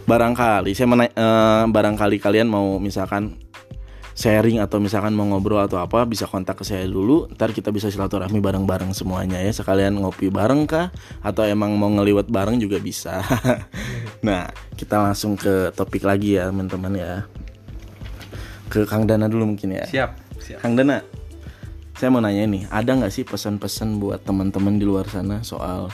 barangkali 0.00 0.72
saya 0.72 0.88
mena- 0.88 1.12
eh, 1.12 1.64
barangkali 1.68 2.16
kalian 2.18 2.48
mau 2.48 2.80
misalkan 2.80 3.36
sharing 4.20 4.60
atau 4.60 4.76
misalkan 4.76 5.16
mau 5.16 5.24
ngobrol 5.24 5.64
atau 5.64 5.80
apa 5.80 6.04
bisa 6.04 6.28
kontak 6.28 6.60
ke 6.60 6.64
saya 6.68 6.84
dulu. 6.84 7.24
Ntar 7.32 7.56
kita 7.56 7.72
bisa 7.72 7.88
silaturahmi 7.88 8.36
bareng-bareng 8.36 8.92
semuanya 8.92 9.40
ya. 9.40 9.48
Sekalian 9.48 9.96
ngopi 9.96 10.28
bareng 10.28 10.68
kah? 10.68 10.92
Atau 11.24 11.48
emang 11.48 11.72
mau 11.80 11.88
ngeliwat 11.88 12.28
bareng 12.28 12.60
juga 12.60 12.76
bisa. 12.76 13.24
Nah 14.20 14.52
kita 14.76 15.00
langsung 15.00 15.32
ke 15.32 15.72
topik 15.72 16.04
lagi 16.04 16.36
ya 16.36 16.52
teman-teman 16.52 16.92
ya. 16.92 17.24
Ke 18.68 18.84
Kang 18.84 19.08
Dana 19.08 19.32
dulu 19.32 19.56
mungkin 19.56 19.72
ya. 19.72 19.88
Siap, 19.88 20.10
siap. 20.36 20.60
Kang 20.60 20.76
Dana 20.76 21.00
saya 21.96 22.12
mau 22.12 22.20
nanya 22.20 22.44
nih 22.44 22.68
ada 22.68 23.00
nggak 23.00 23.08
sih 23.08 23.24
pesan-pesan 23.24 23.96
buat 23.96 24.20
teman-teman 24.20 24.76
di 24.76 24.84
luar 24.84 25.08
sana 25.08 25.40
soal 25.40 25.88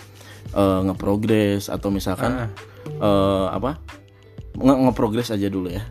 eh, 0.51 0.81
ngeprogres 0.91 1.71
atau 1.71 1.95
misalkan 1.95 2.51
eh, 2.99 3.47
apa? 3.47 3.79
Nge- 4.59 4.81
ngeprogres 4.91 5.31
aja 5.31 5.47
dulu 5.47 5.71
ya. 5.71 5.87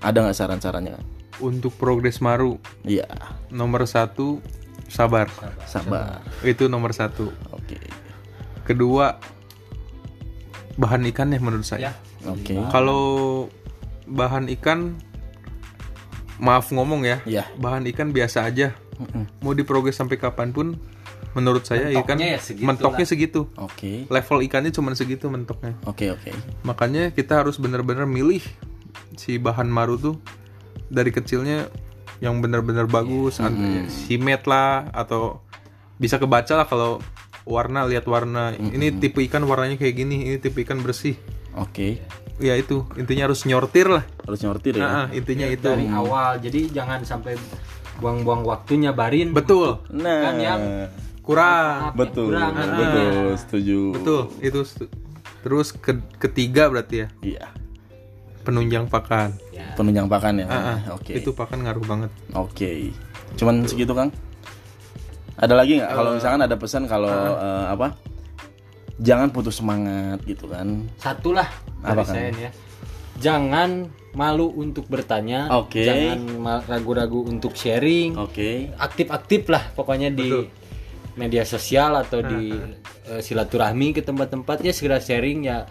Ada 0.00 0.24
nggak 0.24 0.36
saran-sarannya 0.40 1.15
Untuk 1.38 1.74
progres 1.74 2.18
Maru 2.18 2.56
iya 2.82 3.04
nomor 3.48 3.84
satu 3.84 4.40
sabar. 4.86 5.28
sabar 5.66 6.22
Itu 6.40 6.66
nomor 6.66 6.90
satu. 6.90 7.28
oke 7.50 7.76
Kedua 8.62 9.18
bahan 10.74 11.04
ikan 11.06 11.30
ya 11.30 11.38
menurut 11.38 11.64
saya. 11.64 11.92
oke 12.22 12.56
Kalau 12.68 13.04
bahan 14.04 14.48
ikan 14.52 14.96
maaf 16.36 16.68
ngomong 16.68 17.02
ya, 17.02 17.18
Iya. 17.24 17.48
bahan 17.56 17.88
ikan 17.88 18.12
biasa 18.12 18.44
aja. 18.44 18.76
Mm-mm. 18.96 19.24
Mau 19.40 19.52
diprogres 19.52 19.92
sampai 19.94 20.16
kapan 20.16 20.52
pun, 20.52 20.76
menurut 21.32 21.64
saya 21.64 21.88
ikan 21.94 22.16
Mentoknya 22.16 22.28
ya 22.28 22.40
segitu 22.40 22.64
mentoknya 22.66 23.02
lah. 23.02 23.10
segitu. 23.10 23.40
oke 23.54 23.92
Level 24.06 24.38
ikannya 24.42 24.70
cuma 24.70 24.92
segitu 24.92 25.28
mentoknya. 25.28 25.76
oke 25.84 26.12
oke 26.12 26.30
Makanya 26.62 27.12
kita 27.12 27.40
harus 27.40 27.56
benar-benar 27.56 28.04
milih 28.04 28.40
si 29.14 29.36
bahan 29.36 29.66
maru 29.66 29.96
tuh 29.96 30.16
dari 30.88 31.10
kecilnya 31.10 31.68
yang 32.18 32.38
benar-benar 32.38 32.86
bagus, 32.86 33.38
Hmm. 33.38 33.86
simet 33.86 34.44
lah 34.44 34.88
atau 34.90 35.44
bisa 35.96 36.16
kebaca 36.16 36.54
lah 36.54 36.64
kalau 36.64 37.00
warna 37.42 37.84
lihat 37.84 38.04
warna. 38.04 38.50
Hmm. 38.50 38.70
Ini 38.70 38.96
tipe 38.96 39.20
ikan 39.22 39.42
warnanya 39.42 39.76
kayak 39.76 39.94
gini, 39.96 40.16
ini 40.24 40.36
tipe 40.36 40.60
ikan 40.60 40.80
bersih. 40.80 41.16
oke 41.54 42.00
Ya 42.36 42.52
itu, 42.52 42.84
intinya 42.94 43.24
harus 43.24 43.42
nyortir 43.42 43.88
lah. 43.88 44.04
harus 44.20 44.38
nyortir 44.38 44.76
ya 44.76 44.84
Nah, 44.84 45.06
intinya 45.10 45.46
itu. 45.46 45.64
dari 45.64 45.88
awal 45.88 46.36
jadi 46.36 46.68
jangan 46.70 47.00
sampai 47.00 47.32
buang-buang 47.96 48.44
waktunya 48.44 48.92
barin 48.92 49.32
Betul. 49.32 49.80
nah 49.88 50.20
kan 50.22 50.36
yang 50.36 50.60
Kurang. 51.18 51.90
Maaf, 51.90 51.94
betul 51.96 52.28
kurang. 52.30 52.52
betul 52.54 53.14
setuju 53.34 53.80
Betul, 53.92 54.20
itu 54.40 54.60
setu- 54.62 54.92
terus 55.40 55.72
ke- 55.72 56.04
ketiga 56.18 56.68
berarti 56.68 56.96
ya, 56.98 57.08
iya 57.20 57.44
penunjang 58.46 58.86
pakan. 58.86 59.34
ya, 59.50 59.66
penunjang 59.74 60.06
pakan 60.06 60.40
ya 60.40 60.46
Ah, 60.46 60.56
ah, 60.72 60.94
oke 60.94 61.10
Itu 61.10 61.34
pakan 61.34 61.66
ngaruh 61.66 61.82
banget. 61.82 62.10
Oke, 62.32 62.94
cuman 63.34 63.66
segitu 63.66 63.90
kang. 63.90 64.14
Ada 65.34 65.52
lagi 65.52 65.76
nggak? 65.76 65.90
Kalau 65.90 66.10
misalkan 66.14 66.40
ada 66.40 66.54
pesan 66.54 66.86
kalau 66.86 67.10
eh, 67.10 67.66
apa? 67.68 67.98
Jangan 68.96 69.28
putus 69.28 69.60
semangat 69.60 70.24
gitu 70.24 70.48
kan? 70.48 70.88
satu 70.96 71.36
lah 71.36 71.44
Apa, 71.82 71.92
dari 71.92 72.00
Kang? 72.00 72.14
saya 72.14 72.28
nih 72.30 72.42
ya 72.42 72.52
jangan 73.16 73.70
malu 74.12 74.52
untuk 74.52 74.88
bertanya 74.88 75.48
Oke. 75.50 75.84
jangan 75.84 76.20
ragu-ragu 76.64 77.24
untuk 77.24 77.52
sharing 77.52 78.16
Oke, 78.16 78.72
aktif-aktif 78.76 79.48
lah 79.48 79.72
pokoknya 79.72 80.12
di 80.12 80.28
Betul. 80.28 80.44
media 81.14 81.44
sosial 81.44 81.96
atau 81.96 82.20
di 82.20 82.52
eh, 83.06 83.20
silaturahmi 83.20 83.92
ke 83.92 84.00
tempat-tempat 84.00 84.60
ya 84.60 84.72
segera 84.72 84.96
sharing 84.96 85.44
ya 85.44 85.64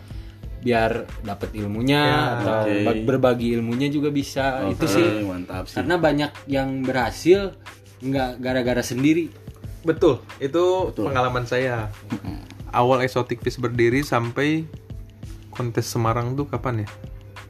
biar 0.66 0.92
dapat 1.22 1.54
ilmunya 1.54 2.02
atau 2.36 2.66
oke. 2.66 2.82
bag- 2.82 3.06
berbagi 3.06 3.54
ilmunya 3.54 3.86
juga 3.88 4.10
bisa 4.10 4.66
itu 4.66 4.82
Oke, 4.82 4.90
sih 4.90 5.08
mantap 5.22 5.70
sih. 5.70 5.78
karena 5.78 5.96
banyak 5.96 6.32
yang 6.48 6.82
berhasil 6.82 7.54
nggak 8.02 8.42
gara-gara 8.42 8.82
sendiri 8.82 9.30
Betul, 9.86 10.18
itu 10.42 10.66
pengalaman 10.98 11.46
saya. 11.46 11.94
Awal 12.74 13.06
Exotic 13.06 13.40
Fish 13.40 13.56
berdiri 13.56 14.02
sampai 14.02 14.66
kontes 15.48 15.86
Semarang 15.86 16.34
tuh 16.34 16.44
kapan 16.44 16.82
ya? 16.82 16.90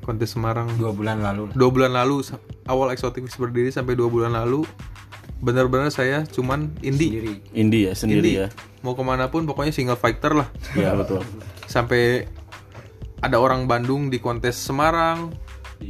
Kontes 0.03 0.35
Semarang 0.35 0.67
dua 0.75 0.91
bulan 0.91 1.23
lalu 1.23 1.47
dua 1.55 1.71
bulan 1.71 1.95
lalu. 1.95 2.27
Awal 2.67 2.91
Exotic 2.91 3.23
Fish 3.23 3.39
berdiri 3.39 3.71
sampai 3.71 3.95
dua 3.95 4.05
bulan 4.05 4.35
lalu. 4.35 4.67
Benar-benar 5.37 5.87
saya 5.89 6.23
cuman 6.25 6.75
indie. 6.81 7.07
sendiri 7.09 7.33
Indie 7.51 7.83
ya, 7.87 7.93
sendiri 7.95 8.19
Indie. 8.27 8.41
ya. 8.43 8.47
Mau 8.81 8.93
ke 8.93 9.01
mana 9.01 9.31
pun 9.31 9.43
pokoknya 9.43 9.71
single 9.71 9.95
fighter 9.95 10.35
lah. 10.35 10.51
Iya 10.75 10.91
betul. 10.91 11.23
Sampai 11.65 12.27
ada 13.21 13.37
orang 13.39 13.67
Bandung 13.69 14.07
di 14.09 14.19
kontes 14.19 14.55
Semarang. 14.59 15.31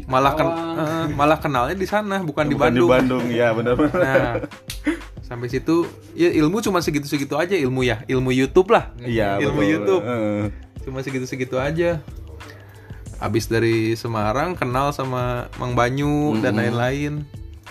Malah 0.10 0.34
ken- 0.34 0.58
eh, 0.82 1.06
malah 1.14 1.38
kenalnya 1.38 1.78
di 1.78 1.86
sana 1.86 2.26
bukan, 2.26 2.50
di 2.50 2.58
Bukan 2.58 2.74
Bandung. 2.74 2.90
Di 2.90 2.94
Bandung, 2.98 3.24
ya 3.30 3.48
benar-benar. 3.54 3.94
Nah, 4.02 4.34
sampai 5.22 5.48
situ 5.50 5.86
ya 6.18 6.30
ilmu 6.34 6.58
cuma 6.62 6.82
segitu-segitu 6.82 7.38
aja 7.38 7.54
ilmu 7.54 7.86
ya, 7.86 8.02
ilmu 8.10 8.34
YouTube 8.34 8.74
lah. 8.74 8.94
Iya, 8.98 9.38
ilmu 9.46 9.62
betul. 9.62 9.72
YouTube. 9.72 10.04
Cuma 10.84 11.00
segitu-segitu 11.06 11.56
aja. 11.62 12.02
Abis 13.22 13.48
dari 13.48 13.96
Semarang 13.96 14.58
kenal 14.58 14.92
sama 14.92 15.48
Mang 15.62 15.78
Banyu 15.78 16.36
dan 16.42 16.58
lain-lain. 16.60 17.24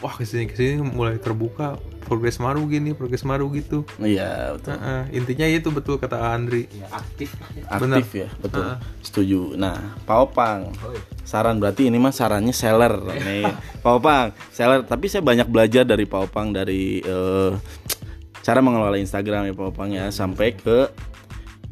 Wah 0.05 0.13
ke 0.13 0.29
sini 0.29 0.45
ke 0.45 0.53
sini 0.53 0.85
mulai 0.85 1.17
terbuka 1.17 1.81
progres 2.05 2.37
maru 2.37 2.69
gini, 2.69 2.93
progres 2.93 3.25
maru 3.25 3.49
gitu. 3.57 3.89
Iya 3.97 4.53
betul. 4.53 4.77
Heeh, 4.77 5.03
intinya 5.17 5.47
itu 5.49 5.73
betul 5.73 5.97
kata 5.97 6.37
Andri. 6.37 6.69
ya 6.77 6.93
aktif 6.93 7.33
Aktif 7.65 8.09
ya, 8.13 8.29
betul. 8.37 8.77
Setuju. 9.01 9.57
Nah, 9.57 9.97
Pak 10.05 10.19
Opang. 10.29 10.69
Saran 11.25 11.57
berarti 11.57 11.89
ini 11.89 11.97
mah 11.97 12.13
sarannya 12.13 12.53
seller 12.53 12.93
nih. 13.25 13.49
Pak 13.81 13.93
Opang, 13.97 14.37
seller. 14.53 14.85
Tapi 14.85 15.09
saya 15.09 15.25
banyak 15.25 15.49
belajar 15.49 15.89
dari 15.89 16.05
Pak 16.05 16.29
Opang 16.29 16.53
dari 16.53 17.01
eh, 17.01 17.51
cara 18.45 18.61
mengelola 18.61 19.01
Instagram 19.01 19.49
ya 19.49 19.57
Pak 19.57 19.67
Opang 19.73 19.89
ya 19.89 20.13
sampai 20.13 20.53
ke 20.53 20.93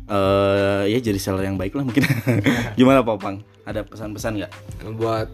eh 0.09 0.85
ya 0.88 0.99
jadi 1.05 1.21
seller 1.21 1.45
yang 1.45 1.61
baik 1.61 1.77
lah 1.77 1.85
mungkin. 1.85 2.09
Gimana 2.81 3.05
Pak 3.05 3.14
Opang? 3.21 3.45
Ada 3.68 3.85
pesan-pesan 3.85 4.40
nggak? 4.40 4.53
buat 4.97 5.29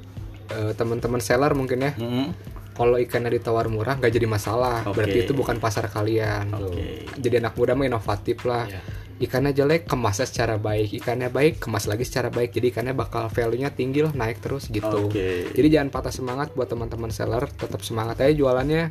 eh, 0.51 0.73
teman-teman 0.75 1.23
seller 1.23 1.55
mungkin 1.55 1.79
ya 1.81 1.93
Mm-mm. 1.95 2.58
Kalau 2.79 2.95
ikannya 2.97 3.35
ditawar 3.35 3.67
murah 3.67 3.99
nggak 3.99 4.13
jadi 4.13 4.25
masalah 4.25 4.87
Oke. 4.87 4.95
berarti 4.95 5.19
itu 5.21 5.33
bukan 5.35 5.59
pasar 5.59 5.91
kalian 5.91 6.47
Oke. 6.55 7.11
jadi 7.19 7.43
anak 7.43 7.59
muda 7.59 7.75
mah 7.75 7.85
inovatif 7.85 8.39
lah 8.45 8.65
Ya. 8.65 8.79
ikannya 9.19 9.51
jelek 9.51 9.85
kemasnya 9.85 10.25
secara 10.25 10.57
baik 10.57 10.95
ikannya 10.95 11.27
baik 11.27 11.59
kemas 11.59 11.85
lagi 11.85 12.07
secara 12.07 12.31
baik 12.31 12.55
jadi 12.55 12.71
ikannya 12.71 12.95
bakal 12.95 13.27
value 13.27 13.59
nya 13.59 13.69
tinggi 13.69 13.99
loh 13.99 14.15
naik 14.15 14.39
terus 14.39 14.71
gitu 14.71 15.11
Oke. 15.11 15.51
jadi 15.51 15.69
jangan 15.75 15.91
patah 15.91 16.15
semangat 16.15 16.55
buat 16.55 16.67
teman-teman 16.67 17.11
seller 17.11 17.51
tetap 17.51 17.83
semangat 17.83 18.23
aja 18.23 18.31
jualannya 18.31 18.87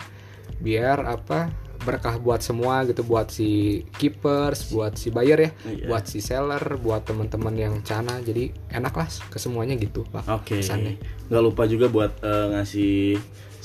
biar 0.58 1.00
apa 1.02 1.48
berkah 1.78 2.18
buat 2.18 2.42
semua 2.42 2.84
gitu 2.84 3.06
buat 3.06 3.30
si 3.30 3.80
keepers 3.96 4.68
buat 4.68 4.98
si 4.98 5.08
buyer 5.08 5.40
ya 5.40 5.52
Iya. 5.64 5.86
buat 5.88 6.04
si 6.04 6.20
seller 6.20 6.60
buat 6.76 7.06
teman-teman 7.06 7.54
yang 7.54 7.74
cana 7.82 8.20
jadi 8.20 8.50
enak 8.68 8.92
lah 8.92 9.08
ke 9.08 9.38
semuanya 9.38 9.78
gitu 9.78 10.04
pak 10.10 10.26
Oke. 10.28 10.60
pesannya. 10.60 10.98
Nggak 11.30 11.44
lupa 11.46 11.64
juga 11.64 11.88
buat 11.88 12.12
eh, 12.20 12.46
ngasih 12.52 12.96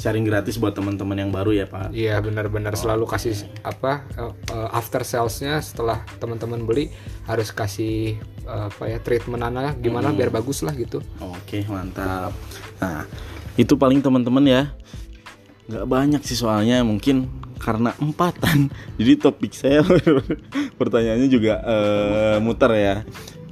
sharing 0.02 0.26
gratis 0.26 0.58
buat 0.58 0.74
teman-teman 0.74 1.14
yang 1.14 1.30
baru 1.30 1.54
ya 1.54 1.70
Pak. 1.70 1.94
Iya 1.94 2.18
benar-benar 2.18 2.74
selalu 2.74 3.06
kasih 3.06 3.46
apa 3.62 4.02
eh, 4.18 4.68
after 4.74 5.06
salesnya 5.06 5.62
setelah 5.62 6.02
teman-teman 6.18 6.66
beli 6.66 6.90
harus 7.30 7.54
kasih 7.54 8.18
eh, 8.42 8.64
apa 8.66 8.90
ya 8.90 8.98
treatment 8.98 9.46
anak 9.46 9.78
gimana 9.78 10.10
biar 10.10 10.34
bagus 10.34 10.66
lah 10.66 10.74
gitu. 10.74 10.98
Oke 11.22 11.62
mantap. 11.70 12.34
Nah 12.82 13.06
itu 13.54 13.78
paling 13.78 14.02
teman-teman 14.02 14.42
ya. 14.42 14.62
Nggak 15.70 15.86
banyak 15.86 16.22
sih 16.26 16.34
soalnya 16.34 16.82
mungkin 16.82 17.30
karena 17.62 17.94
empatan. 18.02 18.74
Jadi 18.98 19.12
topik 19.22 19.54
saya 19.54 19.86
pertanyaannya 20.82 21.30
juga 21.30 21.62
eh, 21.62 22.36
muter 22.42 22.74
ya. 22.74 22.96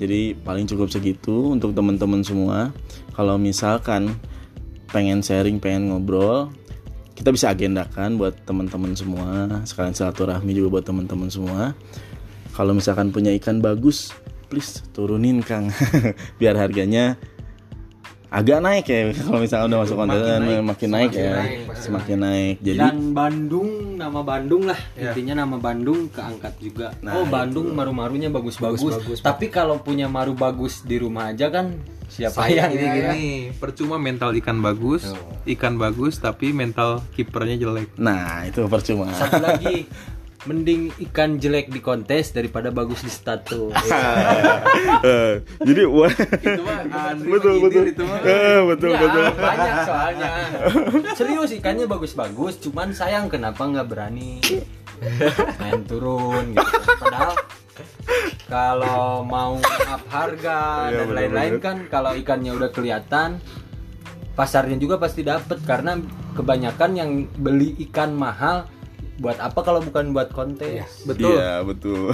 Jadi 0.03 0.35
paling 0.35 0.67
cukup 0.67 0.91
segitu 0.91 1.55
untuk 1.55 1.79
teman-teman 1.79 2.27
semua. 2.27 2.75
Kalau 3.15 3.39
misalkan 3.39 4.19
pengen 4.91 5.23
sharing, 5.23 5.63
pengen 5.63 5.91
ngobrol, 5.91 6.51
kita 7.15 7.31
bisa 7.31 7.53
agendakan 7.53 8.17
buat 8.17 8.35
teman-teman 8.45 8.93
semua. 8.95 9.63
Sekalian 9.69 9.95
silaturahmi 9.95 10.57
juga 10.57 10.79
buat 10.81 10.85
teman-teman 10.87 11.29
semua. 11.29 11.77
Kalau 12.55 12.75
misalkan 12.75 13.15
punya 13.15 13.31
ikan 13.39 13.63
bagus, 13.63 14.11
please 14.51 14.83
turunin 14.97 15.41
Kang. 15.45 15.71
Biar 16.41 16.59
harganya 16.59 17.21
agak 18.31 18.63
naik 18.63 18.87
ya 18.87 19.11
kalau 19.27 19.43
misalnya 19.43 19.67
udah 19.67 19.79
masuk 19.83 19.97
konten 19.99 20.41
makin 20.63 20.91
naik, 20.95 21.11
ya 21.19 21.35
naik, 21.43 21.59
semakin 21.75 22.19
naik 22.23 22.57
jadi 22.63 22.79
Dan 22.79 23.11
Bandung, 23.11 23.99
nama 23.99 24.23
Bandung 24.23 24.71
lah 24.71 24.79
intinya 24.95 25.43
nama 25.43 25.59
Bandung 25.59 26.07
keangkat 26.15 26.55
juga. 26.63 26.95
oh 27.11 27.27
Bandung 27.27 27.75
maru-marunya 27.75 28.31
bagus-bagus. 28.31 28.87
Bagus-bagus. 28.87 29.19
Tapi 29.27 29.51
kalau 29.51 29.83
punya 29.83 30.07
maru 30.07 30.39
bagus 30.39 30.87
di 30.87 31.03
rumah 31.03 31.35
aja 31.35 31.51
kan 31.51 31.75
siapa 32.11 32.43
Sayang 32.43 32.69
yang 32.69 32.73
Ini 32.75 32.83
ya. 32.83 32.93
gini, 32.93 33.25
percuma 33.55 33.97
mental 33.97 34.35
ikan 34.35 34.59
bagus, 34.59 35.15
ikan 35.47 35.75
bagus 35.77 36.19
tapi 36.19 36.51
mental 36.51 37.07
kipernya 37.11 37.55
jelek. 37.57 37.95
nah 37.97 38.43
itu 38.43 38.67
percuma 38.67 39.09
Satu 39.11 39.39
lagi, 39.47 39.87
mending 40.43 40.89
ikan 41.07 41.37
jelek 41.37 41.69
di 41.69 41.79
kontes 41.79 42.31
daripada 42.31 42.69
bagus 42.69 43.01
di 43.01 43.09
status. 43.09 43.71
Eh, 45.01 45.35
jadi 45.61 45.87
wah 45.87 46.13
Itu 46.13 46.61
mah 46.61 46.85
betul 47.17 47.55
mah 47.55 47.63
betul 47.63 47.85
itu 47.87 48.03
mah. 48.03 48.19
Eh, 48.21 48.61
betul 48.67 48.91
Ya, 48.91 48.99
betul 48.99 49.23
banyak 49.33 49.75
soalnya. 49.83 50.31
Serius 51.19 51.51
ikannya 51.53 51.87
bagus-bagus, 51.87 52.61
cuman 52.61 52.91
sayang 52.91 53.29
kenapa 53.29 53.63
nggak 53.63 53.87
berani 53.87 54.41
main 55.57 55.81
turun 55.85 56.53
gitu. 56.53 56.69
Padahal 56.99 57.33
kalau 58.51 59.23
mau 59.23 59.59
up 59.63 60.03
harga 60.11 60.91
Iya, 60.91 61.05
dan 61.05 61.09
lain-lain 61.15 61.55
kan 61.63 61.77
kalau 61.87 62.13
ikannya 62.17 62.53
udah 62.55 62.71
kelihatan 62.75 63.39
pasarnya 64.35 64.81
juga 64.81 64.97
pasti 64.97 65.21
dapet. 65.21 65.61
Karena 65.63 66.01
kebanyakan 66.35 66.91
yang 66.97 67.11
beli 67.37 67.77
ikan 67.91 68.17
mahal 68.17 68.67
buat 69.21 69.37
apa 69.37 69.61
kalau 69.61 69.85
bukan 69.85 70.17
buat 70.17 70.33
kontes. 70.33 71.05
Betul. 71.05 71.37
iya 71.37 71.61
betul 71.61 72.09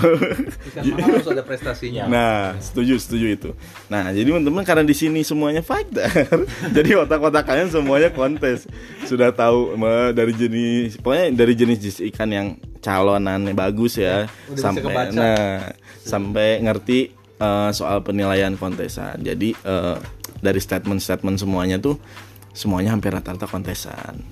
Ikan 0.74 0.82
mahal 0.90 1.22
harus 1.22 1.30
ada 1.30 1.44
prestasinya. 1.46 2.10
Nah, 2.10 2.58
setuju, 2.58 2.98
setuju 2.98 3.26
itu. 3.30 3.50
Nah, 3.86 4.10
jadi 4.10 4.34
teman-teman 4.34 4.66
karena 4.66 4.82
di 4.82 4.90
sini 4.90 5.22
semuanya 5.22 5.62
fighter, 5.62 6.10
jadi 6.76 7.06
otak-otak 7.06 7.46
kalian 7.46 7.70
semuanya 7.70 8.10
kontes. 8.10 8.66
Sudah 9.06 9.30
tahu 9.30 9.78
dari 10.18 10.34
jenis, 10.34 10.98
pokoknya 10.98 11.30
dari 11.30 11.54
jenis 11.54 12.02
ikan 12.10 12.30
yang 12.34 12.46
calonannya 12.82 13.54
bagus 13.54 14.02
ya, 14.02 14.26
udah 14.26 14.54
bisa 14.58 14.62
sampai 14.66 14.82
kebaca. 14.82 15.14
nah 15.14 15.58
sampai 16.02 16.48
ngerti 16.58 16.98
eh, 17.38 17.70
soal 17.70 18.02
penilaian 18.02 18.58
kontesan. 18.58 19.22
Jadi 19.22 19.54
eh, 19.54 19.96
dari 20.42 20.58
statement-statement 20.58 21.38
semuanya 21.38 21.78
tuh 21.78 22.02
semuanya 22.50 22.98
hampir 22.98 23.14
rata-rata 23.14 23.46
kontesan. 23.46 24.26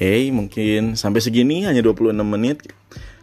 Oke, 0.00 0.32
mungkin 0.32 0.96
sampai 0.96 1.20
segini 1.20 1.68
hanya 1.68 1.84
26 1.84 2.16
menit. 2.24 2.72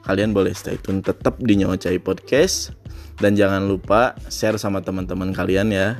Kalian 0.05 0.29
boleh 0.29 0.53
stay 0.53 0.77
tune 0.77 1.01
tetap 1.01 1.41
di 1.41 1.57
Nyocai 1.57 1.97
Podcast 1.97 2.69
dan 3.17 3.33
jangan 3.33 3.65
lupa 3.65 4.13
share 4.29 4.61
sama 4.61 4.85
teman-teman 4.85 5.33
kalian 5.33 5.73
ya. 5.73 5.97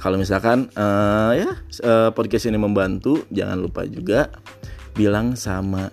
Kalau 0.00 0.16
misalkan 0.16 0.72
eh, 0.72 1.44
ya 1.44 1.50
eh, 1.60 2.08
podcast 2.16 2.48
ini 2.48 2.56
membantu, 2.56 3.28
jangan 3.28 3.60
lupa 3.60 3.84
juga 3.84 4.32
bilang 4.96 5.36
sama 5.36 5.92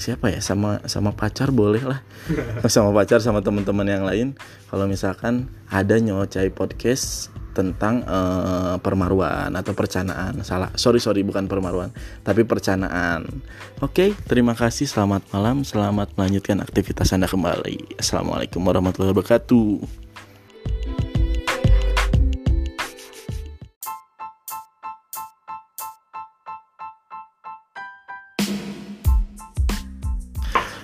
siapa 0.00 0.32
ya 0.32 0.40
sama 0.40 0.80
sama 0.88 1.12
pacar 1.12 1.52
boleh 1.52 1.84
lah 1.84 2.00
sama 2.72 2.88
pacar 2.96 3.20
sama 3.20 3.44
teman-teman 3.44 3.84
yang 3.84 4.08
lain 4.08 4.32
kalau 4.72 4.88
misalkan 4.88 5.52
ada 5.68 6.00
nyocai 6.00 6.48
podcast 6.48 7.28
tentang 7.52 8.02
eh, 8.02 8.76
permaruan 8.80 9.52
atau 9.52 9.72
percanaan 9.76 10.40
salah 10.42 10.72
sorry 10.74 10.98
sorry 10.98 11.20
bukan 11.22 11.46
permaruan 11.46 11.92
tapi 12.24 12.42
percanaan 12.48 13.28
oke 13.78 14.16
terima 14.26 14.56
kasih 14.56 14.88
selamat 14.88 15.28
malam 15.30 15.62
selamat 15.62 16.16
melanjutkan 16.16 16.64
aktivitas 16.64 17.12
anda 17.12 17.28
kembali 17.28 18.00
assalamualaikum 18.00 18.64
warahmatullahi 18.64 19.12
wabarakatuh 19.12 20.02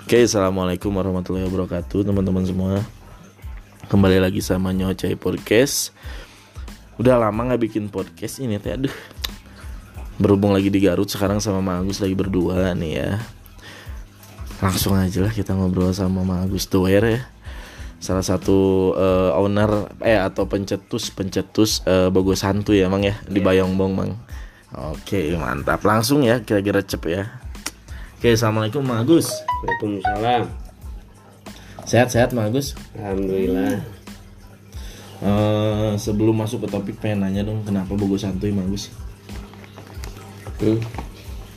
Oke, 0.09 0.25
assalamualaikum 0.25 0.89
warahmatullahi 0.97 1.45
wabarakatuh, 1.45 2.01
teman-teman 2.01 2.41
semua. 2.41 2.81
Kembali 3.93 4.17
lagi 4.17 4.41
sama 4.41 4.73
Nyocai 4.73 5.21
Podcast. 5.21 5.93
Udah 6.99 7.15
lama 7.15 7.47
nggak 7.47 7.63
bikin 7.71 7.87
podcast 7.89 8.43
ini, 8.43 8.59
teh. 8.59 8.75
Aduh, 8.75 8.93
berhubung 10.19 10.51
lagi 10.51 10.67
di 10.67 10.83
Garut 10.83 11.07
sekarang 11.07 11.39
sama 11.39 11.63
Mang 11.63 11.87
Agus 11.87 12.03
lagi 12.03 12.19
berdua 12.19 12.75
nih 12.75 12.93
ya. 12.99 13.11
Langsung 14.59 14.99
aja 14.99 15.23
lah 15.23 15.31
kita 15.31 15.55
ngobrol 15.55 15.95
sama 15.95 16.27
Mang 16.27 16.51
Agus 16.51 16.67
Tuwer 16.67 17.07
ya. 17.07 17.23
Salah 18.03 18.27
satu 18.27 18.91
eh, 18.99 19.31
owner 19.39 19.95
eh 20.03 20.19
atau 20.19 20.51
pencetus 20.51 21.15
pencetus 21.15 21.87
eh, 21.87 22.11
Bogo 22.11 22.35
Santu 22.35 22.75
ya, 22.75 22.91
Mang 22.91 23.07
ya, 23.07 23.15
di 23.31 23.39
Bayongbong, 23.39 23.95
Mang. 23.95 24.19
Oke, 24.75 25.39
mantap. 25.39 25.81
Langsung 25.87 26.27
ya, 26.27 26.43
kira-kira 26.43 26.83
cep 26.83 27.07
ya. 27.07 27.31
Oke, 28.19 28.35
assalamualaikum 28.35 28.83
Mang 28.83 29.07
Agus. 29.07 29.31
Waalaikumsalam. 29.63 30.51
Sehat-sehat 31.87 32.35
Mang 32.35 32.51
Agus. 32.51 32.75
Alhamdulillah. 32.99 33.98
Eh, 35.19 35.93
sebelum 35.99 36.39
masuk 36.39 36.67
ke 36.67 36.69
topik 36.71 36.97
pengen 37.03 37.27
nanya 37.27 37.43
dong 37.43 37.67
kenapa 37.67 37.99
Bogo 37.99 38.15
Santuy 38.15 38.55
Mang 38.55 38.71
Agus? 38.71 38.95
Hmm. 40.63 40.79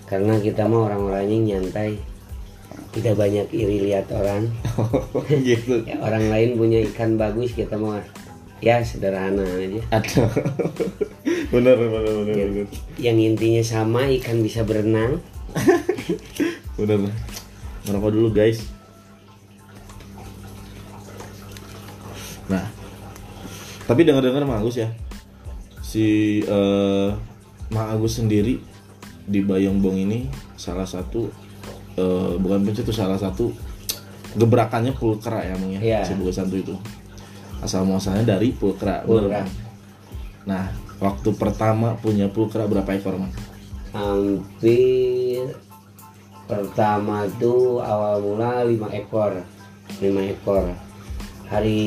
Karena 0.09 0.41
kita 0.41 0.65
mah 0.65 0.89
orang-orangnya 0.89 1.57
nyantai. 1.57 2.01
Tidak 2.91 3.15
banyak 3.15 3.47
iri 3.53 3.87
lihat 3.87 4.09
orang. 4.11 4.49
gitu. 5.47 5.85
Ya, 5.85 6.01
orang 6.01 6.27
lain 6.27 6.57
punya 6.57 6.81
ikan 6.91 7.15
bagus, 7.15 7.53
kita 7.53 7.77
mah 7.77 8.01
ya 8.59 8.81
sederhana 8.81 9.45
aja. 9.45 9.81
Aduh. 9.93 10.29
bener 11.53 11.77
bener 11.77 12.01
bener 12.01 12.35
Ya. 12.35 12.65
Yang 13.13 13.17
intinya 13.31 13.63
sama, 13.63 14.09
ikan 14.19 14.41
bisa 14.41 14.65
berenang. 14.65 15.21
Bener. 16.79 17.11
Ngerokok 17.85 18.11
dulu 18.15 18.29
guys. 18.31 18.63
Nah, 22.47 22.65
tapi 23.91 24.07
dengar-dengar 24.07 24.47
Mang 24.47 24.63
Agus 24.63 24.79
ya, 24.79 24.87
si 25.83 26.39
eh 26.47 27.11
Mang 27.75 27.91
Agus 27.91 28.23
sendiri 28.23 28.63
di 29.27 29.43
Bayongbong 29.43 29.99
ini 29.99 30.31
salah 30.55 30.87
satu 30.87 31.27
eh, 31.99 32.39
bukan 32.39 32.63
pencetus 32.63 32.95
salah 32.95 33.19
satu 33.19 33.51
gebrakannya 34.39 34.95
pulkra 34.95 35.43
ya 35.43 35.59
Mang 35.59 35.75
ya, 35.75 35.83
Iya. 35.83 35.99
si 36.07 36.15
Bogo 36.15 36.31
Santu 36.31 36.55
itu. 36.63 36.71
Asal 37.59 37.83
muasalnya 37.83 38.39
dari 38.39 38.55
pulkra. 38.55 39.03
Pulkra. 39.03 39.43
Mang? 39.43 39.51
Nah, 40.47 40.63
waktu 41.03 41.35
pertama 41.35 41.99
punya 41.99 42.31
pulkra 42.31 42.71
berapa 42.71 42.95
ekor 42.95 43.19
Mang? 43.19 43.35
Hampir 43.91 45.51
pertama 46.47 47.27
tuh 47.35 47.83
awal 47.83 48.23
mula 48.23 48.63
5 48.63 48.87
ekor. 48.95 49.43
5 49.99 50.31
ekor. 50.31 50.90
Hari 51.51 51.81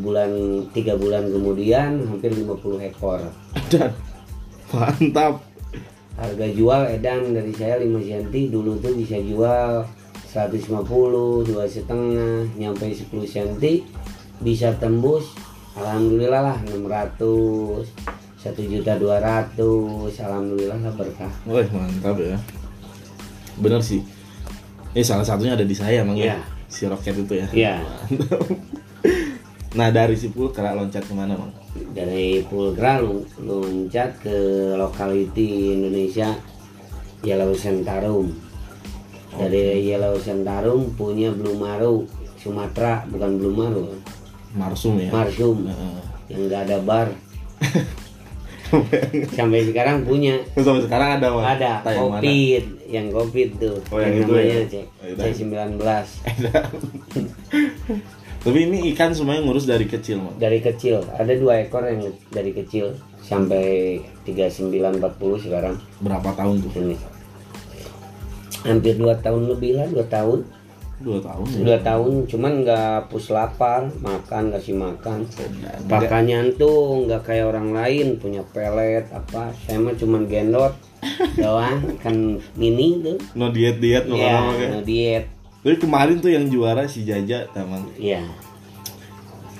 bulan 0.00 0.32
tiga 0.72 0.96
bulan 0.96 1.28
kemudian 1.28 2.08
hampir 2.08 2.32
50 2.32 2.88
ekor. 2.88 3.20
Dan 3.68 3.92
mantap. 4.72 5.44
harga 6.12 6.44
jual 6.44 6.82
edan 6.92 7.32
dari 7.32 7.52
saya 7.56 7.80
5 7.80 7.88
cm 7.88 8.52
dulu 8.52 8.76
tuh 8.80 8.92
bisa 8.92 9.16
jual 9.16 9.80
150 10.28 11.48
dua 11.48 11.64
setengah 11.64 12.52
nyampe 12.56 12.84
10 12.92 13.08
cm 13.08 13.56
bisa 14.44 14.76
tembus 14.76 15.32
alhamdulillah 15.72 16.52
lah 16.52 16.58
600 16.68 17.16
1 18.44 18.72
juta 18.76 18.92
200 19.00 19.56
alhamdulillah 20.20 20.78
lah 20.84 20.92
berkah 20.92 21.32
Wah 21.48 21.64
mantap 21.72 22.20
ya. 22.20 22.36
Bener 23.56 23.80
sih. 23.84 24.02
Ini 24.92 25.04
salah 25.04 25.24
satunya 25.24 25.56
ada 25.56 25.64
di 25.64 25.76
saya 25.76 26.04
emang 26.04 26.16
ya. 26.16 26.36
Iya. 26.36 26.38
Si 26.72 26.88
roket 26.88 27.12
itu 27.14 27.34
ya. 27.36 27.46
Iya. 27.52 27.74
Nah 29.72 29.88
dari 29.88 30.12
si 30.20 30.28
pulkra 30.28 30.76
loncat 30.76 31.00
ke 31.00 31.16
mana 31.16 31.32
bang? 31.32 31.48
dari 31.96 32.44
Pulgra 32.44 33.00
lu- 33.00 33.24
loncat 33.40 34.20
ke 34.20 34.36
lokality 34.76 35.72
Indonesia 35.72 36.28
Yellow 37.24 37.56
Centarum 37.56 38.28
dari 39.32 39.80
Yellow 39.88 40.20
Centarum 40.20 40.92
punya 40.92 41.32
Blue 41.32 41.56
Maru 41.56 42.04
Sumatera 42.36 43.08
bukan 43.08 43.40
Blue 43.40 43.56
Maru 43.56 43.88
Marsum 44.52 45.00
ya. 45.00 45.08
Marsum 45.08 45.64
Heeh. 45.64 45.96
yang 46.28 46.40
nggak 46.52 46.62
ada 46.68 46.78
bar 46.84 47.08
sampai 49.36 49.60
sekarang 49.64 50.02
punya 50.02 50.40
Sampai 50.54 50.82
sekarang 50.82 51.08
ada 51.16 51.28
Mas? 51.30 51.44
ada 51.52 51.70
Entah 51.78 51.92
yang 51.92 52.08
mana. 52.08 52.18
covid 52.18 52.64
yang 52.86 53.06
covid 53.08 53.48
tuh 53.56 53.76
Oh, 53.88 53.98
yang 53.98 54.14
itu 54.14 54.32
namanya 54.32 54.48
ya? 54.54 54.64
C 54.66 54.74
iya. 55.02 55.24
C19 55.28 55.76
Tapi 58.42 58.58
ini 58.60 58.90
ikan 58.90 59.14
semuanya 59.14 59.46
ngurus 59.46 59.64
dari 59.64 59.86
kecil, 59.86 60.18
Mas. 60.20 60.34
dari 60.36 60.58
kecil 60.58 61.06
ada 61.08 61.30
dua 61.32 61.62
ekor 61.62 61.84
yang 61.84 62.02
dari 62.28 62.50
kecil 62.50 62.90
sampai 63.18 63.96
3940 64.24 64.98
sekarang 65.40 65.78
Berapa 65.98 66.34
tahun 66.34 66.58
tuh? 66.60 66.72
ini 66.76 66.96
hampir 68.62 68.94
dua 68.94 69.14
tahun 69.16 69.46
lebih 69.48 69.74
lah 69.74 69.86
dua 69.86 70.06
tahun 70.06 70.46
Dua 71.02 71.18
tahun 71.18 71.44
ya. 71.50 71.58
dua 71.66 71.78
tahun 71.82 72.12
cuman 72.30 72.52
nggak 72.62 72.98
pus 73.10 73.34
lapar 73.34 73.90
makan 73.98 74.54
kasih 74.54 74.78
makan. 74.78 75.26
Pakannya 75.90 76.54
tuh 76.54 77.04
nggak 77.04 77.26
kayak 77.26 77.50
orang 77.50 77.74
lain 77.74 78.22
punya 78.22 78.46
pelet 78.54 79.04
apa. 79.10 79.50
Saya 79.66 79.82
mah 79.82 79.98
cuman 79.98 80.30
gendot 80.30 80.72
doang 81.42 81.82
kan 81.98 82.38
mini 82.54 83.02
tuh. 83.02 83.18
No 83.34 83.50
diet 83.50 83.82
diet 83.82 84.06
no 84.06 84.14
ya 84.14 84.38
apa 84.38 84.78
no 84.78 84.80
diet. 84.86 85.26
Tapi 85.62 85.78
kemarin 85.78 86.18
tuh 86.18 86.30
yang 86.30 86.46
juara 86.46 86.86
si 86.86 87.02
Jaja 87.02 87.46
teman. 87.50 87.82
ya 87.94 88.22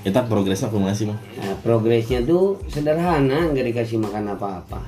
Kita 0.02 0.26
progresnya 0.26 0.66
aku 0.66 0.82
ngasih 0.82 1.14
mah. 1.14 1.18
nah, 1.38 1.54
progresnya 1.62 2.26
tuh 2.26 2.58
sederhana 2.66 3.50
nggak 3.50 3.70
dikasih 3.70 4.02
makan 4.02 4.34
apa-apa. 4.34 4.82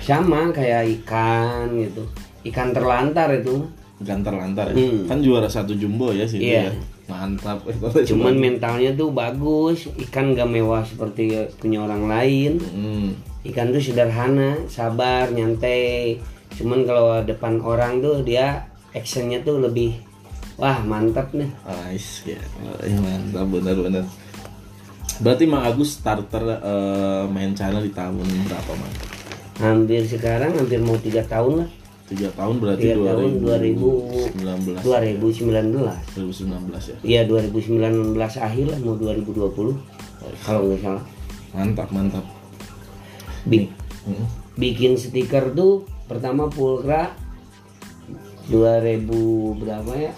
Sama 0.00 0.48
kayak 0.48 0.88
ikan 1.00 1.72
gitu. 1.76 2.04
Ikan 2.44 2.72
terlantar 2.72 3.32
itu 3.36 3.64
terlantar 4.02 4.72
ya. 4.72 4.76
Hmm. 4.76 5.06
Kan 5.06 5.18
juara 5.20 5.46
satu 5.46 5.72
jumbo 5.72 6.10
ya 6.10 6.26
sih 6.26 6.42
Iya. 6.42 6.68
ya. 6.68 6.72
Mantap. 7.04 7.60
cuman 8.10 8.34
mentalnya 8.34 8.90
tuh 8.92 9.12
bagus 9.12 9.86
ikan 10.08 10.32
gak 10.32 10.48
mewah 10.48 10.80
seperti 10.82 11.36
punya 11.60 11.84
orang 11.84 12.08
lain 12.08 12.52
Hmm. 12.58 13.12
ikan 13.44 13.68
tuh 13.70 13.78
sederhana 13.78 14.56
sabar 14.66 15.28
nyantai 15.28 16.16
cuman 16.56 16.82
kalau 16.82 17.20
depan 17.20 17.60
orang 17.60 18.00
tuh 18.00 18.24
dia 18.24 18.64
actionnya 18.96 19.42
tuh 19.42 19.60
lebih 19.60 19.92
wah 20.56 20.80
mantap 20.80 21.28
nih 21.34 21.50
Nice 21.66 22.24
ya. 22.24 22.40
Iya, 22.80 22.96
mantap 22.96 23.46
benar-benar. 23.52 24.06
Berarti 25.14 25.44
Mang 25.44 25.62
Agus 25.62 25.94
starter 25.94 26.42
eh, 26.42 27.24
main 27.28 27.52
channel 27.52 27.84
di 27.84 27.92
tahun 27.92 28.16
berapa, 28.18 28.72
Mang? 28.74 28.94
hampir 29.54 30.02
sekarang 30.02 30.50
hampir 30.56 30.82
mau 30.82 30.98
tiga 30.98 31.22
tahun 31.22 31.62
lah 31.62 31.68
Tiga 32.04 32.28
tahun 32.32 32.60
berarti 32.60 32.84
Tiga 32.86 33.16
tahun, 33.16 33.40
2019 33.40 34.84
2019 34.84 35.72
2019 36.12 36.92
ya. 36.92 36.96
iya 37.00 37.20
2019 37.24 37.80
akhir 38.38 38.64
lah 38.66 38.78
mau 38.78 38.92
2020 38.94 39.72
kalau 40.40 40.60
nggak 40.66 40.80
salah 40.80 41.04
Mantap, 41.50 41.88
mantap. 41.88 42.24
Bi- 43.44 43.70
Hmm. 44.04 44.26
bikin 44.54 44.94
stiker 44.94 45.50
tuh 45.52 45.80
pertama 46.04 46.44
pulkra 46.46 47.16
2000 48.44 49.00
berapa 49.56 49.92
ya 49.94 50.12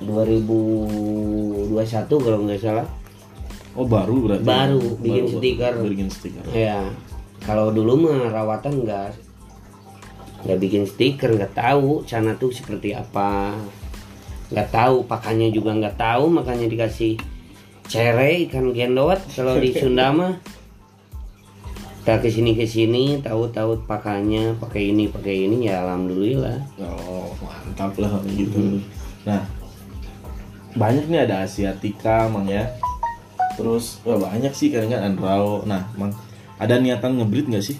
2021 0.00 1.68
kalau 2.16 2.38
nggak 2.42 2.58
salah 2.58 2.88
Oh, 3.70 3.86
baru 3.86 4.26
berarti. 4.26 4.42
Baru, 4.42 4.82
bikin 4.98 5.24
Baru, 5.24 5.36
stiker. 5.36 5.72
Bikin 5.78 6.08
stiker. 6.10 6.42
Ya, 6.50 6.90
kalau 7.38 7.70
dulu 7.70 8.02
mah 8.02 8.26
rawatan 8.28 8.82
nggak 8.82 9.14
nggak 10.44 10.58
bikin 10.60 10.84
stiker, 10.88 11.36
nggak 11.36 11.52
tahu 11.56 12.04
cana 12.08 12.36
tuh 12.36 12.52
seperti 12.52 12.96
apa, 12.96 13.56
nggak 14.50 14.68
tahu 14.72 15.04
pakannya 15.04 15.52
juga 15.52 15.76
nggak 15.76 15.96
tahu, 16.00 16.32
makanya 16.32 16.66
dikasih 16.66 17.20
cere 17.90 18.46
ikan 18.46 18.70
gendot 18.70 19.18
kalau 19.34 19.58
di 19.58 19.74
Sunda 19.74 20.10
mah. 20.16 20.34
Kita 22.00 22.16
ke 22.16 22.32
sini 22.32 22.56
ke 22.56 22.64
sini 22.64 23.20
tahu-tahu 23.20 23.84
pakannya 23.84 24.56
pakai 24.56 24.88
ini 24.88 25.12
pakai 25.12 25.46
ini 25.46 25.68
ya 25.68 25.84
alhamdulillah. 25.84 26.58
Oh, 26.80 27.30
mantap 27.44 27.92
lah 28.00 28.18
gitu. 28.24 28.80
Nah, 29.28 29.44
banyak 30.74 31.06
nih 31.12 31.28
ada 31.28 31.44
Asiatica, 31.44 32.24
Mang 32.32 32.48
ya. 32.48 32.72
Terus 33.60 34.00
wah, 34.08 34.16
banyak 34.16 34.50
sih 34.56 34.72
kayaknya 34.72 35.04
Andrao. 35.04 35.62
Nah, 35.68 35.92
Mang, 35.94 36.16
ada 36.56 36.80
niatan 36.80 37.20
ngebreed 37.20 37.52
nggak 37.52 37.64
sih? 37.68 37.76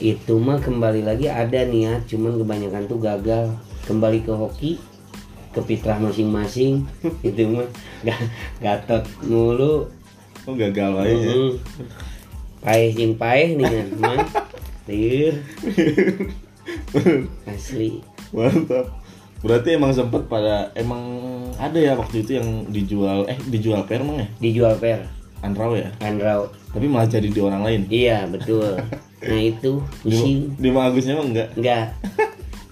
Itu 0.00 0.40
mah 0.40 0.56
kembali 0.56 1.04
lagi 1.04 1.28
ada 1.28 1.60
niat, 1.68 2.08
cuman 2.08 2.40
kebanyakan 2.40 2.88
tuh 2.88 2.96
gagal. 2.96 3.52
Kembali 3.84 4.24
ke 4.24 4.32
hoki, 4.32 4.80
ke 5.52 5.60
fitrah 5.60 6.00
masing-masing. 6.00 6.88
itu 7.28 7.44
mah 7.44 7.68
ga- 8.00 8.28
gatot 8.64 9.04
mulu. 9.28 9.92
Oh, 10.48 10.56
gagal 10.56 11.04
aja. 11.04 11.12
Mm. 11.12 11.52
Paeh 12.64 12.90
jeung 12.96 13.14
paeh 13.20 13.60
nih 13.60 13.68
kan, 13.68 13.86
Mang. 14.00 14.20
Tir. 14.88 15.36
Asli. 17.52 18.00
Mantap. 18.32 18.88
Berarti 19.44 19.76
emang 19.76 19.92
sempet 19.92 20.24
pada 20.32 20.72
emang 20.72 21.00
ada 21.60 21.76
ya 21.76 21.92
waktu 21.92 22.24
itu 22.24 22.40
yang 22.40 22.68
dijual 22.72 23.28
eh 23.28 23.36
dijual 23.52 23.84
per 23.84 24.00
Mang 24.00 24.16
ya? 24.20 24.28
Dijual 24.40 24.80
per 24.80 25.19
Andrao 25.40 25.72
ya. 25.72 25.88
Andrau. 25.98 26.52
Tapi 26.70 26.86
malah 26.86 27.06
jadi 27.06 27.26
di 27.26 27.40
orang 27.40 27.62
lain. 27.62 27.80
Iya, 27.86 28.26
betul. 28.26 28.76
Nah, 29.20 29.36
itu 29.38 29.80
Di, 30.00 30.04
pusing. 30.06 30.40
di 30.54 30.68
Mang 30.68 30.88
Agusnya 30.88 31.14
mah 31.14 31.26
enggak. 31.26 31.48
Enggak. 31.54 31.84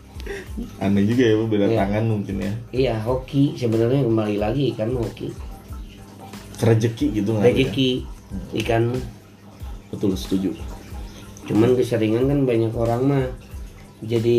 Aneh 0.82 1.04
juga 1.04 1.22
ya, 1.24 1.34
beda 1.40 1.66
Iya. 1.66 1.78
tangan 1.78 2.04
mungkin 2.06 2.36
ya. 2.38 2.52
Iya, 2.70 2.94
hoki 3.00 3.54
sebenarnya 3.54 4.02
kembali 4.02 4.36
lagi 4.36 4.66
kan 4.72 4.90
hoki. 4.90 5.30
Rezeki 6.58 7.06
gitu 7.14 7.30
nggak? 7.32 7.44
Rezeki 7.48 7.90
ikan 8.58 8.90
Betul, 9.88 10.12
setuju. 10.14 10.52
cuman 11.48 11.72
keseringan 11.72 12.28
kan 12.28 12.44
banyak 12.44 12.72
orang 12.76 13.02
mah 13.04 13.24
jadi 13.98 14.38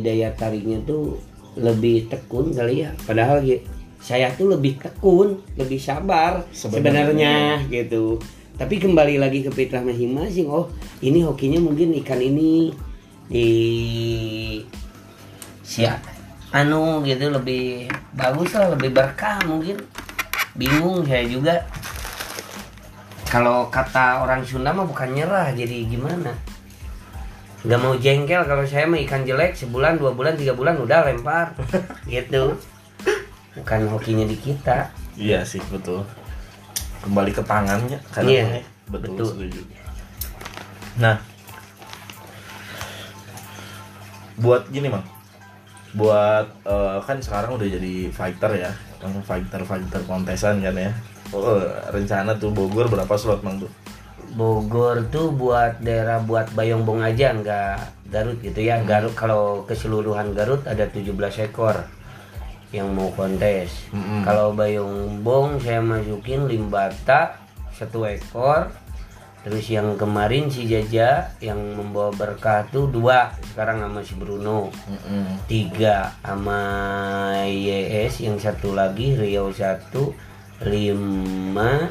daya 0.00 0.32
tariknya 0.32 0.80
tuh 0.82 1.20
lebih 1.52 2.08
tekun 2.08 2.48
kali 2.50 2.80
ya 2.80 2.96
padahal 3.04 3.44
gi- 3.44 3.60
saya 4.00 4.32
tuh 4.32 4.48
lebih 4.56 4.80
tekun 4.80 5.44
lebih 5.60 5.76
sabar 5.76 6.40
Sebenarnya. 6.56 7.60
gitu. 7.68 8.16
Tapi 8.56 8.80
kembali 8.80 9.20
lagi 9.20 9.44
ke 9.44 9.52
fitrah 9.52 9.84
masing-masing 9.84 10.48
oh 10.48 10.72
ini 11.04 11.20
hokinya 11.20 11.60
mungkin 11.60 11.92
ikan 12.04 12.20
ini 12.20 12.72
di 13.28 13.48
si 15.60 15.86
anu 16.50 17.04
gitu 17.06 17.30
lebih 17.30 17.86
bagus 18.16 18.56
lah 18.56 18.72
lebih 18.72 18.96
berkah 18.96 19.36
mungkin. 19.44 19.76
Bingung 20.56 21.04
saya 21.04 21.24
juga. 21.28 21.62
Kalau 23.30 23.70
kata 23.70 24.26
orang 24.26 24.42
Sunda 24.42 24.74
mah 24.74 24.82
bukan 24.82 25.14
nyerah 25.14 25.54
jadi 25.54 25.86
gimana? 25.86 26.34
Nggak 27.62 27.78
mau 27.78 27.94
jengkel 27.94 28.42
kalau 28.42 28.64
saya 28.66 28.88
mah 28.90 28.98
ikan 29.06 29.22
jelek 29.22 29.54
sebulan 29.54 30.00
dua 30.00 30.10
bulan 30.16 30.34
tiga 30.34 30.56
bulan 30.56 30.80
udah 30.80 31.06
lempar 31.06 31.54
gitu 32.10 32.56
bukan 33.56 33.90
hokinya 33.90 34.26
di 34.26 34.36
kita 34.38 34.90
Iya 35.20 35.44
sih, 35.44 35.60
betul. 35.68 36.00
Kembali 37.04 37.28
ke 37.28 37.44
tangannya 37.44 38.00
kan. 38.08 38.24
Iya, 38.24 38.64
betul, 38.88 39.20
betul. 39.20 39.26
setuju. 39.28 39.60
Nah, 40.96 41.20
buat 44.40 44.64
gini, 44.72 44.88
Mang. 44.88 45.04
Buat 45.92 46.48
eh, 46.64 46.98
kan 47.04 47.20
sekarang 47.20 47.60
udah 47.60 47.68
jadi 47.68 48.08
fighter 48.08 48.52
ya. 48.56 48.72
Kan 48.96 49.12
fighter 49.20 49.60
fighter 49.68 50.00
kontesan 50.08 50.64
kan 50.64 50.72
ya. 50.72 50.92
Oh, 51.36 51.60
rencana 51.92 52.32
tuh 52.40 52.50
Bogor 52.50 52.88
berapa 52.88 53.14
slot, 53.20 53.44
Mang 53.44 53.60
tuh? 53.60 53.70
Bogor 54.32 55.04
tuh 55.12 55.34
buat 55.36 55.82
daerah 55.84 56.22
buat 56.22 56.48
Bayongbong 56.54 57.02
aja 57.02 57.34
nggak 57.34 57.78
Garut 58.14 58.38
gitu 58.38 58.62
ya 58.62 58.78
Garut 58.86 59.10
kalau 59.18 59.66
keseluruhan 59.66 60.30
Garut 60.38 60.62
ada 60.70 60.86
17 60.86 61.10
ekor 61.50 61.82
yang 62.70 62.90
mau 62.94 63.10
kontes 63.14 63.90
Mm-mm. 63.90 64.22
kalau 64.22 64.54
Bayongbong 64.54 65.58
saya 65.58 65.82
masukin 65.82 66.46
Limbata 66.46 67.38
satu 67.74 68.06
ekor 68.06 68.70
terus 69.40 69.64
yang 69.72 69.96
kemarin 69.96 70.52
si 70.52 70.68
Jaja 70.68 71.32
yang 71.40 71.56
membawa 71.72 72.12
berkah 72.12 72.68
tuh 72.68 72.92
dua 72.92 73.32
sekarang 73.50 73.80
sama 73.80 74.04
si 74.04 74.14
Bruno 74.14 74.68
Mm-mm. 74.68 75.48
tiga 75.48 76.12
sama 76.20 76.60
YS 77.48 78.20
yang 78.28 78.36
satu 78.36 78.76
lagi 78.76 79.16
Riau 79.16 79.48
satu 79.50 80.12
lima 80.62 81.88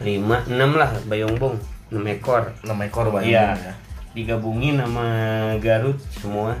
lima 0.00 0.36
enam 0.48 0.80
lah 0.80 0.90
Bayongbong 1.04 1.60
enam 1.92 2.04
ekor 2.08 2.48
6 2.64 2.72
ekor 2.88 3.06
banyak 3.12 3.28
ya. 3.60 3.74
digabungin 4.16 4.80
sama 4.80 5.06
Garut 5.60 6.00
semua 6.16 6.56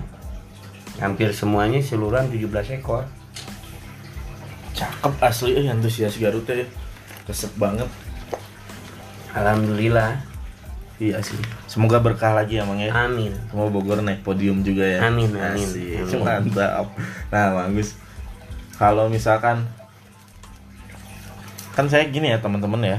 hampir 0.98 1.30
semuanya 1.30 1.78
seluruhan 1.78 2.26
17 2.30 2.82
ekor 2.82 3.06
Cakep 4.78 5.14
asli 5.18 5.58
eh 5.58 5.66
antusias 5.66 6.14
Garut 6.22 6.46
ya. 6.46 6.62
Kesep 7.26 7.50
banget. 7.58 7.90
Alhamdulillah 9.34 10.28
Iya 10.98 11.22
sih. 11.22 11.38
Semoga 11.70 12.02
berkah 12.02 12.34
lagi 12.34 12.58
emang 12.58 12.82
ya. 12.82 12.90
Amin. 12.90 13.30
Semoga 13.50 13.70
Bogor 13.70 14.02
naik 14.02 14.26
podium 14.26 14.66
juga 14.66 14.82
ya. 14.82 15.06
Amin, 15.06 15.30
amin, 15.30 15.62
Asik, 15.62 16.10
amin. 16.10 16.26
Mantap. 16.26 16.90
Nah, 17.30 17.46
bagus. 17.54 17.94
Kalau 18.74 19.06
misalkan 19.06 19.62
kan 21.78 21.86
saya 21.86 22.10
gini 22.10 22.34
ya 22.34 22.42
teman-teman 22.42 22.82
ya. 22.82 22.98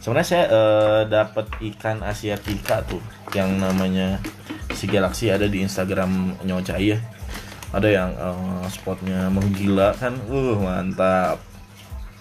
Sebenarnya 0.00 0.28
saya 0.28 0.44
eh, 0.48 1.02
dapat 1.12 1.52
ikan 1.76 2.00
asiatica 2.00 2.80
tuh 2.88 3.00
yang 3.36 3.60
namanya 3.60 4.20
si 4.72 4.88
Galaxy 4.88 5.28
ada 5.28 5.44
di 5.44 5.60
Instagram 5.60 6.40
Nyocai 6.48 6.96
ya. 6.96 6.98
Ada 7.74 7.88
yang 7.90 8.10
eh, 8.14 8.64
spotnya 8.70 9.26
menggila 9.28 9.90
kan. 9.98 10.14
Uh, 10.30 10.54
mantap. 10.62 11.42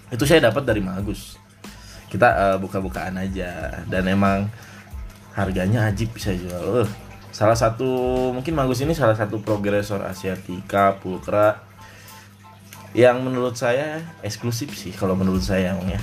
Itu 0.10 0.26
saya 0.26 0.50
dapat 0.50 0.66
dari 0.66 0.82
Magus. 0.82 1.38
Kita 2.10 2.28
eh, 2.34 2.58
buka-bukaan 2.58 3.22
aja 3.22 3.82
dan 3.86 4.10
emang 4.10 4.50
harganya 5.38 5.90
ajib 5.90 6.14
bisa 6.18 6.34
jual. 6.34 6.86
Uh, 6.86 6.90
salah 7.34 7.58
satu 7.58 7.90
mungkin 8.34 8.54
Magus 8.54 8.82
ini 8.82 8.94
salah 8.94 9.18
satu 9.18 9.42
progresor 9.42 10.06
Asiatica 10.06 10.98
Pulkra 11.02 11.66
yang 12.94 13.26
menurut 13.26 13.58
saya 13.58 14.06
eksklusif 14.22 14.78
sih 14.78 14.94
kalau 14.94 15.18
menurut 15.18 15.42
saya 15.42 15.74
emang 15.74 15.90
ya 15.90 16.02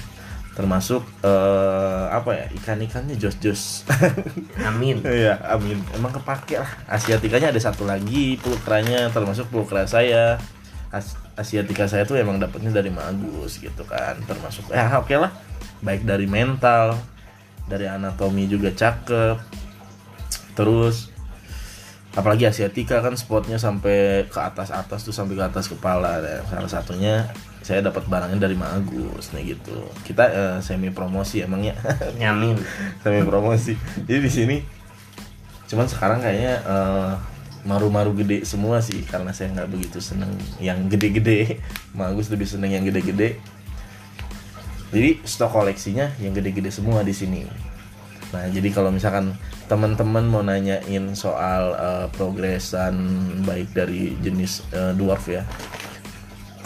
termasuk 0.61 1.01
eh, 1.25 2.05
apa 2.13 2.37
ya 2.37 2.47
ikan-ikannya 2.61 3.17
jos-jos 3.17 3.89
Amin. 4.69 5.01
Iya, 5.01 5.41
amin. 5.49 5.81
Emang 5.97 6.13
kepake 6.13 6.61
lah. 6.61 6.69
Asiatikanya 6.85 7.49
ada 7.49 7.61
satu 7.61 7.89
lagi 7.89 8.37
pulkranya 8.37 9.09
termasuk 9.09 9.49
pulkra 9.49 9.89
saya. 9.89 10.37
As 10.93 11.17
Asiatika 11.41 11.89
saya 11.89 12.05
tuh 12.05 12.21
emang 12.21 12.37
dapetnya 12.37 12.69
dari 12.69 12.93
Magus 12.93 13.57
gitu 13.57 13.89
kan. 13.89 14.21
Termasuk 14.29 14.69
ya 14.69 15.01
oke 15.01 15.17
lah. 15.17 15.33
Baik 15.81 16.05
dari 16.05 16.29
mental, 16.29 17.01
dari 17.65 17.89
anatomi 17.89 18.45
juga 18.45 18.69
cakep. 18.71 19.41
Terus 20.55 21.10
apalagi 22.11 22.47
Asiatika 22.51 22.99
kan 22.99 23.15
spotnya 23.15 23.55
sampai 23.55 24.27
ke 24.27 24.41
atas 24.41 24.75
atas 24.75 25.07
tuh 25.07 25.15
sampai 25.15 25.39
ke 25.39 25.45
atas 25.47 25.71
kepala 25.71 26.19
Dan 26.19 26.43
salah 26.51 26.71
satunya 26.71 27.15
saya 27.63 27.87
dapat 27.87 28.09
barangnya 28.11 28.41
dari 28.41 28.59
Magus 28.59 29.31
nih 29.31 29.55
gitu. 29.55 29.87
Kita 30.03 30.25
eh, 30.27 30.57
semi 30.59 30.91
promosi 30.91 31.45
emangnya 31.45 31.79
Amin. 32.31 32.59
semi 33.05 33.23
promosi 33.23 33.79
jadi 34.07 34.19
di 34.19 34.33
sini 34.33 34.59
cuman 35.71 35.87
sekarang 35.87 36.19
kayaknya 36.19 36.55
eh, 36.67 37.13
maru-maru 37.63 38.17
gede 38.17 38.43
semua 38.49 38.81
sih 38.81 39.05
karena 39.05 39.31
saya 39.37 39.53
nggak 39.53 39.69
begitu 39.71 39.99
seneng 40.01 40.33
yang 40.59 40.89
gede-gede. 40.89 41.61
Magus 41.99 42.33
lebih 42.33 42.49
seneng 42.49 42.73
yang 42.73 42.85
gede-gede. 42.87 43.39
Jadi 44.91 45.23
stok 45.23 45.55
koleksinya 45.55 46.11
yang 46.19 46.35
gede-gede 46.35 46.75
semua 46.75 47.07
di 47.07 47.15
sini. 47.15 47.47
Nah 48.35 48.51
jadi 48.51 48.69
kalau 48.75 48.91
misalkan 48.91 49.35
teman-teman 49.71 50.27
mau 50.27 50.43
nanyain 50.43 51.15
soal 51.15 51.79
eh, 51.79 52.07
progresan 52.11 52.99
baik 53.47 53.71
dari 53.71 54.19
jenis 54.19 54.67
eh, 54.75 54.91
dwarf 54.99 55.31
ya 55.31 55.47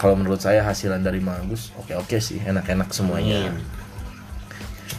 kalau 0.00 0.16
menurut 0.16 0.40
saya 0.40 0.64
hasilan 0.64 1.04
dari 1.04 1.20
Magus 1.20 1.68
oke-oke 1.76 2.16
sih 2.16 2.40
enak-enak 2.40 2.88
semuanya 2.96 3.52
Amin. 3.52 3.60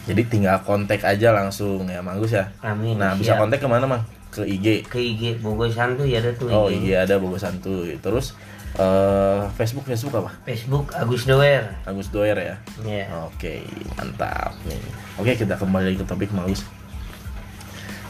jadi 0.06 0.22
tinggal 0.22 0.62
kontak 0.62 1.02
aja 1.02 1.34
langsung 1.34 1.82
ya 1.90 1.98
Magus 1.98 2.30
ya. 2.30 2.46
Amin, 2.62 2.94
Nah 2.94 3.18
bisa 3.18 3.34
siap. 3.34 3.42
kontak 3.42 3.58
ke 3.58 3.66
mana 3.66 3.90
mang? 3.90 4.02
Ke 4.30 4.46
IG. 4.46 4.86
Ke 4.86 5.02
IG 5.02 5.42
Bogor 5.42 5.66
Santuy 5.66 6.14
ada 6.14 6.30
tuh 6.30 6.46
Oh 6.46 6.70
IG. 6.70 6.94
Ada 6.94 7.18
Bogor 7.18 7.42
Santuy. 7.42 7.98
Terus 7.98 8.38
eh 8.78 9.40
Facebook 9.58 9.82
Facebook 9.82 10.14
apa? 10.14 10.30
Facebook 10.46 10.94
Agus 10.94 11.26
Doer. 11.26 11.74
Agus 11.82 12.06
Doer 12.14 12.38
ya. 12.38 12.54
Ya. 12.86 13.10
Oke 13.26 13.66
mantap 13.98 14.54
nih. 14.70 14.78
Oke 15.18 15.34
kita 15.34 15.58
kembali 15.58 15.90
lagi 15.90 15.98
ke 15.98 16.06
topik 16.06 16.30
Magus. 16.30 16.62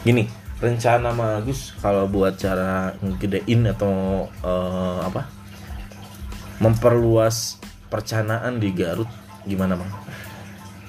Gini 0.07 0.23
rencana 0.63 1.11
Magus 1.11 1.75
kalau 1.83 2.07
buat 2.07 2.39
cara 2.39 2.95
ngegedein 3.03 3.67
atau 3.75 4.23
eh, 4.39 4.99
apa? 5.03 5.27
Memperluas 6.63 7.59
percanaan 7.91 8.63
di 8.63 8.71
Garut 8.71 9.11
gimana 9.43 9.75
mang? 9.75 9.91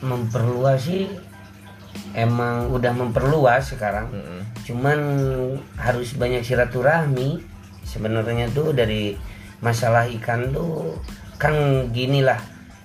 Memperluas 0.06 0.86
sih 0.86 1.10
emang 2.14 2.70
udah 2.70 2.94
memperluas 2.94 3.74
sekarang. 3.74 4.06
Mm-mm. 4.14 4.40
Cuman 4.62 4.98
harus 5.74 6.14
banyak 6.14 6.46
silaturahmi. 6.46 7.42
Sebenarnya 7.82 8.46
tuh 8.54 8.70
dari 8.70 9.18
masalah 9.58 10.06
ikan 10.06 10.54
tuh 10.54 10.94
kan 11.42 11.90
gini 11.90 12.22
lah. 12.22 12.38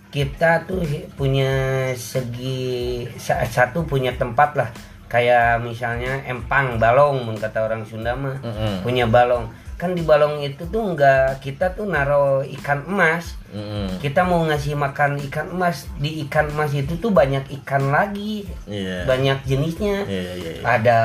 Kita 0.09 0.65
tuh 0.65 0.81
punya 1.13 1.93
segi 1.93 3.05
sa- 3.21 3.45
satu 3.45 3.85
punya 3.85 4.17
tempat 4.17 4.57
lah. 4.57 4.69
Kayak 5.13 5.61
misalnya 5.61 6.25
empang 6.25 6.81
balong 6.81 7.37
kata 7.37 7.69
orang 7.69 7.85
Sunda 7.85 8.17
mah. 8.17 8.41
Mm-mm. 8.41 8.81
Punya 8.81 9.05
balong. 9.05 9.45
Kan 9.77 9.93
di 9.93 10.01
balong 10.01 10.41
itu 10.41 10.65
tuh 10.73 10.81
enggak 10.81 11.37
kita 11.37 11.77
tuh 11.77 11.85
naro 11.85 12.41
ikan 12.41 12.81
emas. 12.89 13.37
Mm-mm. 13.53 14.01
Kita 14.01 14.25
mau 14.25 14.41
ngasih 14.41 14.73
makan 14.73 15.21
ikan 15.29 15.53
emas. 15.53 15.85
Di 16.01 16.25
ikan 16.25 16.49
emas 16.49 16.73
itu 16.73 16.97
tuh 16.97 17.13
banyak 17.13 17.45
ikan 17.61 17.93
lagi. 17.93 18.49
Iya. 18.65 19.05
Banyak 19.05 19.45
jenisnya 19.45 20.09
Iya 20.09 20.33
iya 20.33 20.51
iya. 20.57 20.63
ada 20.65 20.99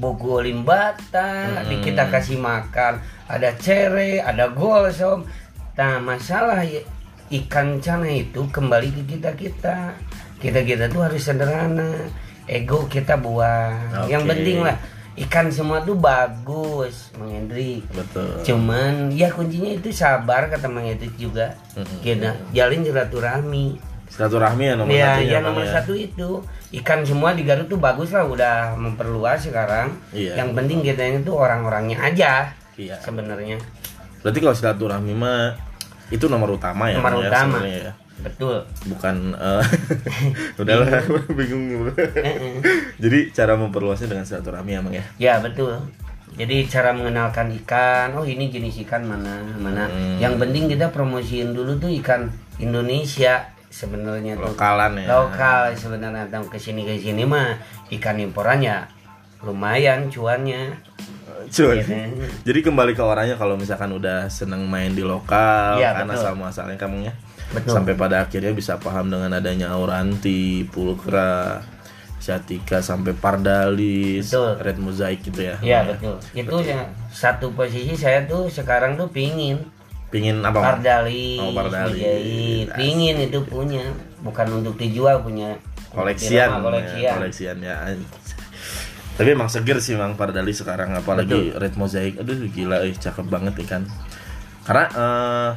bogo 0.00 0.40
limbata 0.40 1.60
di 1.68 1.76
kita 1.84 2.08
kasih 2.08 2.40
makan 2.40 3.04
ada 3.28 3.52
cere 3.60 4.24
ada 4.24 4.48
golsom 4.48 5.28
nah 5.76 6.00
masalah 6.00 6.64
ikan 7.28 7.78
cana 7.84 8.08
itu 8.08 8.48
kembali 8.48 8.88
ke 8.96 9.02
kita 9.16 9.30
kita 9.36 9.76
kita 10.40 10.60
kita 10.64 10.84
tuh 10.88 11.04
harus 11.04 11.20
sederhana 11.20 12.08
ego 12.50 12.90
kita 12.90 13.14
buang 13.14 14.10
yang 14.10 14.26
Oke. 14.26 14.34
penting 14.34 14.66
lah 14.66 14.74
ikan 15.26 15.46
semua 15.52 15.84
tuh 15.86 15.94
bagus 15.94 17.14
Mang 17.14 17.30
Hendri 17.30 17.86
Betul. 17.94 18.42
cuman 18.42 19.14
ya 19.14 19.30
kuncinya 19.30 19.70
itu 19.70 19.94
sabar 19.94 20.50
kata 20.50 20.66
Mang 20.66 20.86
Hendri 20.86 21.14
juga 21.14 21.54
kita 22.02 22.34
jalin 22.50 22.82
silaturahmi 22.82 23.90
Silaturahmi 24.10 24.64
ya 24.66 24.74
nomor 24.74 24.90
ya, 24.90 25.06
satu 25.14 25.22
ya 25.22 25.38
nomor 25.38 25.64
satu 25.70 25.92
itu 25.94 26.28
ikan 26.82 27.06
semua 27.06 27.30
di 27.30 27.46
Garut 27.46 27.70
tuh 27.70 27.78
bagus 27.78 28.10
lah 28.10 28.26
udah 28.26 28.74
memperluas 28.74 29.46
sekarang. 29.46 29.94
Iya. 30.10 30.34
Yang 30.34 30.50
penting 30.58 30.78
kita 30.82 31.02
itu 31.06 31.30
orang-orangnya 31.30 31.98
aja 32.02 32.50
Iya. 32.74 32.98
sebenarnya. 32.98 33.62
Berarti 34.26 34.38
kalau 34.42 34.54
silaturahmi 34.58 35.14
mah 35.14 35.54
itu 36.10 36.26
nomor 36.26 36.58
utama 36.58 36.90
ya. 36.90 36.98
Nomor 36.98 37.22
ya, 37.22 37.30
utama. 37.30 37.58
ya. 37.62 37.94
Betul. 38.20 38.64
Bukan 38.88 39.34
eh, 39.34 39.64
udahlah 40.60 41.02
bingung 41.32 41.88
Jadi 43.02 43.18
cara 43.32 43.56
memperluasnya 43.56 44.08
dengan 44.12 44.24
silaturahmi 44.28 44.70
emang 44.76 44.94
ya. 44.94 45.04
Ya 45.16 45.34
betul. 45.40 45.80
Jadi 46.38 46.62
cara 46.70 46.94
mengenalkan 46.94 47.50
ikan, 47.64 48.14
oh 48.14 48.22
ini 48.22 48.54
jenis 48.54 48.86
ikan 48.86 49.02
mana 49.02 49.42
mana. 49.58 49.90
Hmm. 49.90 50.22
Yang 50.22 50.34
penting 50.46 50.64
kita 50.70 50.94
promosiin 50.94 51.50
dulu 51.50 51.74
tuh 51.82 51.90
ikan 52.00 52.30
Indonesia 52.62 53.50
sebenarnya 53.70 54.38
tuh. 54.38 54.54
Lokalan 54.54 54.98
ya. 55.00 55.06
Lokal 55.10 55.74
sebenarnya 55.74 56.30
sini 56.58 56.86
ke 56.86 56.98
sini 56.98 57.26
mah 57.26 57.58
ikan 57.90 58.18
imporannya 58.22 58.86
lumayan 59.42 60.12
cuannya. 60.12 60.76
Cuy. 61.50 61.80
Iya. 61.80 62.12
Jadi 62.44 62.60
kembali 62.60 62.92
ke 62.92 63.00
orangnya 63.00 63.34
kalau 63.40 63.56
misalkan 63.56 63.90
udah 63.96 64.28
seneng 64.28 64.68
main 64.68 64.92
di 64.92 65.00
lokal 65.00 65.80
Iya, 65.80 65.96
karena 65.96 66.12
betul. 66.14 66.26
sama 66.28 66.52
asalnya 66.52 66.76
kamu 66.76 67.08
ya. 67.08 67.14
Betul. 67.50 67.72
Sampai 67.74 67.94
pada 67.94 68.22
akhirnya 68.22 68.54
bisa 68.54 68.78
paham 68.78 69.10
dengan 69.10 69.34
adanya 69.34 69.74
Auranti, 69.74 70.62
Pulkra, 70.70 71.58
Satika 72.16 72.78
sampai 72.78 73.10
Pardalis, 73.10 74.30
Betul. 74.30 74.50
Red 74.62 74.78
Mosaic 74.78 75.18
gitu 75.24 75.40
ya. 75.40 75.56
Iya 75.58 75.88
betul. 75.88 76.14
Itu 76.30 76.56
ya, 76.62 76.86
satu 77.10 77.50
posisi 77.50 77.96
saya 77.96 78.22
tuh 78.24 78.46
sekarang 78.46 78.94
tuh 78.94 79.10
pingin 79.10 79.58
Pingin 80.10 80.42
apa? 80.42 80.78
Pardalis, 80.78 81.38
Oh, 81.38 81.50
Pardalis. 81.50 82.02
Mujahid. 82.02 82.66
pingin 82.74 83.16
itu 83.24 83.38
punya, 83.42 83.82
bukan 84.20 84.58
untuk 84.58 84.74
dijual 84.74 85.22
punya 85.22 85.54
koleksian, 85.90 86.62
koleksian. 86.62 87.02
ya, 87.02 87.12
koleksian 87.14 87.56
ya. 87.62 87.74
Tapi 89.14 89.28
emang 89.30 89.46
seger 89.46 89.78
sih 89.78 89.94
Mang 89.94 90.14
Pardali 90.14 90.50
sekarang 90.50 90.94
apalagi 90.94 91.54
Red 91.54 91.74
Mosaic. 91.74 92.18
Aduh 92.18 92.42
gila 92.48 92.82
eh 92.82 92.94
cakep 92.94 93.26
banget 93.26 93.54
ikan. 93.66 93.82
Karena 94.64 94.84
eh, 94.88 95.50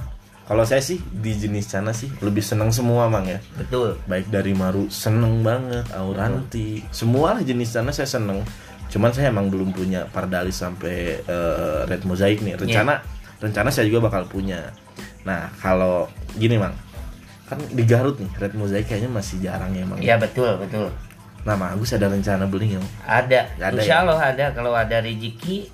kalau 0.44 0.68
saya 0.68 0.84
sih 0.84 1.00
di 1.00 1.32
jenis 1.32 1.72
cana 1.72 1.96
sih 1.96 2.12
lebih 2.20 2.44
seneng 2.44 2.68
semua 2.68 3.08
Mang 3.08 3.24
ya. 3.24 3.40
Betul. 3.56 3.96
Baik 4.12 4.28
dari 4.28 4.52
Maru 4.52 4.92
seneng 4.92 5.40
banget, 5.40 5.88
Auranti, 5.96 6.84
semua 6.92 7.40
lah 7.40 7.44
jenis 7.48 7.72
cana 7.72 7.96
saya 7.96 8.08
seneng. 8.08 8.44
Cuman 8.92 9.16
saya 9.16 9.32
emang 9.32 9.48
belum 9.48 9.72
punya 9.72 10.04
Pardalis 10.12 10.60
sampai 10.60 11.24
eh, 11.24 11.80
Red 11.88 12.04
Mosaic 12.04 12.44
nih. 12.44 12.60
Rencana 12.60 13.00
rencana 13.40 13.72
saya 13.72 13.88
juga 13.88 14.12
bakal 14.12 14.28
punya. 14.28 14.76
Nah, 15.24 15.48
kalau 15.64 16.12
gini 16.36 16.60
Mang. 16.60 16.76
Kan 17.48 17.64
di 17.72 17.84
Garut 17.88 18.20
nih 18.20 18.32
Red 18.36 18.54
Mosaic 18.60 18.92
kayaknya 18.92 19.16
masih 19.16 19.40
jarang 19.40 19.72
ya 19.72 19.88
Mang. 19.88 20.04
Ya 20.04 20.20
betul 20.20 20.60
betul. 20.60 20.92
Nah, 21.48 21.56
Mang 21.56 21.80
Agus 21.80 21.96
ada 21.96 22.12
rencana 22.12 22.44
beli 22.52 22.76
nggak? 22.76 22.84
Ada. 23.08 23.42
Ada 23.64 23.80
Insya 23.80 23.96
ya? 23.96 24.00
Allah 24.04 24.20
ada. 24.20 24.46
Kalau 24.52 24.76
ada 24.76 25.00
rezeki 25.00 25.72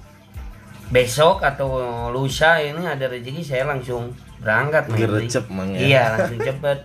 besok 0.94 1.42
atau 1.42 1.70
lusa 2.14 2.62
ini 2.62 2.86
ada 2.86 3.10
rezeki 3.10 3.42
saya 3.42 3.66
langsung 3.66 4.14
berangkat. 4.40 4.84
Gercep, 4.92 5.46
Mang, 5.52 5.76
ya? 5.76 5.80
Iya 5.80 6.04
langsung 6.16 6.40
cepet. 6.40 6.80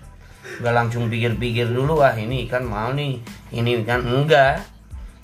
Gak 0.60 0.74
langsung 0.76 1.04
pikir-pikir 1.08 1.72
dulu 1.72 2.04
ah 2.04 2.14
ini 2.14 2.46
kan 2.46 2.62
mau 2.62 2.92
nih 2.92 3.18
ini 3.54 3.80
kan 3.82 4.04
enggak. 4.04 4.60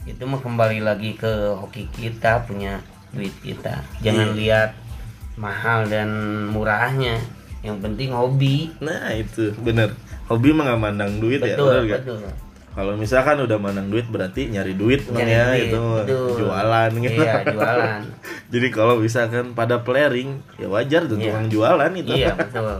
itu 0.08 0.24
mah 0.24 0.40
kembali 0.40 0.80
lagi 0.80 1.12
ke 1.12 1.28
hoki 1.60 1.84
kita 1.92 2.48
punya 2.48 2.80
duit 3.12 3.36
kita 3.44 3.84
jangan 4.00 4.32
lihat 4.32 4.72
mahal 5.36 5.84
dan 5.92 6.08
murahnya 6.48 7.20
yang 7.60 7.76
penting 7.84 8.08
hobi 8.08 8.72
Nah 8.80 9.12
itu 9.12 9.52
bener 9.60 9.92
Hobi 10.24 10.56
mah 10.56 10.72
nggak 10.72 10.80
mandang 10.80 11.12
duit 11.20 11.44
ya 11.44 11.52
betul 11.52 11.68
bener 11.68 11.82
nggak? 11.84 12.00
betul 12.00 12.16
Kalau 12.70 12.94
misalkan 12.94 13.34
udah 13.36 13.56
mandang 13.56 13.86
duit 13.86 14.06
berarti 14.06 14.46
nyari 14.46 14.72
duit 14.72 15.02
Nyari 15.04 15.26
ya 15.26 15.44
duit, 15.50 15.66
itu 15.66 15.82
jualan 16.38 16.90
gitu. 16.94 17.18
iya 17.18 17.34
jualan 17.44 18.00
Jadi 18.52 18.66
kalau 18.68 18.94
misalkan 18.96 19.52
pada 19.52 19.78
flaring 19.78 20.38
ya 20.54 20.66
wajar 20.66 21.04
tuh 21.04 21.14
Iya. 21.14 21.24
tukang 21.28 21.46
jualan 21.48 21.90
itu. 21.92 22.12
iya 22.14 22.30
betul 22.38 22.78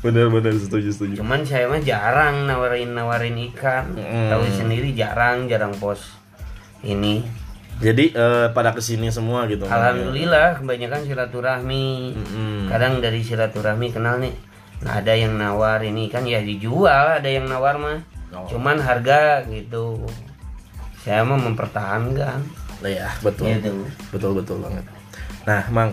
Bener-bener 0.00 0.54
setuju 0.54 0.88
setuju. 0.88 1.14
cuman 1.18 1.42
saya 1.42 1.66
mah 1.66 1.76
jarang 1.78 2.44
nawarin 2.44 2.90
nawarin 2.90 3.36
ikan 3.50 3.92
Mm. 3.92 4.30
tahu 4.30 4.42
sendiri 4.48 4.92
jarang 4.92 5.44
jarang 5.44 5.74
pos 5.74 6.16
ini 6.80 7.20
Jadi 7.78 8.12
eh, 8.12 8.46
pada 8.50 8.70
ke 8.70 8.80
sini 8.80 9.08
semua 9.08 9.44
gitu. 9.46 9.64
Ya. 9.64 9.72
alhamdulillah 9.72 10.56
kebanyakan 10.56 11.00
silaturahmi 11.02 12.12
Mm-mm. 12.14 12.68
kadang 12.68 13.00
dari 13.00 13.20
silaturahmi 13.20 13.90
kenal 13.90 14.16
nih 14.18 14.32
nah 14.80 14.96
ada 14.96 15.12
yang 15.12 15.34
nawar 15.34 15.80
ini 15.80 16.06
kan 16.06 16.22
ya 16.22 16.40
dijual 16.40 16.88
ada 17.14 17.26
yang 17.26 17.44
nawar 17.44 17.76
mah 17.76 18.00
Oh. 18.30 18.46
cuman 18.46 18.78
harga 18.78 19.42
gitu 19.50 19.98
saya 21.02 21.24
mah 21.24 21.40
mempertahankan 21.40 22.44
ya 22.88 23.12
betul. 23.20 23.52
gitu 23.52 23.84
Betul 24.08 24.30
betul 24.40 24.56
banget. 24.64 24.84
Nah, 25.44 25.62
Mang, 25.68 25.92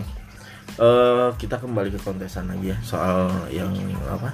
eh 0.80 1.28
kita 1.36 1.60
kembali 1.60 1.92
ke 1.92 2.00
kontesan 2.00 2.48
lagi 2.48 2.72
ya 2.72 2.78
soal 2.80 3.28
yang 3.52 3.72
apa? 4.08 4.32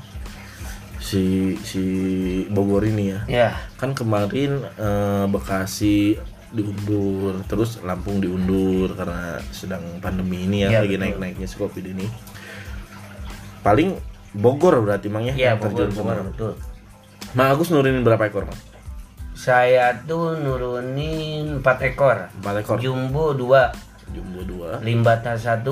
Si 1.03 1.55
si 1.61 1.85
Bogor 2.49 2.87
ini 2.87 3.13
ya. 3.13 3.21
ya 3.27 3.51
Kan 3.77 3.93
kemarin 3.93 4.63
eh, 4.79 5.27
Bekasi 5.29 6.17
diundur, 6.55 7.43
terus 7.51 7.83
Lampung 7.83 8.23
diundur 8.23 8.95
karena 8.95 9.43
sedang 9.51 9.83
pandemi 9.99 10.47
ini 10.47 10.63
ya, 10.63 10.79
Iya, 10.79 10.81
lagi 10.87 10.97
naik-naiknya 10.97 11.47
si 11.51 11.59
Covid 11.59 11.83
ini. 11.91 12.07
Paling 13.67 13.99
Bogor 14.35 14.79
berarti 14.83 15.11
Mang 15.11 15.27
ya, 15.27 15.35
ya 15.35 15.55
yang 15.55 15.59
Bogor, 15.59 15.91
terjun 15.91 15.91
Bogor 15.99 16.19
betul 16.31 16.53
Mang 17.35 17.51
Agus 17.51 17.71
nurunin 17.71 18.03
berapa 18.03 18.25
ekor, 18.25 18.47
Mang? 18.47 18.61
saya 19.35 19.91
tuh 20.07 20.39
nurunin 20.39 21.59
4 21.59 21.89
ekor 21.91 22.31
Empat 22.39 22.63
ekor. 22.63 22.79
jumbo 22.79 23.35
2 23.35 24.15
Jumbo 24.15 24.41
2. 24.79 24.79
limbata 24.81 25.35
1 25.35 25.67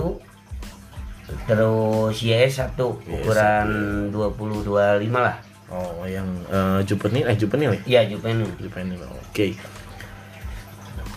terus 1.46 2.16
YS 2.18 2.58
1 2.58 2.74
YS 2.74 3.06
ukuran 3.06 3.66
20 4.10 4.66
25 4.66 5.06
lah 5.14 5.38
Oh, 5.72 6.04
yang 6.04 6.26
eh, 6.52 6.84
juvenil 6.84 7.24
eh 7.24 7.32
juvenil 7.32 7.72
ya? 7.72 7.80
iya 7.88 8.00
juvenil 8.04 8.44
Juvenil. 8.60 9.00
Oke. 9.08 9.56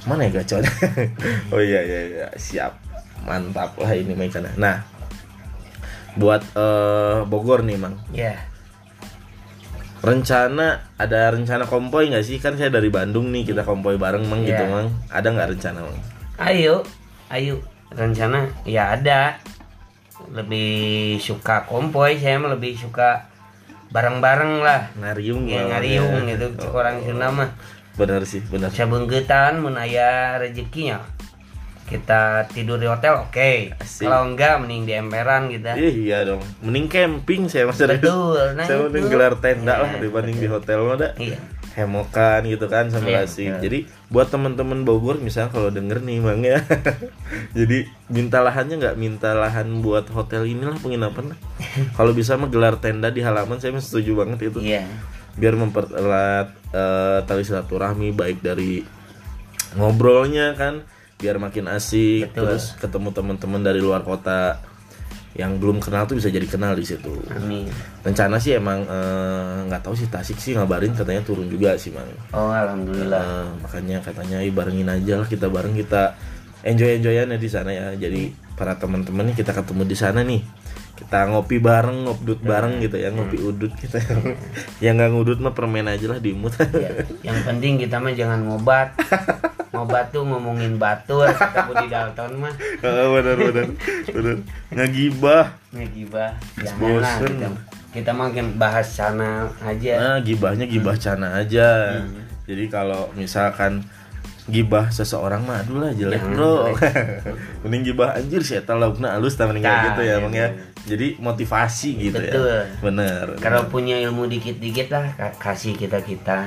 Mana 0.08 0.32
ya 0.32 0.40
gacornya? 0.40 0.72
oh 1.52 1.60
iya 1.60 1.84
iya 1.84 2.00
iya, 2.08 2.28
siap. 2.40 2.72
Mantap 3.28 3.76
lah 3.76 3.92
ini 3.92 4.16
mainkannya. 4.16 4.56
Nah, 4.56 4.80
buat 6.16 6.40
eh, 6.56 7.20
Bogor 7.28 7.68
nih, 7.68 7.76
Mang. 7.76 8.00
ya 8.16 8.40
Rencana 10.06 10.68
ada 10.96 11.34
rencana 11.34 11.66
kompoi 11.66 12.14
nggak 12.14 12.22
sih? 12.22 12.38
Kan 12.38 12.56
saya 12.56 12.70
dari 12.70 12.94
Bandung 12.94 13.34
nih, 13.34 13.42
kita 13.44 13.66
kompoi 13.66 13.98
bareng, 13.98 14.30
Mang 14.30 14.46
gitu, 14.46 14.62
Iya. 14.62 14.70
Mang. 14.70 14.88
Ada 15.10 15.28
nggak 15.34 15.50
rencana, 15.58 15.80
Mang? 15.82 15.98
Ayo, 16.38 16.86
ayo 17.28 17.58
rencana 17.90 18.46
ya 18.64 18.94
ada. 18.94 19.42
Lebih 20.30 21.18
suka 21.18 21.66
kompoi, 21.66 22.22
saya 22.22 22.38
mah 22.38 22.54
lebih 22.54 22.78
suka 22.78 23.26
bareng-bareng 23.90 24.62
lah. 24.62 24.94
Ngariung 24.94 25.50
Ya 25.50 25.66
ngariung 25.66 26.30
ya. 26.30 26.38
gitu, 26.38 26.46
cek 26.60 26.70
orang 26.70 27.02
Sunda 27.02 27.28
mah. 27.34 27.50
Benar 27.96 28.22
sih, 28.28 28.46
benar. 28.46 28.70
Sabenggetan 28.70 29.58
mun 29.58 29.74
aya 29.74 30.38
rezekinya. 30.38 31.02
Kita 31.86 32.50
tidur 32.50 32.82
di 32.82 32.90
hotel 32.90 33.22
oke. 33.22 33.78
Asik. 33.78 34.10
Kalau 34.10 34.26
enggak 34.26 34.58
mending 34.58 34.84
di 34.84 34.94
emperan 34.94 35.46
kita. 35.48 35.78
Ih, 35.78 36.10
iya 36.10 36.26
dong. 36.26 36.42
Mending 36.60 36.90
camping 36.90 37.46
saya 37.46 37.70
mas. 37.70 37.78
Betul, 37.78 38.58
nah 38.58 38.66
saya 38.66 38.82
itu. 38.82 38.90
mending 38.90 39.06
gelar 39.08 39.34
tenda 39.38 39.74
lah 39.80 39.90
Iya. 39.92 40.02
dibanding 40.02 40.38
di 40.38 40.48
hotel 40.48 40.80
mah 40.82 40.98
dah. 40.98 41.14
Iya. 41.16 41.38
hemokan 41.76 42.48
gitu 42.48 42.72
kan 42.72 42.88
sambil 42.88 43.20
Iya, 43.20 43.28
asik. 43.28 43.52
betul. 43.52 43.62
Jadi 43.62 43.80
buat 44.08 44.32
teman-teman 44.32 44.88
Bogor 44.88 45.20
misalnya 45.20 45.52
kalau 45.52 45.68
denger 45.68 46.00
nih 46.00 46.24
Bang 46.24 46.40
ya. 46.40 46.64
jadi 47.58 47.84
minta 48.08 48.40
lahannya 48.40 48.80
nggak 48.80 48.96
minta 48.96 49.36
lahan 49.36 49.84
buat 49.84 50.08
hotel 50.08 50.48
inilah 50.48 50.80
penginapan 50.80 51.36
lah. 51.36 51.40
kalau 52.00 52.16
bisa 52.16 52.40
mah 52.40 52.48
gelar 52.48 52.80
tenda 52.80 53.12
di 53.12 53.20
halaman 53.20 53.60
saya 53.60 53.76
setuju 53.76 54.16
banget 54.16 54.48
itu. 54.50 54.64
Iya. 54.64 54.88
Biar 55.36 55.54
mempererat 55.54 56.48
eh, 56.72 57.20
tali 57.28 57.44
silaturahmi 57.44 58.16
baik 58.16 58.40
dari 58.40 58.80
ngobrolnya 59.76 60.56
kan 60.56 60.88
biar 61.16 61.40
makin 61.40 61.72
asik 61.72 62.32
Betul. 62.32 62.38
terus 62.44 62.64
ketemu 62.76 63.10
teman-teman 63.16 63.62
dari 63.64 63.80
luar 63.80 64.04
kota 64.04 64.60
yang 65.36 65.60
belum 65.60 65.84
kenal 65.84 66.08
tuh 66.08 66.16
bisa 66.16 66.32
jadi 66.32 66.48
kenal 66.48 66.80
di 66.80 66.88
situ. 66.88 67.12
Amin. 67.28 67.68
Rencana 68.08 68.40
sih 68.40 68.56
emang 68.56 68.88
eh, 68.88 69.68
nggak 69.68 69.84
tahu 69.84 69.92
sih 69.92 70.08
Tasik 70.08 70.40
sih 70.40 70.56
ngabarin 70.56 70.96
katanya 70.96 71.20
turun 71.28 71.52
juga 71.52 71.76
sih 71.76 71.92
mang. 71.92 72.08
Oh, 72.32 72.56
alhamdulillah. 72.56 73.20
Nah, 73.20 73.48
makanya 73.60 74.00
katanya 74.00 74.40
"Ih, 74.40 74.56
barengin 74.56 74.88
aja 74.88 75.20
lah 75.20 75.28
kita 75.28 75.52
bareng 75.52 75.76
kita 75.76 76.16
enjoy 76.64 77.04
enjoyan 77.04 77.36
ya 77.36 77.38
di 77.40 77.50
sana 77.52 77.76
ya. 77.76 77.92
Jadi 78.00 78.32
para 78.56 78.80
teman-teman 78.80 79.28
nih 79.28 79.36
kita 79.44 79.52
ketemu 79.52 79.84
di 79.84 79.98
sana 80.00 80.24
nih. 80.24 80.40
Kita 80.96 81.28
ngopi 81.28 81.60
bareng, 81.60 82.08
ngobdut 82.08 82.40
bareng 82.40 82.80
gitu 82.80 82.96
ya, 82.96 83.12
ngopi 83.12 83.36
udut 83.36 83.76
kita. 83.76 84.00
yang 84.88 84.96
nggak 84.96 85.12
ngudut 85.12 85.44
mah 85.44 85.52
permen 85.52 85.92
aja 85.92 86.16
lah 86.16 86.24
diimut. 86.24 86.56
Ya, 86.72 87.04
yang 87.28 87.44
penting 87.44 87.76
kita 87.84 88.00
mah 88.00 88.16
jangan 88.16 88.40
ngobat. 88.48 88.96
Ngobat 89.72 90.06
tuh 90.10 90.22
ngomongin 90.22 90.76
batur, 90.76 91.26
ketemu 91.28 91.72
di 91.78 91.88
Dalton 91.88 92.32
mah 92.38 92.54
Ah, 92.84 93.08
benar 93.10 93.36
benar 93.36 93.68
benar. 94.08 94.38
Ngagibah. 94.70 95.46
ngegibah. 95.72 96.32
Jangan 96.58 96.80
lah 96.96 97.16
Bosen. 97.18 97.32
kita, 97.32 97.48
kita 97.94 98.12
makin 98.12 98.46
bahas 98.56 98.88
sana 98.88 99.30
aja. 99.60 99.94
Nah, 99.96 100.18
gibahnya 100.20 100.66
gibah 100.66 100.96
cana 100.96 101.38
aja. 101.38 102.00
Jadi 102.44 102.64
kalau 102.68 103.10
misalkan 103.14 103.82
gibah 104.46 104.88
seseorang 104.88 105.42
mah 105.42 105.58
aduh 105.58 105.82
lah 105.82 105.90
jelek 105.90 106.22
Jangan 106.22 106.38
bro 106.38 106.70
mending 107.66 107.82
gibah 107.84 108.14
anjir 108.14 108.46
sih 108.46 108.62
eta 108.62 108.78
laukna 108.78 109.18
halus 109.18 109.34
kayak 109.34 109.58
Nah, 109.58 109.84
gitu 109.90 110.02
ya 110.02 110.06
iya, 110.06 110.16
emang 110.16 110.30
ya 110.32 110.38
iya. 110.38 110.50
jadi 110.86 111.08
motivasi 111.18 111.90
gitu 112.00 112.22
Betul. 112.22 112.46
ya 112.46 112.62
bener 112.78 113.26
Kalau 113.42 113.66
punya 113.66 113.98
ilmu 113.98 114.30
dikit-dikit 114.30 114.94
lah 114.94 115.10
ka- 115.18 115.34
kasih 115.42 115.74
kita 115.74 115.98
kita 116.00 116.46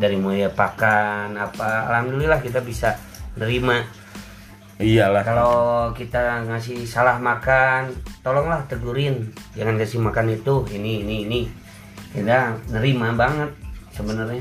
dari 0.00 0.16
mulai 0.16 0.48
pakan 0.48 1.36
apa, 1.36 1.86
alhamdulillah 1.86 2.40
kita 2.40 2.58
bisa 2.60 2.96
nerima. 3.36 3.84
iyalah 4.76 5.20
Kalau 5.20 5.54
kita 5.92 6.48
ngasih 6.48 6.82
salah 6.82 7.20
makan, 7.20 7.92
tolonglah 8.18 8.64
tegurin. 8.64 9.28
Jangan 9.52 9.76
kasih 9.76 10.00
makan 10.00 10.32
itu, 10.32 10.64
ini, 10.72 11.04
ini, 11.04 11.16
ini. 11.28 11.40
Kita 12.10 12.56
nerima 12.68 13.12
banget 13.12 13.52
sebenarnya. 13.92 14.40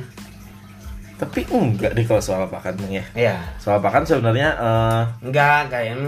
tapi 1.20 1.44
enggak 1.52 1.92
deh 1.92 2.08
kalau 2.08 2.24
soal 2.24 2.48
pakan 2.48 2.80
ya 2.88 3.04
Ya, 3.12 3.36
soal 3.60 3.84
pakan 3.84 4.08
sebenarnya 4.08 4.56
eh, 4.56 5.04
enggak 5.20 5.68
kayak 5.68 6.00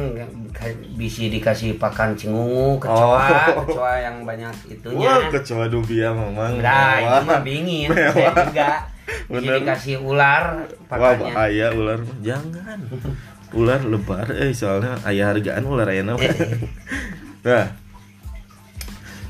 bisa 0.96 1.28
dikasih 1.28 1.76
pakan 1.76 2.16
cengungu, 2.16 2.80
kecoa, 2.80 3.20
Oh. 3.52 3.68
kecoa 3.68 4.00
yang 4.00 4.24
banyak 4.24 4.56
itunya. 4.72 5.04
wah 5.04 5.28
kecoa 5.28 5.68
dubia 5.68 6.16
memang 6.16 6.64
Nah, 6.64 6.96
itu 6.96 7.12
mewah. 7.12 7.24
mah 7.28 7.42
bingin. 7.44 7.88
Saya 7.92 8.32
juga 8.40 8.72
Bener. 9.32 9.64
dikasih 9.64 10.04
ular 10.04 10.68
wah 10.92 11.14
bahaya 11.16 11.72
ular. 11.72 12.04
Jangan. 12.20 12.80
Ular 13.52 13.80
lebar. 13.84 14.28
Eh 14.36 14.52
soalnya 14.52 15.00
ayah 15.08 15.32
hargaan 15.32 15.64
ular 15.64 15.88
enak 15.88 16.20
nah. 17.48 17.68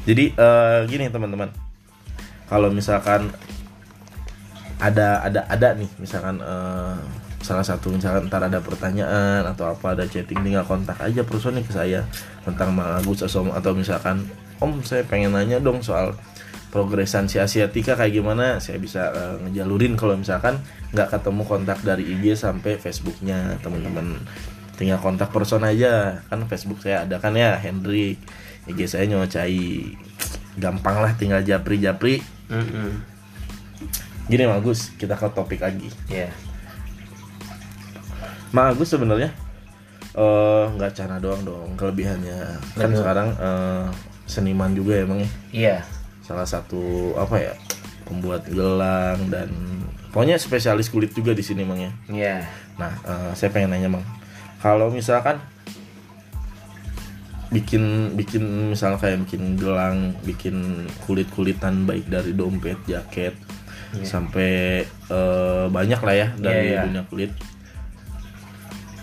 Jadi 0.05 0.33
eh, 0.33 0.79
gini 0.89 1.09
teman-teman. 1.13 1.53
Kalau 2.49 2.73
misalkan 2.73 3.31
ada 4.81 5.21
ada 5.21 5.45
ada 5.45 5.77
nih 5.77 5.89
misalkan 6.01 6.41
eh, 6.41 6.97
salah 7.41 7.65
satu 7.65 7.93
misalkan 7.93 8.29
ntar 8.29 8.41
ada 8.45 8.61
pertanyaan 8.61 9.45
atau 9.45 9.73
apa 9.73 9.93
ada 9.97 10.05
chatting 10.05 10.41
tinggal 10.41 10.65
kontak 10.65 10.97
aja 11.01 11.21
person 11.21 11.57
nih 11.57 11.65
ke 11.65 11.73
saya 11.73 12.01
tentang 12.45 12.73
Mang 12.73 13.01
Agus 13.01 13.25
atau, 13.25 13.49
atau 13.53 13.73
misalkan 13.73 14.25
Om 14.61 14.85
saya 14.85 15.01
pengen 15.09 15.33
nanya 15.33 15.57
dong 15.57 15.81
soal 15.81 16.13
progresan 16.71 17.27
si 17.27 17.35
Asiatika 17.35 17.93
kayak 17.93 18.15
gimana 18.15 18.57
saya 18.57 18.79
bisa 18.79 19.11
eh, 19.11 19.35
ngejalurin 19.43 19.99
kalau 19.99 20.15
misalkan 20.15 20.63
nggak 20.95 21.11
ketemu 21.11 21.43
kontak 21.43 21.79
dari 21.83 22.07
IG 22.07 22.33
sampai 22.33 22.79
Facebooknya 22.79 23.59
teman-teman 23.59 24.15
tinggal 24.79 24.97
kontak 24.97 25.29
person 25.29 25.61
aja 25.61 26.23
kan 26.25 26.47
Facebook 26.47 26.79
saya 26.79 27.03
ada 27.03 27.19
kan 27.19 27.35
ya 27.35 27.59
Hendrik 27.59 28.17
IG 28.65 28.87
saya 28.87 29.03
nyocai 29.05 29.93
gampang 30.55 31.03
lah 31.03 31.11
tinggal 31.13 31.43
japri 31.43 31.77
japri 31.77 32.15
Mm-mm. 32.47 33.03
gini 34.25 34.47
Mang 34.47 34.63
Agus 34.63 34.95
kita 34.95 35.13
ke 35.13 35.27
topik 35.31 35.59
lagi 35.59 35.91
Ya. 36.07 36.31
Mang 38.51 38.71
Agus 38.71 38.91
sebenarnya 38.91 39.31
eh, 40.11 40.65
nggak 40.71 40.91
cana 40.95 41.19
doang 41.19 41.43
dong 41.43 41.69
kelebihannya 41.75 42.59
kan 42.73 42.89
Betul. 42.91 42.99
sekarang 42.99 43.27
eh, 43.35 43.85
seniman 44.23 44.71
juga 44.71 45.03
emang 45.03 45.19
ya 45.19 45.29
Iya. 45.51 45.77
Salah 46.31 46.47
satu 46.47 47.11
apa 47.19 47.35
ya 47.35 47.53
pembuat 48.07 48.47
gelang 48.47 49.27
dan 49.27 49.51
pokoknya 50.15 50.39
spesialis 50.39 50.87
kulit 50.87 51.11
juga 51.11 51.35
di 51.35 51.43
sini 51.43 51.67
mang 51.67 51.79
ya. 51.79 51.91
Iya. 52.07 52.37
nah 52.79 52.91
eh, 53.03 53.31
saya 53.35 53.51
pengen 53.51 53.75
nanya 53.75 53.91
mang. 53.91 54.03
Kalau 54.63 54.87
misalkan 54.87 55.43
bikin 57.51 58.15
bikin 58.15 58.71
misalnya 58.71 58.95
kayak 58.95 59.27
bikin 59.27 59.59
gelang 59.59 60.15
bikin 60.23 60.87
kulit 61.03 61.27
kulitan 61.35 61.83
baik 61.83 62.07
dari 62.07 62.31
dompet 62.31 62.79
jaket 62.87 63.35
sampai 64.07 64.83
eh, 64.87 65.65
banyak 65.67 65.99
lah 65.99 66.15
ya 66.15 66.27
dari 66.39 66.71
Iya, 66.71 66.79
iya. 66.79 66.81
dunia 66.87 67.03
kulit. 67.11 67.31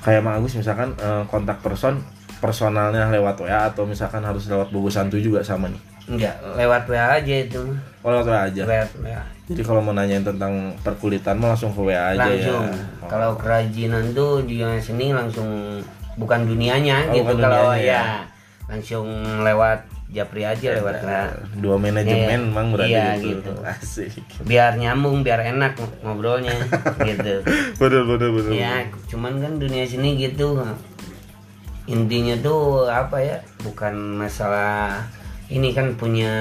Kayak 0.01 0.25
Mang 0.25 0.41
Agus 0.41 0.57
misalkan 0.57 0.97
eh, 0.97 1.29
kontak 1.29 1.61
person 1.61 2.01
personalnya 2.41 3.13
lewat 3.13 3.45
WA 3.45 3.69
atau 3.69 3.85
misalkan 3.85 4.25
harus 4.25 4.49
lewat 4.49 4.73
buku 4.73 4.89
santu 4.89 5.21
juga 5.21 5.45
sama 5.45 5.69
nih 5.69 5.98
Enggak, 6.09 6.35
lewat 6.57 6.83
WA 6.87 7.07
aja 7.17 7.35
itu. 7.39 7.63
oh 8.01 8.09
lewat 8.09 8.27
WA 8.27 8.41
aja 8.49 8.63
Lewat 8.65 8.91
WA. 8.99 9.23
jadi 9.45 9.61
kalau 9.61 9.81
mau 9.81 9.93
nanyain 9.93 10.23
tentang 10.23 10.55
perkulitan 10.81 11.37
mah 11.37 11.53
langsung 11.53 11.71
ke 11.71 11.81
WA 11.83 12.17
aja 12.17 12.21
langsung 12.23 12.65
ya 12.65 12.77
Oh. 12.99 13.09
kalau 13.09 13.31
kerajinan 13.35 14.13
tuh 14.13 14.41
di 14.43 14.61
seni 14.79 15.11
langsung 15.11 15.81
bukan 16.15 16.45
dunianya 16.45 17.09
Oh, 17.09 17.15
gitu 17.15 17.31
bukan 17.31 17.43
kalau 17.43 17.73
dunianya 17.73 17.85
ya. 17.85 18.01
ya. 18.01 18.21
langsung 18.67 19.07
lewat 19.41 19.81
japri 20.09 20.43
aja 20.43 20.69
lewat 20.75 20.97
WA. 21.01 21.25
dua 21.57 21.77
manajemen 21.77 22.41
Iya. 22.43 22.53
mang 22.53 22.69
berarti 22.73 22.93
Iya, 22.93 23.09
gitu. 23.19 23.29
gitu. 23.39 23.53
asik 23.63 24.13
biar 24.43 24.77
nyambung 24.77 25.21
biar 25.21 25.41
enak 25.47 25.77
ngobrolnya 26.01 26.57
gitu 27.09 27.45
bener 27.77 28.03
bener 28.07 28.29
bener 28.31 28.51
ya 28.51 28.75
cuman 29.07 29.33
kan 29.39 29.53
dunia 29.57 29.85
seni 29.85 30.17
gitu 30.17 30.57
intinya 31.87 32.37
tuh 32.39 32.85
apa 32.85 33.17
ya 33.19 33.37
bukan 33.63 33.95
masalah 34.19 35.05
ini 35.49 35.73
kan 35.73 35.97
punya 35.97 36.33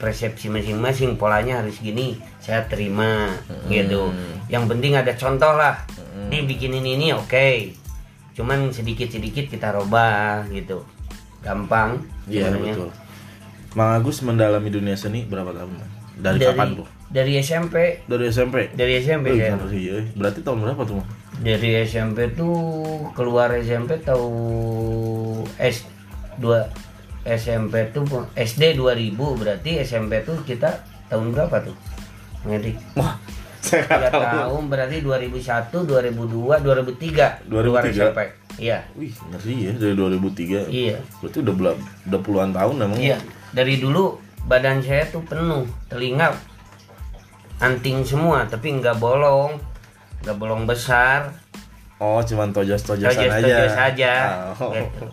persepsi 0.00 0.48
masing-masing 0.48 1.20
polanya 1.20 1.60
harus 1.60 1.76
gini 1.84 2.16
saya 2.40 2.64
terima 2.64 3.36
gitu. 3.68 4.08
Yang 4.48 4.64
penting 4.72 4.92
ada 4.96 5.12
contoh 5.16 5.52
lah. 5.52 5.84
Nih 6.32 6.48
bikinin 6.48 6.84
ini 6.84 7.12
oke. 7.12 7.76
Cuman 8.32 8.72
sedikit-sedikit 8.72 9.52
kita 9.52 9.76
robah 9.76 10.48
gitu. 10.48 10.80
Gampang 11.44 12.00
iya 12.24 12.48
sebenarnya. 12.48 12.72
betul. 12.72 12.90
Mang 13.76 13.90
Agus 14.00 14.22
mendalami 14.24 14.70
dunia 14.72 14.96
seni 14.96 15.26
berapa 15.28 15.52
tahun 15.52 15.76
dari, 16.16 16.38
dari 16.40 16.46
kapan 16.46 16.68
tuh? 16.78 16.88
dari 17.10 17.32
SMP 17.42 18.06
dari 18.06 18.24
SMP 18.30 18.70
dari 18.74 18.92
SMP 19.02 19.34
Wih, 19.34 19.38
saya 19.38 19.54
ngeri, 19.58 19.82
eh. 19.90 20.04
berarti 20.14 20.40
tahun 20.46 20.58
berapa 20.62 20.82
tuh 20.86 21.02
dari 21.42 21.70
SMP 21.82 22.30
tuh 22.38 22.54
keluar 23.18 23.50
SMP 23.58 23.98
tahu 24.02 24.30
S 25.58 25.86
2 26.38 26.93
SMP 27.24 27.88
tuh 27.90 28.04
SD 28.36 28.76
2000 28.76 29.16
berarti 29.16 29.80
SMP 29.80 30.20
tuh 30.22 30.36
kita 30.44 30.84
tahun 31.08 31.32
berapa 31.32 31.56
tuh? 31.64 31.76
Ngedik. 32.44 32.76
Wah 33.00 33.16
saya 33.64 34.12
tahu. 34.12 34.20
tahun 34.20 34.62
berarti 34.68 34.96
2001 35.00 35.72
2002 35.72 36.60
2003 36.60 37.48
keluar 37.48 37.64
2003. 37.80 37.96
SMP 37.96 38.20
iya. 38.60 38.78
Wih 38.92 39.08
ngeri 39.32 39.56
ya 39.56 39.72
dari 39.72 39.94
2003 39.96 40.68
iya. 40.68 40.96
Berarti 41.24 41.38
udah 41.40 41.54
bela- 41.56 41.80
udah 42.04 42.20
puluhan 42.20 42.50
tahun 42.52 42.74
emang 42.84 43.00
iya. 43.00 43.16
Dari 43.56 43.80
dulu 43.80 44.20
badan 44.44 44.84
saya 44.84 45.08
tuh 45.08 45.24
penuh 45.24 45.64
telinga 45.88 46.36
anting 47.64 48.04
semua 48.04 48.44
tapi 48.44 48.76
nggak 48.76 49.00
bolong. 49.00 49.56
Nggak 50.20 50.36
bolong 50.36 50.68
besar. 50.68 51.32
Oh 51.96 52.20
cuman 52.20 52.52
tojos 52.52 52.84
tojosan 52.84 53.16
aja. 53.16 53.40
Tojos-tojos 53.40 53.76
aja, 53.80 54.12
oh. 54.60 54.72
gitu. 54.76 55.04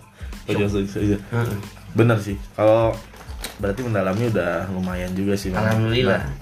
tojos 0.49 0.71
tojos 0.75 0.95
aja. 0.99 1.17
Heeh. 1.31 1.59
Bener 1.93 2.17
sih. 2.19 2.37
Kalau 2.55 2.95
berarti 3.61 3.81
mendalami 3.85 4.29
udah 4.29 4.69
lumayan 4.73 5.11
juga 5.13 5.37
sih 5.37 5.53
Mang. 5.53 5.65
alhamdulillah. 5.65 6.21
Nah, 6.25 6.41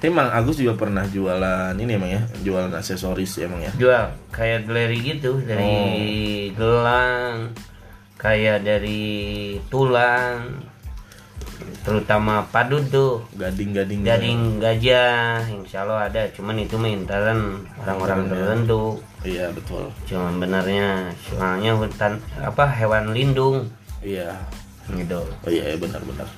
tapi 0.00 0.16
Mang 0.16 0.32
Agus 0.32 0.56
juga 0.56 0.80
pernah 0.80 1.04
jualan 1.04 1.76
ini 1.76 1.92
emang 1.92 2.08
ya. 2.08 2.22
Jualan 2.40 2.72
aksesoris 2.72 3.36
emang 3.44 3.60
ya. 3.60 3.72
Jual. 3.76 4.08
Kayak 4.32 4.64
galeri 4.64 4.98
gitu. 5.04 5.44
Dari 5.44 5.76
gelang 6.56 7.52
kayak 8.16 8.64
dari 8.64 9.56
tulang 9.68 10.64
terutama 11.84 12.48
padut 12.48 12.80
tuh. 12.88 13.28
Gading-gading. 13.36 14.00
Gading 14.00 14.40
gajah 14.56 15.44
insya 15.52 15.84
Allah 15.84 16.08
ada. 16.08 16.32
Cuman 16.32 16.56
itu 16.56 16.80
mintaran 16.80 17.60
orang-orang 17.84 18.32
tertentu. 18.32 19.04
Iya 19.20 19.52
betul. 19.52 19.92
Cuman 20.08 20.40
benarnya 20.40 21.12
soalnya 21.28 21.76
hutan 21.76 22.24
apa 22.40 22.64
hewan 22.72 23.12
lindung. 23.12 23.68
Iya 24.00 24.32
gitu 24.88 25.20
oh 25.20 25.50
iya, 25.50 25.74
iya 25.74 25.76
benar-benar 25.76 26.28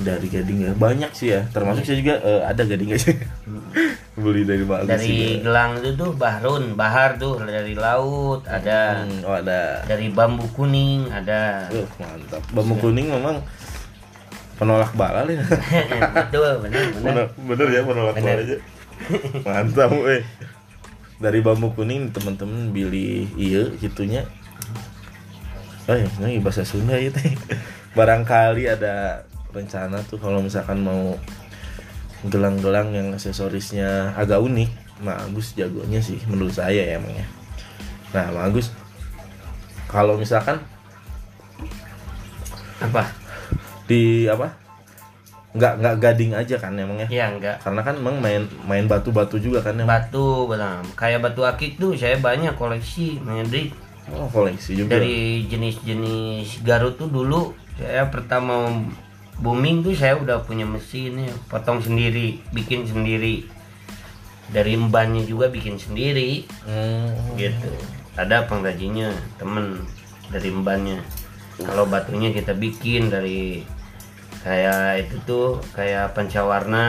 dari 0.00 0.26
gading 0.26 0.58
ya. 0.66 0.72
Banyak 0.74 1.10
sih 1.14 1.28
ya. 1.30 1.46
Termasuk 1.54 1.86
saya 1.86 1.98
juga 2.02 2.14
eh, 2.18 2.42
ada 2.42 2.62
gading 2.66 2.90
aja. 2.98 3.14
Beli 4.24 4.46
dari 4.46 4.62
Mang 4.62 4.86
Agus 4.86 4.90
dari 4.94 5.10
juga. 5.38 5.42
gelang 5.50 5.70
itu 5.82 5.90
tuh 5.98 6.10
bahrun 6.14 6.64
bahar 6.78 7.18
tuh 7.18 7.38
dari 7.42 7.74
laut 7.78 8.42
ada. 8.46 9.06
Hmm, 9.06 9.26
oh 9.26 9.34
ada. 9.38 9.82
Dari 9.86 10.10
bambu 10.10 10.46
kuning 10.54 11.10
ada. 11.10 11.70
Uh, 11.70 11.86
mantap. 11.98 12.42
Bambu 12.50 12.74
kuning 12.78 13.10
memang 13.10 13.42
penolak 14.58 14.90
bala 14.94 15.26
nih. 15.26 15.38
Betul 16.18 16.62
benar 16.62 16.84
benar. 16.94 17.02
Bener, 17.02 17.26
bener 17.38 17.66
ya 17.70 17.80
penolak 17.86 18.14
Bener. 18.18 18.34
bala 18.38 18.42
aja. 18.42 18.56
Mantap 19.46 19.90
weh. 19.94 20.22
Dari 21.22 21.38
bambu 21.38 21.70
kuning 21.74 22.10
teman-teman 22.10 22.74
beli 22.74 23.30
iya 23.38 23.70
gitunya 23.78 24.26
oh 25.88 25.96
ya 25.96 26.08
ini 26.24 26.40
bahasa 26.40 26.64
Sunda 26.64 26.96
itu 26.96 27.16
barangkali 27.98 28.64
ada 28.68 29.24
rencana 29.52 30.02
tuh 30.08 30.18
kalau 30.18 30.40
misalkan 30.40 30.82
mau 30.82 31.14
gelang-gelang 32.24 32.90
yang 32.96 33.12
aksesorisnya 33.12 34.16
agak 34.16 34.40
unik. 34.40 34.70
Nah 35.04 35.28
Agus 35.28 35.52
jagonya 35.52 36.00
sih 36.00 36.16
menurut 36.26 36.56
saya 36.56 36.80
ya 36.80 36.96
emang 36.96 37.12
ya. 37.12 37.26
Nah 38.16 38.32
Mang 38.32 38.50
Agus 38.50 38.72
kalau 39.86 40.18
misalkan 40.18 40.58
apa? 42.80 43.04
di 43.84 44.24
apa? 44.26 44.48
Nggak 45.54 45.72
nggak 45.78 45.96
gading 46.02 46.32
aja 46.34 46.56
kan 46.58 46.74
emang 46.74 46.98
ya? 47.04 47.08
Ya 47.12 47.24
enggak 47.30 47.62
karena 47.62 47.84
kan 47.84 47.94
emang 47.94 48.18
main 48.18 48.42
main 48.66 48.88
batu-batu 48.90 49.38
juga 49.38 49.62
kan 49.62 49.76
emang. 49.76 49.92
Batu 49.92 50.50
benar. 50.50 50.82
Kayak 50.98 51.30
batu 51.30 51.46
akik 51.46 51.78
tuh 51.78 51.94
saya 51.94 52.18
banyak 52.18 52.56
koleksi 52.58 53.22
Hendrik 53.22 53.70
oh, 54.12 54.28
koleksi 54.28 54.76
juga. 54.76 55.00
Dari 55.00 55.48
jenis-jenis 55.48 56.60
Garut 56.66 57.00
tuh 57.00 57.08
dulu 57.08 57.56
saya 57.78 58.06
pertama 58.12 58.70
booming 59.42 59.82
tuh 59.82 59.94
saya 59.98 60.14
udah 60.14 60.46
punya 60.46 60.62
mesin 60.62 61.26
ya 61.26 61.34
potong 61.48 61.80
sendiri 61.80 62.42
bikin 62.52 62.84
sendiri. 62.84 63.48
Dari 64.52 64.76
embannya 64.76 65.24
juga 65.24 65.48
bikin 65.48 65.80
sendiri. 65.80 66.44
Hmm, 66.68 67.38
gitu. 67.40 67.70
Ada 68.14 68.46
pengrajinnya 68.46 69.10
temen 69.40 69.82
dari 70.30 70.48
embannya 70.52 71.00
kalau 71.62 71.86
batunya 71.86 72.34
kita 72.34 72.50
bikin 72.54 73.10
dari 73.10 73.62
kayak 74.42 75.08
itu 75.08 75.16
tuh 75.24 75.62
kayak 75.72 76.12
pancawarna. 76.12 76.88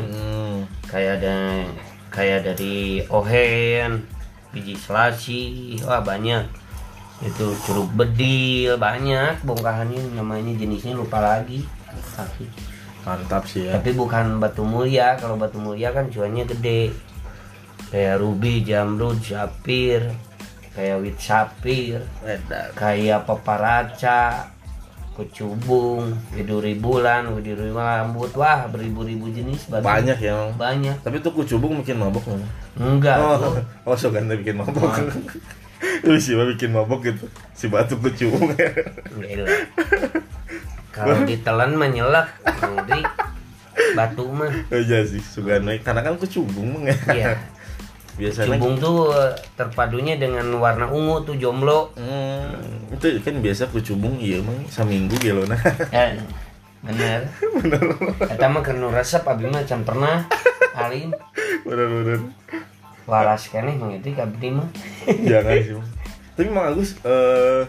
Hmm, 0.00 0.66
kayak 0.88 1.22
ada 1.22 1.66
kayak 2.14 2.46
dari 2.46 3.02
ohen 3.10 4.06
biji 4.54 4.78
selasi 4.78 5.42
wah 5.82 5.98
banyak. 5.98 6.46
Itu 7.20 7.50
curug 7.66 7.90
bedil 7.98 8.78
banyak 8.78 9.42
bongkahannya 9.42 10.14
namanya 10.14 10.54
jenisnya 10.54 10.94
lupa 10.94 11.18
lagi. 11.18 11.66
Tapi 12.14 12.46
mantap 13.02 13.44
sih 13.50 13.66
ya. 13.66 13.74
Tapi 13.74 13.90
bukan 13.98 14.38
batu 14.38 14.62
mulia 14.62 15.18
kalau 15.18 15.34
batu 15.34 15.58
mulia 15.58 15.90
kan 15.90 16.06
cuannya 16.06 16.46
gede. 16.46 16.94
Kayak 17.90 18.22
ruby 18.22 18.62
jamrud 18.62 19.18
sapir 19.18 20.14
kayak 20.74 20.98
wit 21.02 21.18
sapir 21.22 22.02
kayak 22.74 23.22
paparaca 23.22 24.50
kecubung 25.14 26.10
widuri 26.34 26.74
bulan 26.74 27.30
widuri 27.32 27.70
rambut. 27.70 28.34
Wah 28.34 28.66
beribu-ribu 28.66 29.30
jenis 29.30 29.70
batu. 29.70 29.86
banyak 29.86 30.18
ya 30.18 30.50
banyak. 30.58 30.98
Tapi 31.00 31.22
tuh 31.22 31.32
kucubung 31.32 31.78
bikin 31.80 32.02
mabok 32.02 32.26
nggak 32.26 32.50
enggak 32.74 33.16
oh 33.22 33.54
oh 33.88 33.94
so 33.94 34.10
kan 34.10 34.26
bikin 34.26 34.58
mabok. 34.58 34.90
Lu 36.06 36.18
sih 36.18 36.34
bikin 36.34 36.74
mabok 36.74 37.06
gitu? 37.06 37.30
Si 37.54 37.70
batu 37.70 37.94
kucubung 37.96 38.50
Gila. 38.54 39.46
kalau 40.94 41.26
ditelan 41.26 41.74
mah 41.74 41.90
nyelak 41.90 42.28
Jadi 42.44 43.00
batu 43.94 44.26
mah. 44.30 44.50
Oh 44.70 44.80
iya 44.82 45.06
sih 45.06 45.22
Sugano 45.22 45.70
karena 45.82 46.02
kan 46.02 46.18
kucubung 46.18 46.74
meng 46.74 46.90
ya. 46.90 46.96
Iya 47.14 47.30
biasanya 48.14 48.54
cubung 48.54 48.78
tuh 48.78 49.10
terpadunya 49.58 50.14
dengan 50.14 50.46
warna 50.62 50.86
ungu 50.86 51.26
tuh 51.26 51.34
jomblo. 51.34 51.90
Hmm, 51.98 52.94
itu 52.94 53.18
kan 53.18 53.42
biasa 53.42 53.74
kucubung 53.74 54.22
iya 54.22 54.38
emang 54.38 54.62
saminggu 54.70 55.18
gitu 55.18 55.42
nah. 55.50 55.58
Eh 55.90 56.22
bener. 56.84 57.26
Eta 58.30 58.46
mah 58.46 58.62
kernu 58.62 58.94
resep 58.94 59.26
abi 59.26 59.50
mah 59.50 59.66
can 59.66 59.82
pernah 59.82 60.30
alim 60.78 61.10
bener-bener 61.66 62.22
waras 63.08 63.50
keneh 63.50 63.74
mengerti 63.74 64.14
abdi 64.14 64.48
mah. 64.54 64.68
Jangan 65.10 65.54
sih 65.60 65.74
Mang. 65.74 65.88
tapi 66.34 66.48
Mang 66.50 66.66
Agus 66.70 66.98
eh 67.02 67.66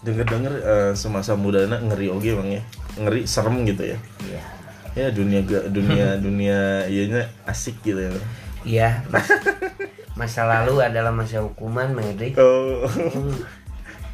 denger 0.00 0.24
denger 0.24 0.54
semasa 0.96 1.36
muda 1.36 1.68
ngeri 1.68 2.08
oge 2.08 2.32
bang 2.32 2.60
ya. 2.60 2.62
Ngeri 2.96 3.28
serem 3.28 3.66
gitu 3.68 3.82
ya. 3.92 3.98
Iya. 4.24 4.40
Ya 4.96 5.06
dunia 5.12 5.44
ga- 5.44 5.68
dunia 5.68 6.16
dunia 6.16 6.88
ianya 6.88 7.28
asik 7.44 7.76
gitu 7.84 8.00
ya 8.00 8.08
Iya, 8.66 9.06
mas- 9.08 9.30
masa 10.18 10.42
lalu 10.42 10.82
adalah 10.82 11.14
masa 11.14 11.38
hukuman, 11.38 11.86
Medrik. 11.88 12.34
oh 12.34 12.82
Hmm, 12.90 13.38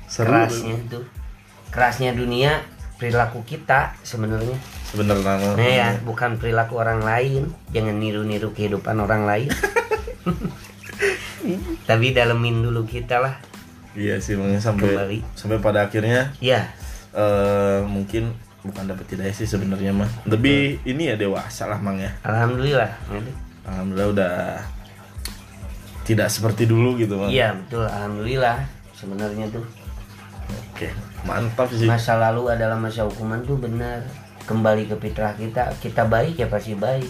seru 0.04 0.28
kerasnya 0.28 0.76
tuh, 0.86 1.04
kerasnya 1.72 2.12
dunia 2.12 2.60
perilaku 3.00 3.42
kita 3.42 3.96
sebenarnya. 4.04 4.54
sebenarnya 4.86 5.56
Nah 5.56 5.70
ya, 5.72 5.88
bukan 5.98 6.36
perilaku 6.36 6.76
orang 6.76 7.00
lain. 7.00 7.48
Jangan 7.72 7.96
niru-niru 7.96 8.52
kehidupan 8.52 8.94
orang 8.94 9.24
lain. 9.24 9.48
Tapi 11.82 12.12
dalemin 12.12 12.62
dulu 12.62 12.84
kita 12.84 13.18
lah. 13.18 13.34
iya 13.92 14.16
sih 14.16 14.32
makanya 14.32 14.62
sampai 14.62 14.88
Kembali. 14.88 15.18
sampai 15.36 15.56
pada 15.60 15.84
akhirnya 15.84 16.32
Ya, 16.40 16.72
eh 17.12 17.80
mungkin 17.84 18.32
bukan 18.62 18.88
dapat 18.88 19.04
hidayah 19.06 19.32
sih 19.32 19.44
sebenarnya 19.44 19.92
mah 19.92 20.08
lebih 20.24 20.80
ini 20.86 21.08
ya 21.08 21.14
dewasa 21.14 21.66
lah 21.66 21.76
mang 21.76 21.98
ya 21.98 22.10
alhamdulillah. 22.22 22.88
Alhamdulillah 23.66 24.10
udah 24.10 24.34
tidak 26.02 26.28
seperti 26.28 26.66
dulu 26.66 26.98
gitu 26.98 27.14
mang 27.14 27.30
Iya 27.30 27.54
betul, 27.54 27.86
alhamdulillah. 27.86 28.58
Sebenarnya 28.94 29.46
tuh 29.50 29.64
oke 30.52 30.88
mantap 31.24 31.70
sih 31.70 31.86
masa 31.86 32.18
lalu 32.18 32.50
adalah 32.50 32.74
masa 32.74 33.06
hukuman 33.06 33.42
tuh 33.46 33.58
benar. 33.58 34.02
Kembali 34.42 34.90
ke 34.90 34.98
fitrah 34.98 35.38
kita, 35.38 35.70
kita 35.78 36.02
baik 36.02 36.34
ya 36.34 36.50
pasti 36.50 36.74
baik. 36.74 37.06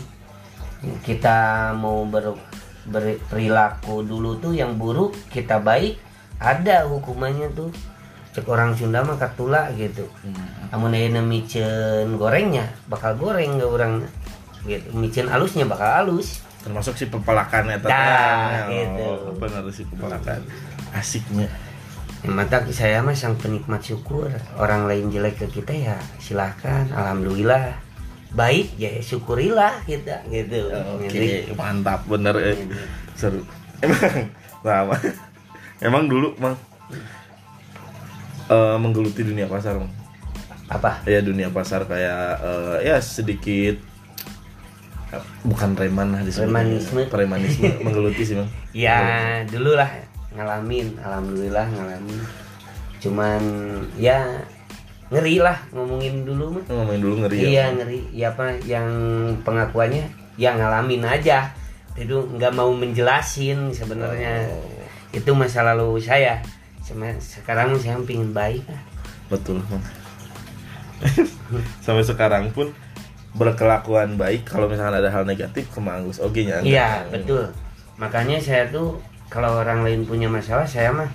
Kita 1.00 1.72
mau 1.72 2.04
ber, 2.04 2.36
berperilaku 2.84 4.04
dulu 4.04 4.36
tuh 4.36 4.52
yang 4.52 4.76
buruk, 4.76 5.16
kita 5.32 5.56
baik, 5.56 5.96
ada 6.36 6.84
hukumannya 6.84 7.48
tuh. 7.56 7.72
Cek 8.32 8.48
orang 8.48 8.76
Sunda 8.76 9.00
mah 9.04 9.16
katula 9.16 9.72
gitu. 9.76 10.08
Amun 10.72 10.92
aya 10.92 11.08
micen 11.24 12.16
gorengnya 12.20 12.68
bakal 12.88 13.16
goreng 13.16 13.60
ke 13.60 13.64
orang 13.64 14.04
gitu. 14.66 14.86
Micen 14.96 15.26
alusnya 15.28 15.66
bakal 15.66 16.06
alus. 16.06 16.42
termasuk 16.62 16.94
si 16.94 17.10
pepelakan 17.10 17.74
eta 17.74 17.90
Nah, 17.90 18.70
teh. 18.70 18.86
gitu. 18.86 19.02
oh, 19.02 19.34
benar 19.34 19.66
si 19.74 19.82
pepelakan? 19.82 20.46
Asiknya. 20.94 21.50
Ya, 22.22 22.30
mata 22.30 22.62
saya 22.70 23.02
mah 23.02 23.18
sang 23.18 23.34
penikmat 23.34 23.82
syukur. 23.82 24.30
Orang 24.54 24.86
lain 24.86 25.10
jelek 25.10 25.42
ke 25.42 25.50
kita 25.50 25.74
ya 25.74 25.98
silahkan. 26.22 26.86
Alhamdulillah. 26.94 27.74
Baik 28.38 28.78
ya 28.78 28.94
syukurilah 29.02 29.82
kita 29.90 30.22
gitu. 30.30 30.70
Oke 30.70 31.10
Jadi, 31.10 31.50
mantap 31.58 32.06
bener 32.06 32.38
eh. 32.38 32.54
seru. 33.18 33.42
Emang 33.82 34.30
lama 34.62 34.94
emang 35.82 36.06
dulu 36.06 36.38
mang 36.38 36.54
eh, 38.46 38.76
menggeluti 38.78 39.26
dunia 39.26 39.50
pasar 39.50 39.82
apa? 40.70 41.02
Ya 41.10 41.18
dunia 41.20 41.50
pasar 41.50 41.84
kayak 41.90 42.38
eh, 42.38 42.76
ya 42.86 43.02
sedikit 43.02 43.82
bukan 45.42 45.74
reman 45.74 46.14
lah. 46.14 46.20
Premanisme. 46.22 47.06
premanisme. 47.10 47.68
Menggeluti 47.84 48.22
sih 48.22 48.36
mang 48.38 48.50
ya 48.72 49.42
dulu 49.46 49.76
lah 49.76 49.90
ngalamin 50.32 50.96
alhamdulillah 50.98 51.66
ngalamin. 51.68 52.20
Cuman 53.02 53.42
ya 53.98 54.42
ngeri 55.12 55.42
lah 55.42 55.58
ngomongin 55.74 56.24
dulu 56.24 56.58
mah. 56.58 56.64
Ngomongin 56.70 57.00
dulu 57.02 57.14
ngeri 57.26 57.36
ya. 57.36 57.46
Iya 57.48 57.64
ngeri. 57.76 58.00
Ya 58.14 58.26
apa 58.32 58.46
yang 58.64 58.88
pengakuannya 59.42 60.06
ya 60.38 60.54
ngalamin 60.54 61.04
aja. 61.04 61.52
Itu 61.98 62.24
nggak 62.38 62.52
mau 62.54 62.70
menjelasin 62.72 63.74
sebenarnya. 63.74 64.48
Oh. 64.48 64.80
itu 65.12 65.28
masa 65.36 65.60
lalu 65.60 66.00
saya. 66.00 66.40
Cuma 66.80 67.12
sekarang 67.20 67.76
saya 67.76 68.00
pingin 68.00 68.32
baik 68.32 68.64
betul 69.32 69.64
sampai 71.84 72.04
sekarang 72.04 72.52
pun 72.52 72.68
berkelakuan 73.32 74.20
baik 74.20 74.44
kalau 74.44 74.68
misalkan 74.68 75.00
ada 75.00 75.08
hal 75.08 75.24
negatif 75.24 75.64
ke 75.72 75.80
Mang 75.80 76.04
Agus 76.04 76.20
oke 76.20 76.36
nya 76.44 76.60
Iya 76.60 77.08
betul. 77.08 77.48
Makanya 77.96 78.36
saya 78.36 78.68
tuh 78.68 79.00
kalau 79.32 79.64
orang 79.64 79.80
lain 79.80 80.04
punya 80.04 80.28
masalah 80.28 80.68
saya 80.68 80.92
mah 80.92 81.08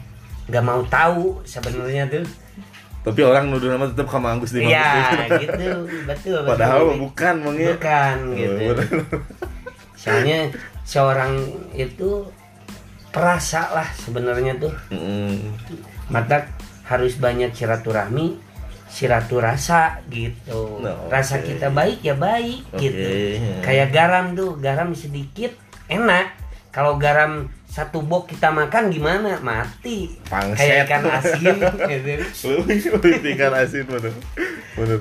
nggak 0.49 0.63
mau 0.65 0.81
tahu 0.87 1.43
sebenarnya 1.43 2.09
tuh. 2.09 2.25
tapi 3.05 3.23
orang 3.23 3.47
nuduh 3.47 3.71
nama 3.71 3.87
tetap 3.87 4.09
ke 4.11 4.17
Mang 4.19 4.41
Agus 4.41 4.51
di 4.51 4.67
Iya 4.67 5.15
gitu 5.45 5.87
betul. 6.03 6.43
padahal 6.43 6.91
betul. 6.91 6.99
bukan 7.07 7.35
mang 7.39 7.55
ya 7.55 7.71
bukan 7.77 8.15
gitu. 8.35 8.51
Oh, 8.51 8.75
bener. 8.75 8.77
Soalnya 9.95 10.39
seorang 10.83 11.31
itu 11.71 12.27
perasa 13.11 13.71
lah 13.71 13.87
sebenarnya 13.95 14.59
tuh. 14.59 14.73
Mm. 14.91 15.55
Mata 16.07 16.47
harus 16.87 17.15
banyak 17.15 17.51
silaturahmi, 17.51 18.39
silaturasa 18.87 19.99
gitu. 20.07 20.79
Nah, 20.81 21.11
Rasa 21.11 21.43
kita 21.43 21.69
baik 21.69 22.01
ya 22.01 22.15
baik 22.15 22.63
Oke. 22.73 22.81
gitu. 22.87 23.09
Kayak 23.61 23.91
garam 23.93 24.33
tuh, 24.33 24.55
garam 24.57 24.95
sedikit 24.95 25.53
enak. 25.87 26.33
Kalau 26.71 26.95
garam 26.95 27.47
satu 27.67 28.01
bok 28.01 28.31
kita 28.31 28.49
makan 28.49 28.89
gimana? 28.89 29.37
Mati. 29.43 30.17
Pangset. 30.25 30.57
Kayak 30.57 30.77
ikan 30.87 31.03
asin 31.09 31.55
gitu. 32.71 32.97
ikan 33.37 33.53
asin 33.53 33.85
bener 33.85 34.13
bener 34.77 34.99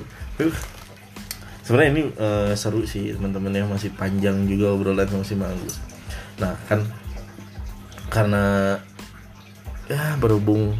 sebenarnya 1.67 1.89
ini 1.99 2.03
eh, 2.15 2.51
seru 2.55 2.87
sih 2.87 3.11
teman-teman 3.11 3.51
ya 3.51 3.67
masih 3.67 3.91
panjang 3.91 4.47
juga 4.47 4.71
obrolan 4.71 5.03
sama 5.03 5.27
si 5.27 5.35
Mang 5.35 5.51
Agus 5.51 5.83
nah 6.39 6.55
kan 6.71 6.79
karena 8.07 8.77
ya 9.91 10.15
berhubung 10.15 10.79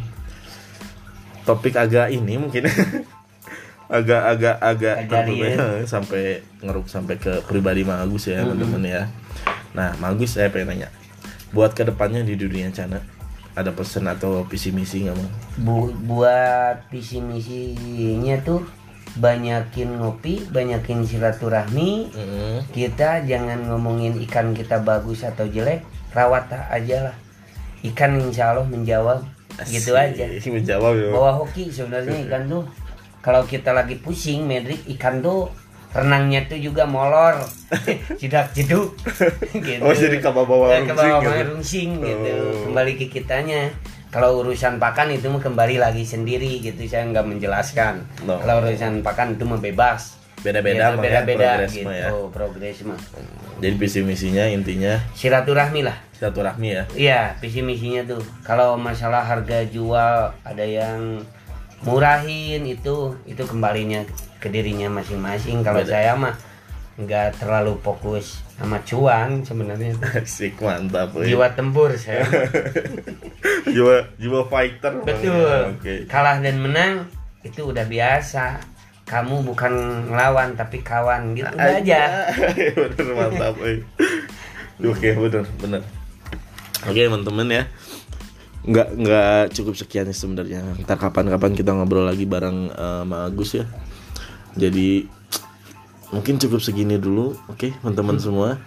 topik 1.48 1.80
agak 1.80 2.12
ini 2.12 2.36
mungkin 2.36 2.68
agak 3.88 4.22
agak 4.36 4.56
agak 4.60 4.96
ya, 5.32 5.80
sampai 5.96 6.44
ngeruk 6.60 6.92
sampai 6.92 7.16
ke 7.16 7.40
pribadi 7.48 7.88
Mang 7.88 8.04
Agus 8.04 8.28
ya 8.28 8.44
teman-teman 8.44 8.84
ya 8.84 9.02
nah 9.72 9.96
Mang 9.96 10.20
Agus 10.20 10.36
saya 10.36 10.52
pengen 10.52 10.76
nanya 10.76 10.88
buat 11.56 11.72
ke 11.72 11.88
depannya 11.88 12.20
di 12.20 12.36
dunia 12.36 12.68
cana 12.68 13.00
ada 13.56 13.72
pesan 13.72 14.06
atau 14.06 14.46
visi 14.46 14.70
misi 14.70 15.02
nggak 15.02 15.16
Mang? 15.18 15.30
Bu- 15.64 15.96
buat 16.06 16.86
visi 16.94 17.18
misinya 17.18 18.38
tuh 18.46 18.62
banyakin 19.18 19.98
ngopi, 19.98 20.46
banyakin 20.46 21.02
silaturahmi. 21.02 22.12
Kita 22.70 23.26
jangan 23.26 23.66
ngomongin 23.66 24.14
ikan 24.28 24.54
kita 24.54 24.78
bagus 24.78 25.26
atau 25.26 25.50
jelek, 25.50 25.82
rawat 26.14 26.52
aja 26.54 27.10
lah. 27.10 27.16
Ikan 27.82 28.22
insya 28.22 28.54
Allah 28.54 28.66
menjawab, 28.70 29.26
gitu 29.64 29.92
aja. 29.92 30.24
Menjawab 30.28 30.92
ya 30.94 31.08
Bawa 31.10 31.32
hoki 31.34 31.66
sebenarnya 31.66 32.14
ikan 32.24 32.46
tuh. 32.46 32.64
Kalau 33.18 33.42
kita 33.42 33.70
lagi 33.70 33.96
pusing, 33.96 34.44
Medrik, 34.44 34.86
ikan 34.94 35.18
tuh 35.18 35.50
renangnya 35.88 36.44
tuh 36.44 36.56
juga 36.56 36.84
molor, 36.84 37.40
jedak 38.20 38.52
jeduk, 38.52 38.92
gitu. 39.58 39.80
Oh, 39.80 39.90
jadi 39.90 40.16
ke 40.16 40.28
bawah-bawah 40.28 40.68
Eh, 40.70 40.82
ke 40.82 40.92
rungsing 40.92 41.10
bawah 41.10 41.20
gitu? 41.24 41.48
rungsing 41.50 41.90
gitu. 41.98 42.30
Oh. 42.30 42.62
Kembali 42.66 42.92
ke 42.94 43.06
kitanya. 43.10 43.72
Kalau 44.08 44.40
urusan 44.40 44.76
pakan 44.76 45.12
itu 45.12 45.28
mah 45.28 45.36
kembali 45.38 45.76
lagi 45.76 46.00
sendiri 46.00 46.60
gitu. 46.60 46.80
Saya 46.84 47.04
nggak 47.06 47.26
menjelaskan. 47.26 48.04
No. 48.24 48.36
Kalau 48.36 48.60
urusan 48.62 49.00
pakan 49.02 49.36
itu 49.36 49.44
mah 49.44 49.58
bebas. 49.58 50.16
Beda-beda 50.38 50.72
Gitu, 50.88 50.94
ya, 50.94 51.02
beda-beda 51.02 51.48
progres 51.58 51.72
gitu. 51.74 51.90
ya. 51.90 52.08
Progres 52.30 52.76
mah. 52.84 53.00
jadi 53.58 53.74
visi 53.74 54.00
misinya 54.00 54.44
intinya 54.46 54.94
Silaturahmi 55.12 55.82
lah. 55.82 55.98
Silaturahmi 56.18 56.68
ya 56.74 56.84
Iya, 56.98 57.22
visi 57.38 57.62
misinya 57.62 58.02
tuh. 58.02 58.22
Kalau 58.42 58.74
masalah 58.74 59.22
harga 59.22 59.62
jual 59.70 60.34
ada 60.34 60.64
yang 60.66 61.22
murahin 61.86 62.66
itu 62.66 63.14
itu 63.22 63.42
kembalinya 63.46 64.02
ke 64.42 64.50
dirinya 64.50 64.90
masing-masing. 64.90 65.62
Kalau 65.62 65.86
saya 65.86 66.18
mah 66.18 66.34
nggak 66.98 67.38
terlalu 67.38 67.78
fokus 67.78 68.42
sama 68.58 68.82
cuan 68.82 69.46
sebenarnya. 69.46 69.94
asik 70.18 70.58
mantap 70.58 71.14
weh. 71.14 71.30
Jiwa 71.30 71.54
tempur 71.54 71.94
saya. 71.94 72.26
jiwa 73.74 74.10
jiwa 74.18 74.50
fighter. 74.50 74.98
Betul. 75.06 75.78
oke 75.78 75.94
Kalah 76.10 76.42
dan 76.42 76.58
menang 76.58 77.06
itu 77.46 77.70
udah 77.70 77.86
biasa. 77.86 78.58
Kamu 79.08 79.40
bukan 79.40 79.72
ngelawan 80.10 80.52
tapi 80.58 80.82
kawan 80.82 81.32
gitu 81.32 81.48
udah 81.48 81.80
aja. 81.80 82.28
bener 82.98 83.06
mantap 83.14 83.54
oke 84.78 85.08
bener 85.10 85.44
bener 85.58 85.82
oke 86.86 86.98
teman-teman 86.98 87.48
ya. 87.48 87.62
Nggak 88.68 88.88
nggak 89.00 89.42
cukup 89.56 89.74
sekian 89.74 90.06
sih 90.12 90.18
sebenarnya. 90.18 90.62
Ntar 90.84 91.00
kapan-kapan 91.00 91.56
kita 91.56 91.74
ngobrol 91.74 92.06
lagi 92.06 92.28
bareng 92.28 92.70
eh, 92.70 93.02
Mang 93.08 93.26
Agus 93.26 93.58
ya. 93.58 93.66
Jadi 94.54 95.06
mungkin 96.14 96.40
cukup 96.40 96.60
segini 96.62 97.00
dulu 97.00 97.34
oke 97.48 97.74
teman-teman 97.82 98.20
semua. 98.20 98.60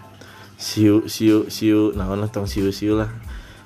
See 0.61 0.89
you 0.89 1.05
see 1.07 1.29
you 1.29 1.47
see 1.47 1.71
you. 1.71 1.93
Nah 1.93 2.09
lah 2.11 2.27
tong 2.27 2.49
see 2.49 2.65
you 2.65 2.73
see 2.73 2.89
you 2.89 2.97
lah. 2.99 3.11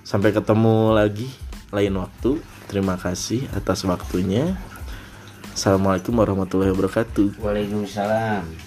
Sampai 0.06 0.36
ketemu 0.36 0.94
lagi 0.94 1.26
lain 1.74 1.96
waktu. 1.98 2.38
Terima 2.66 2.98
kasih 2.98 3.46
atas 3.54 3.86
waktunya. 3.86 4.58
Assalamualaikum 5.56 6.12
warahmatullahi 6.20 6.76
wabarakatuh. 6.76 7.40
Waalaikumsalam. 7.40 8.65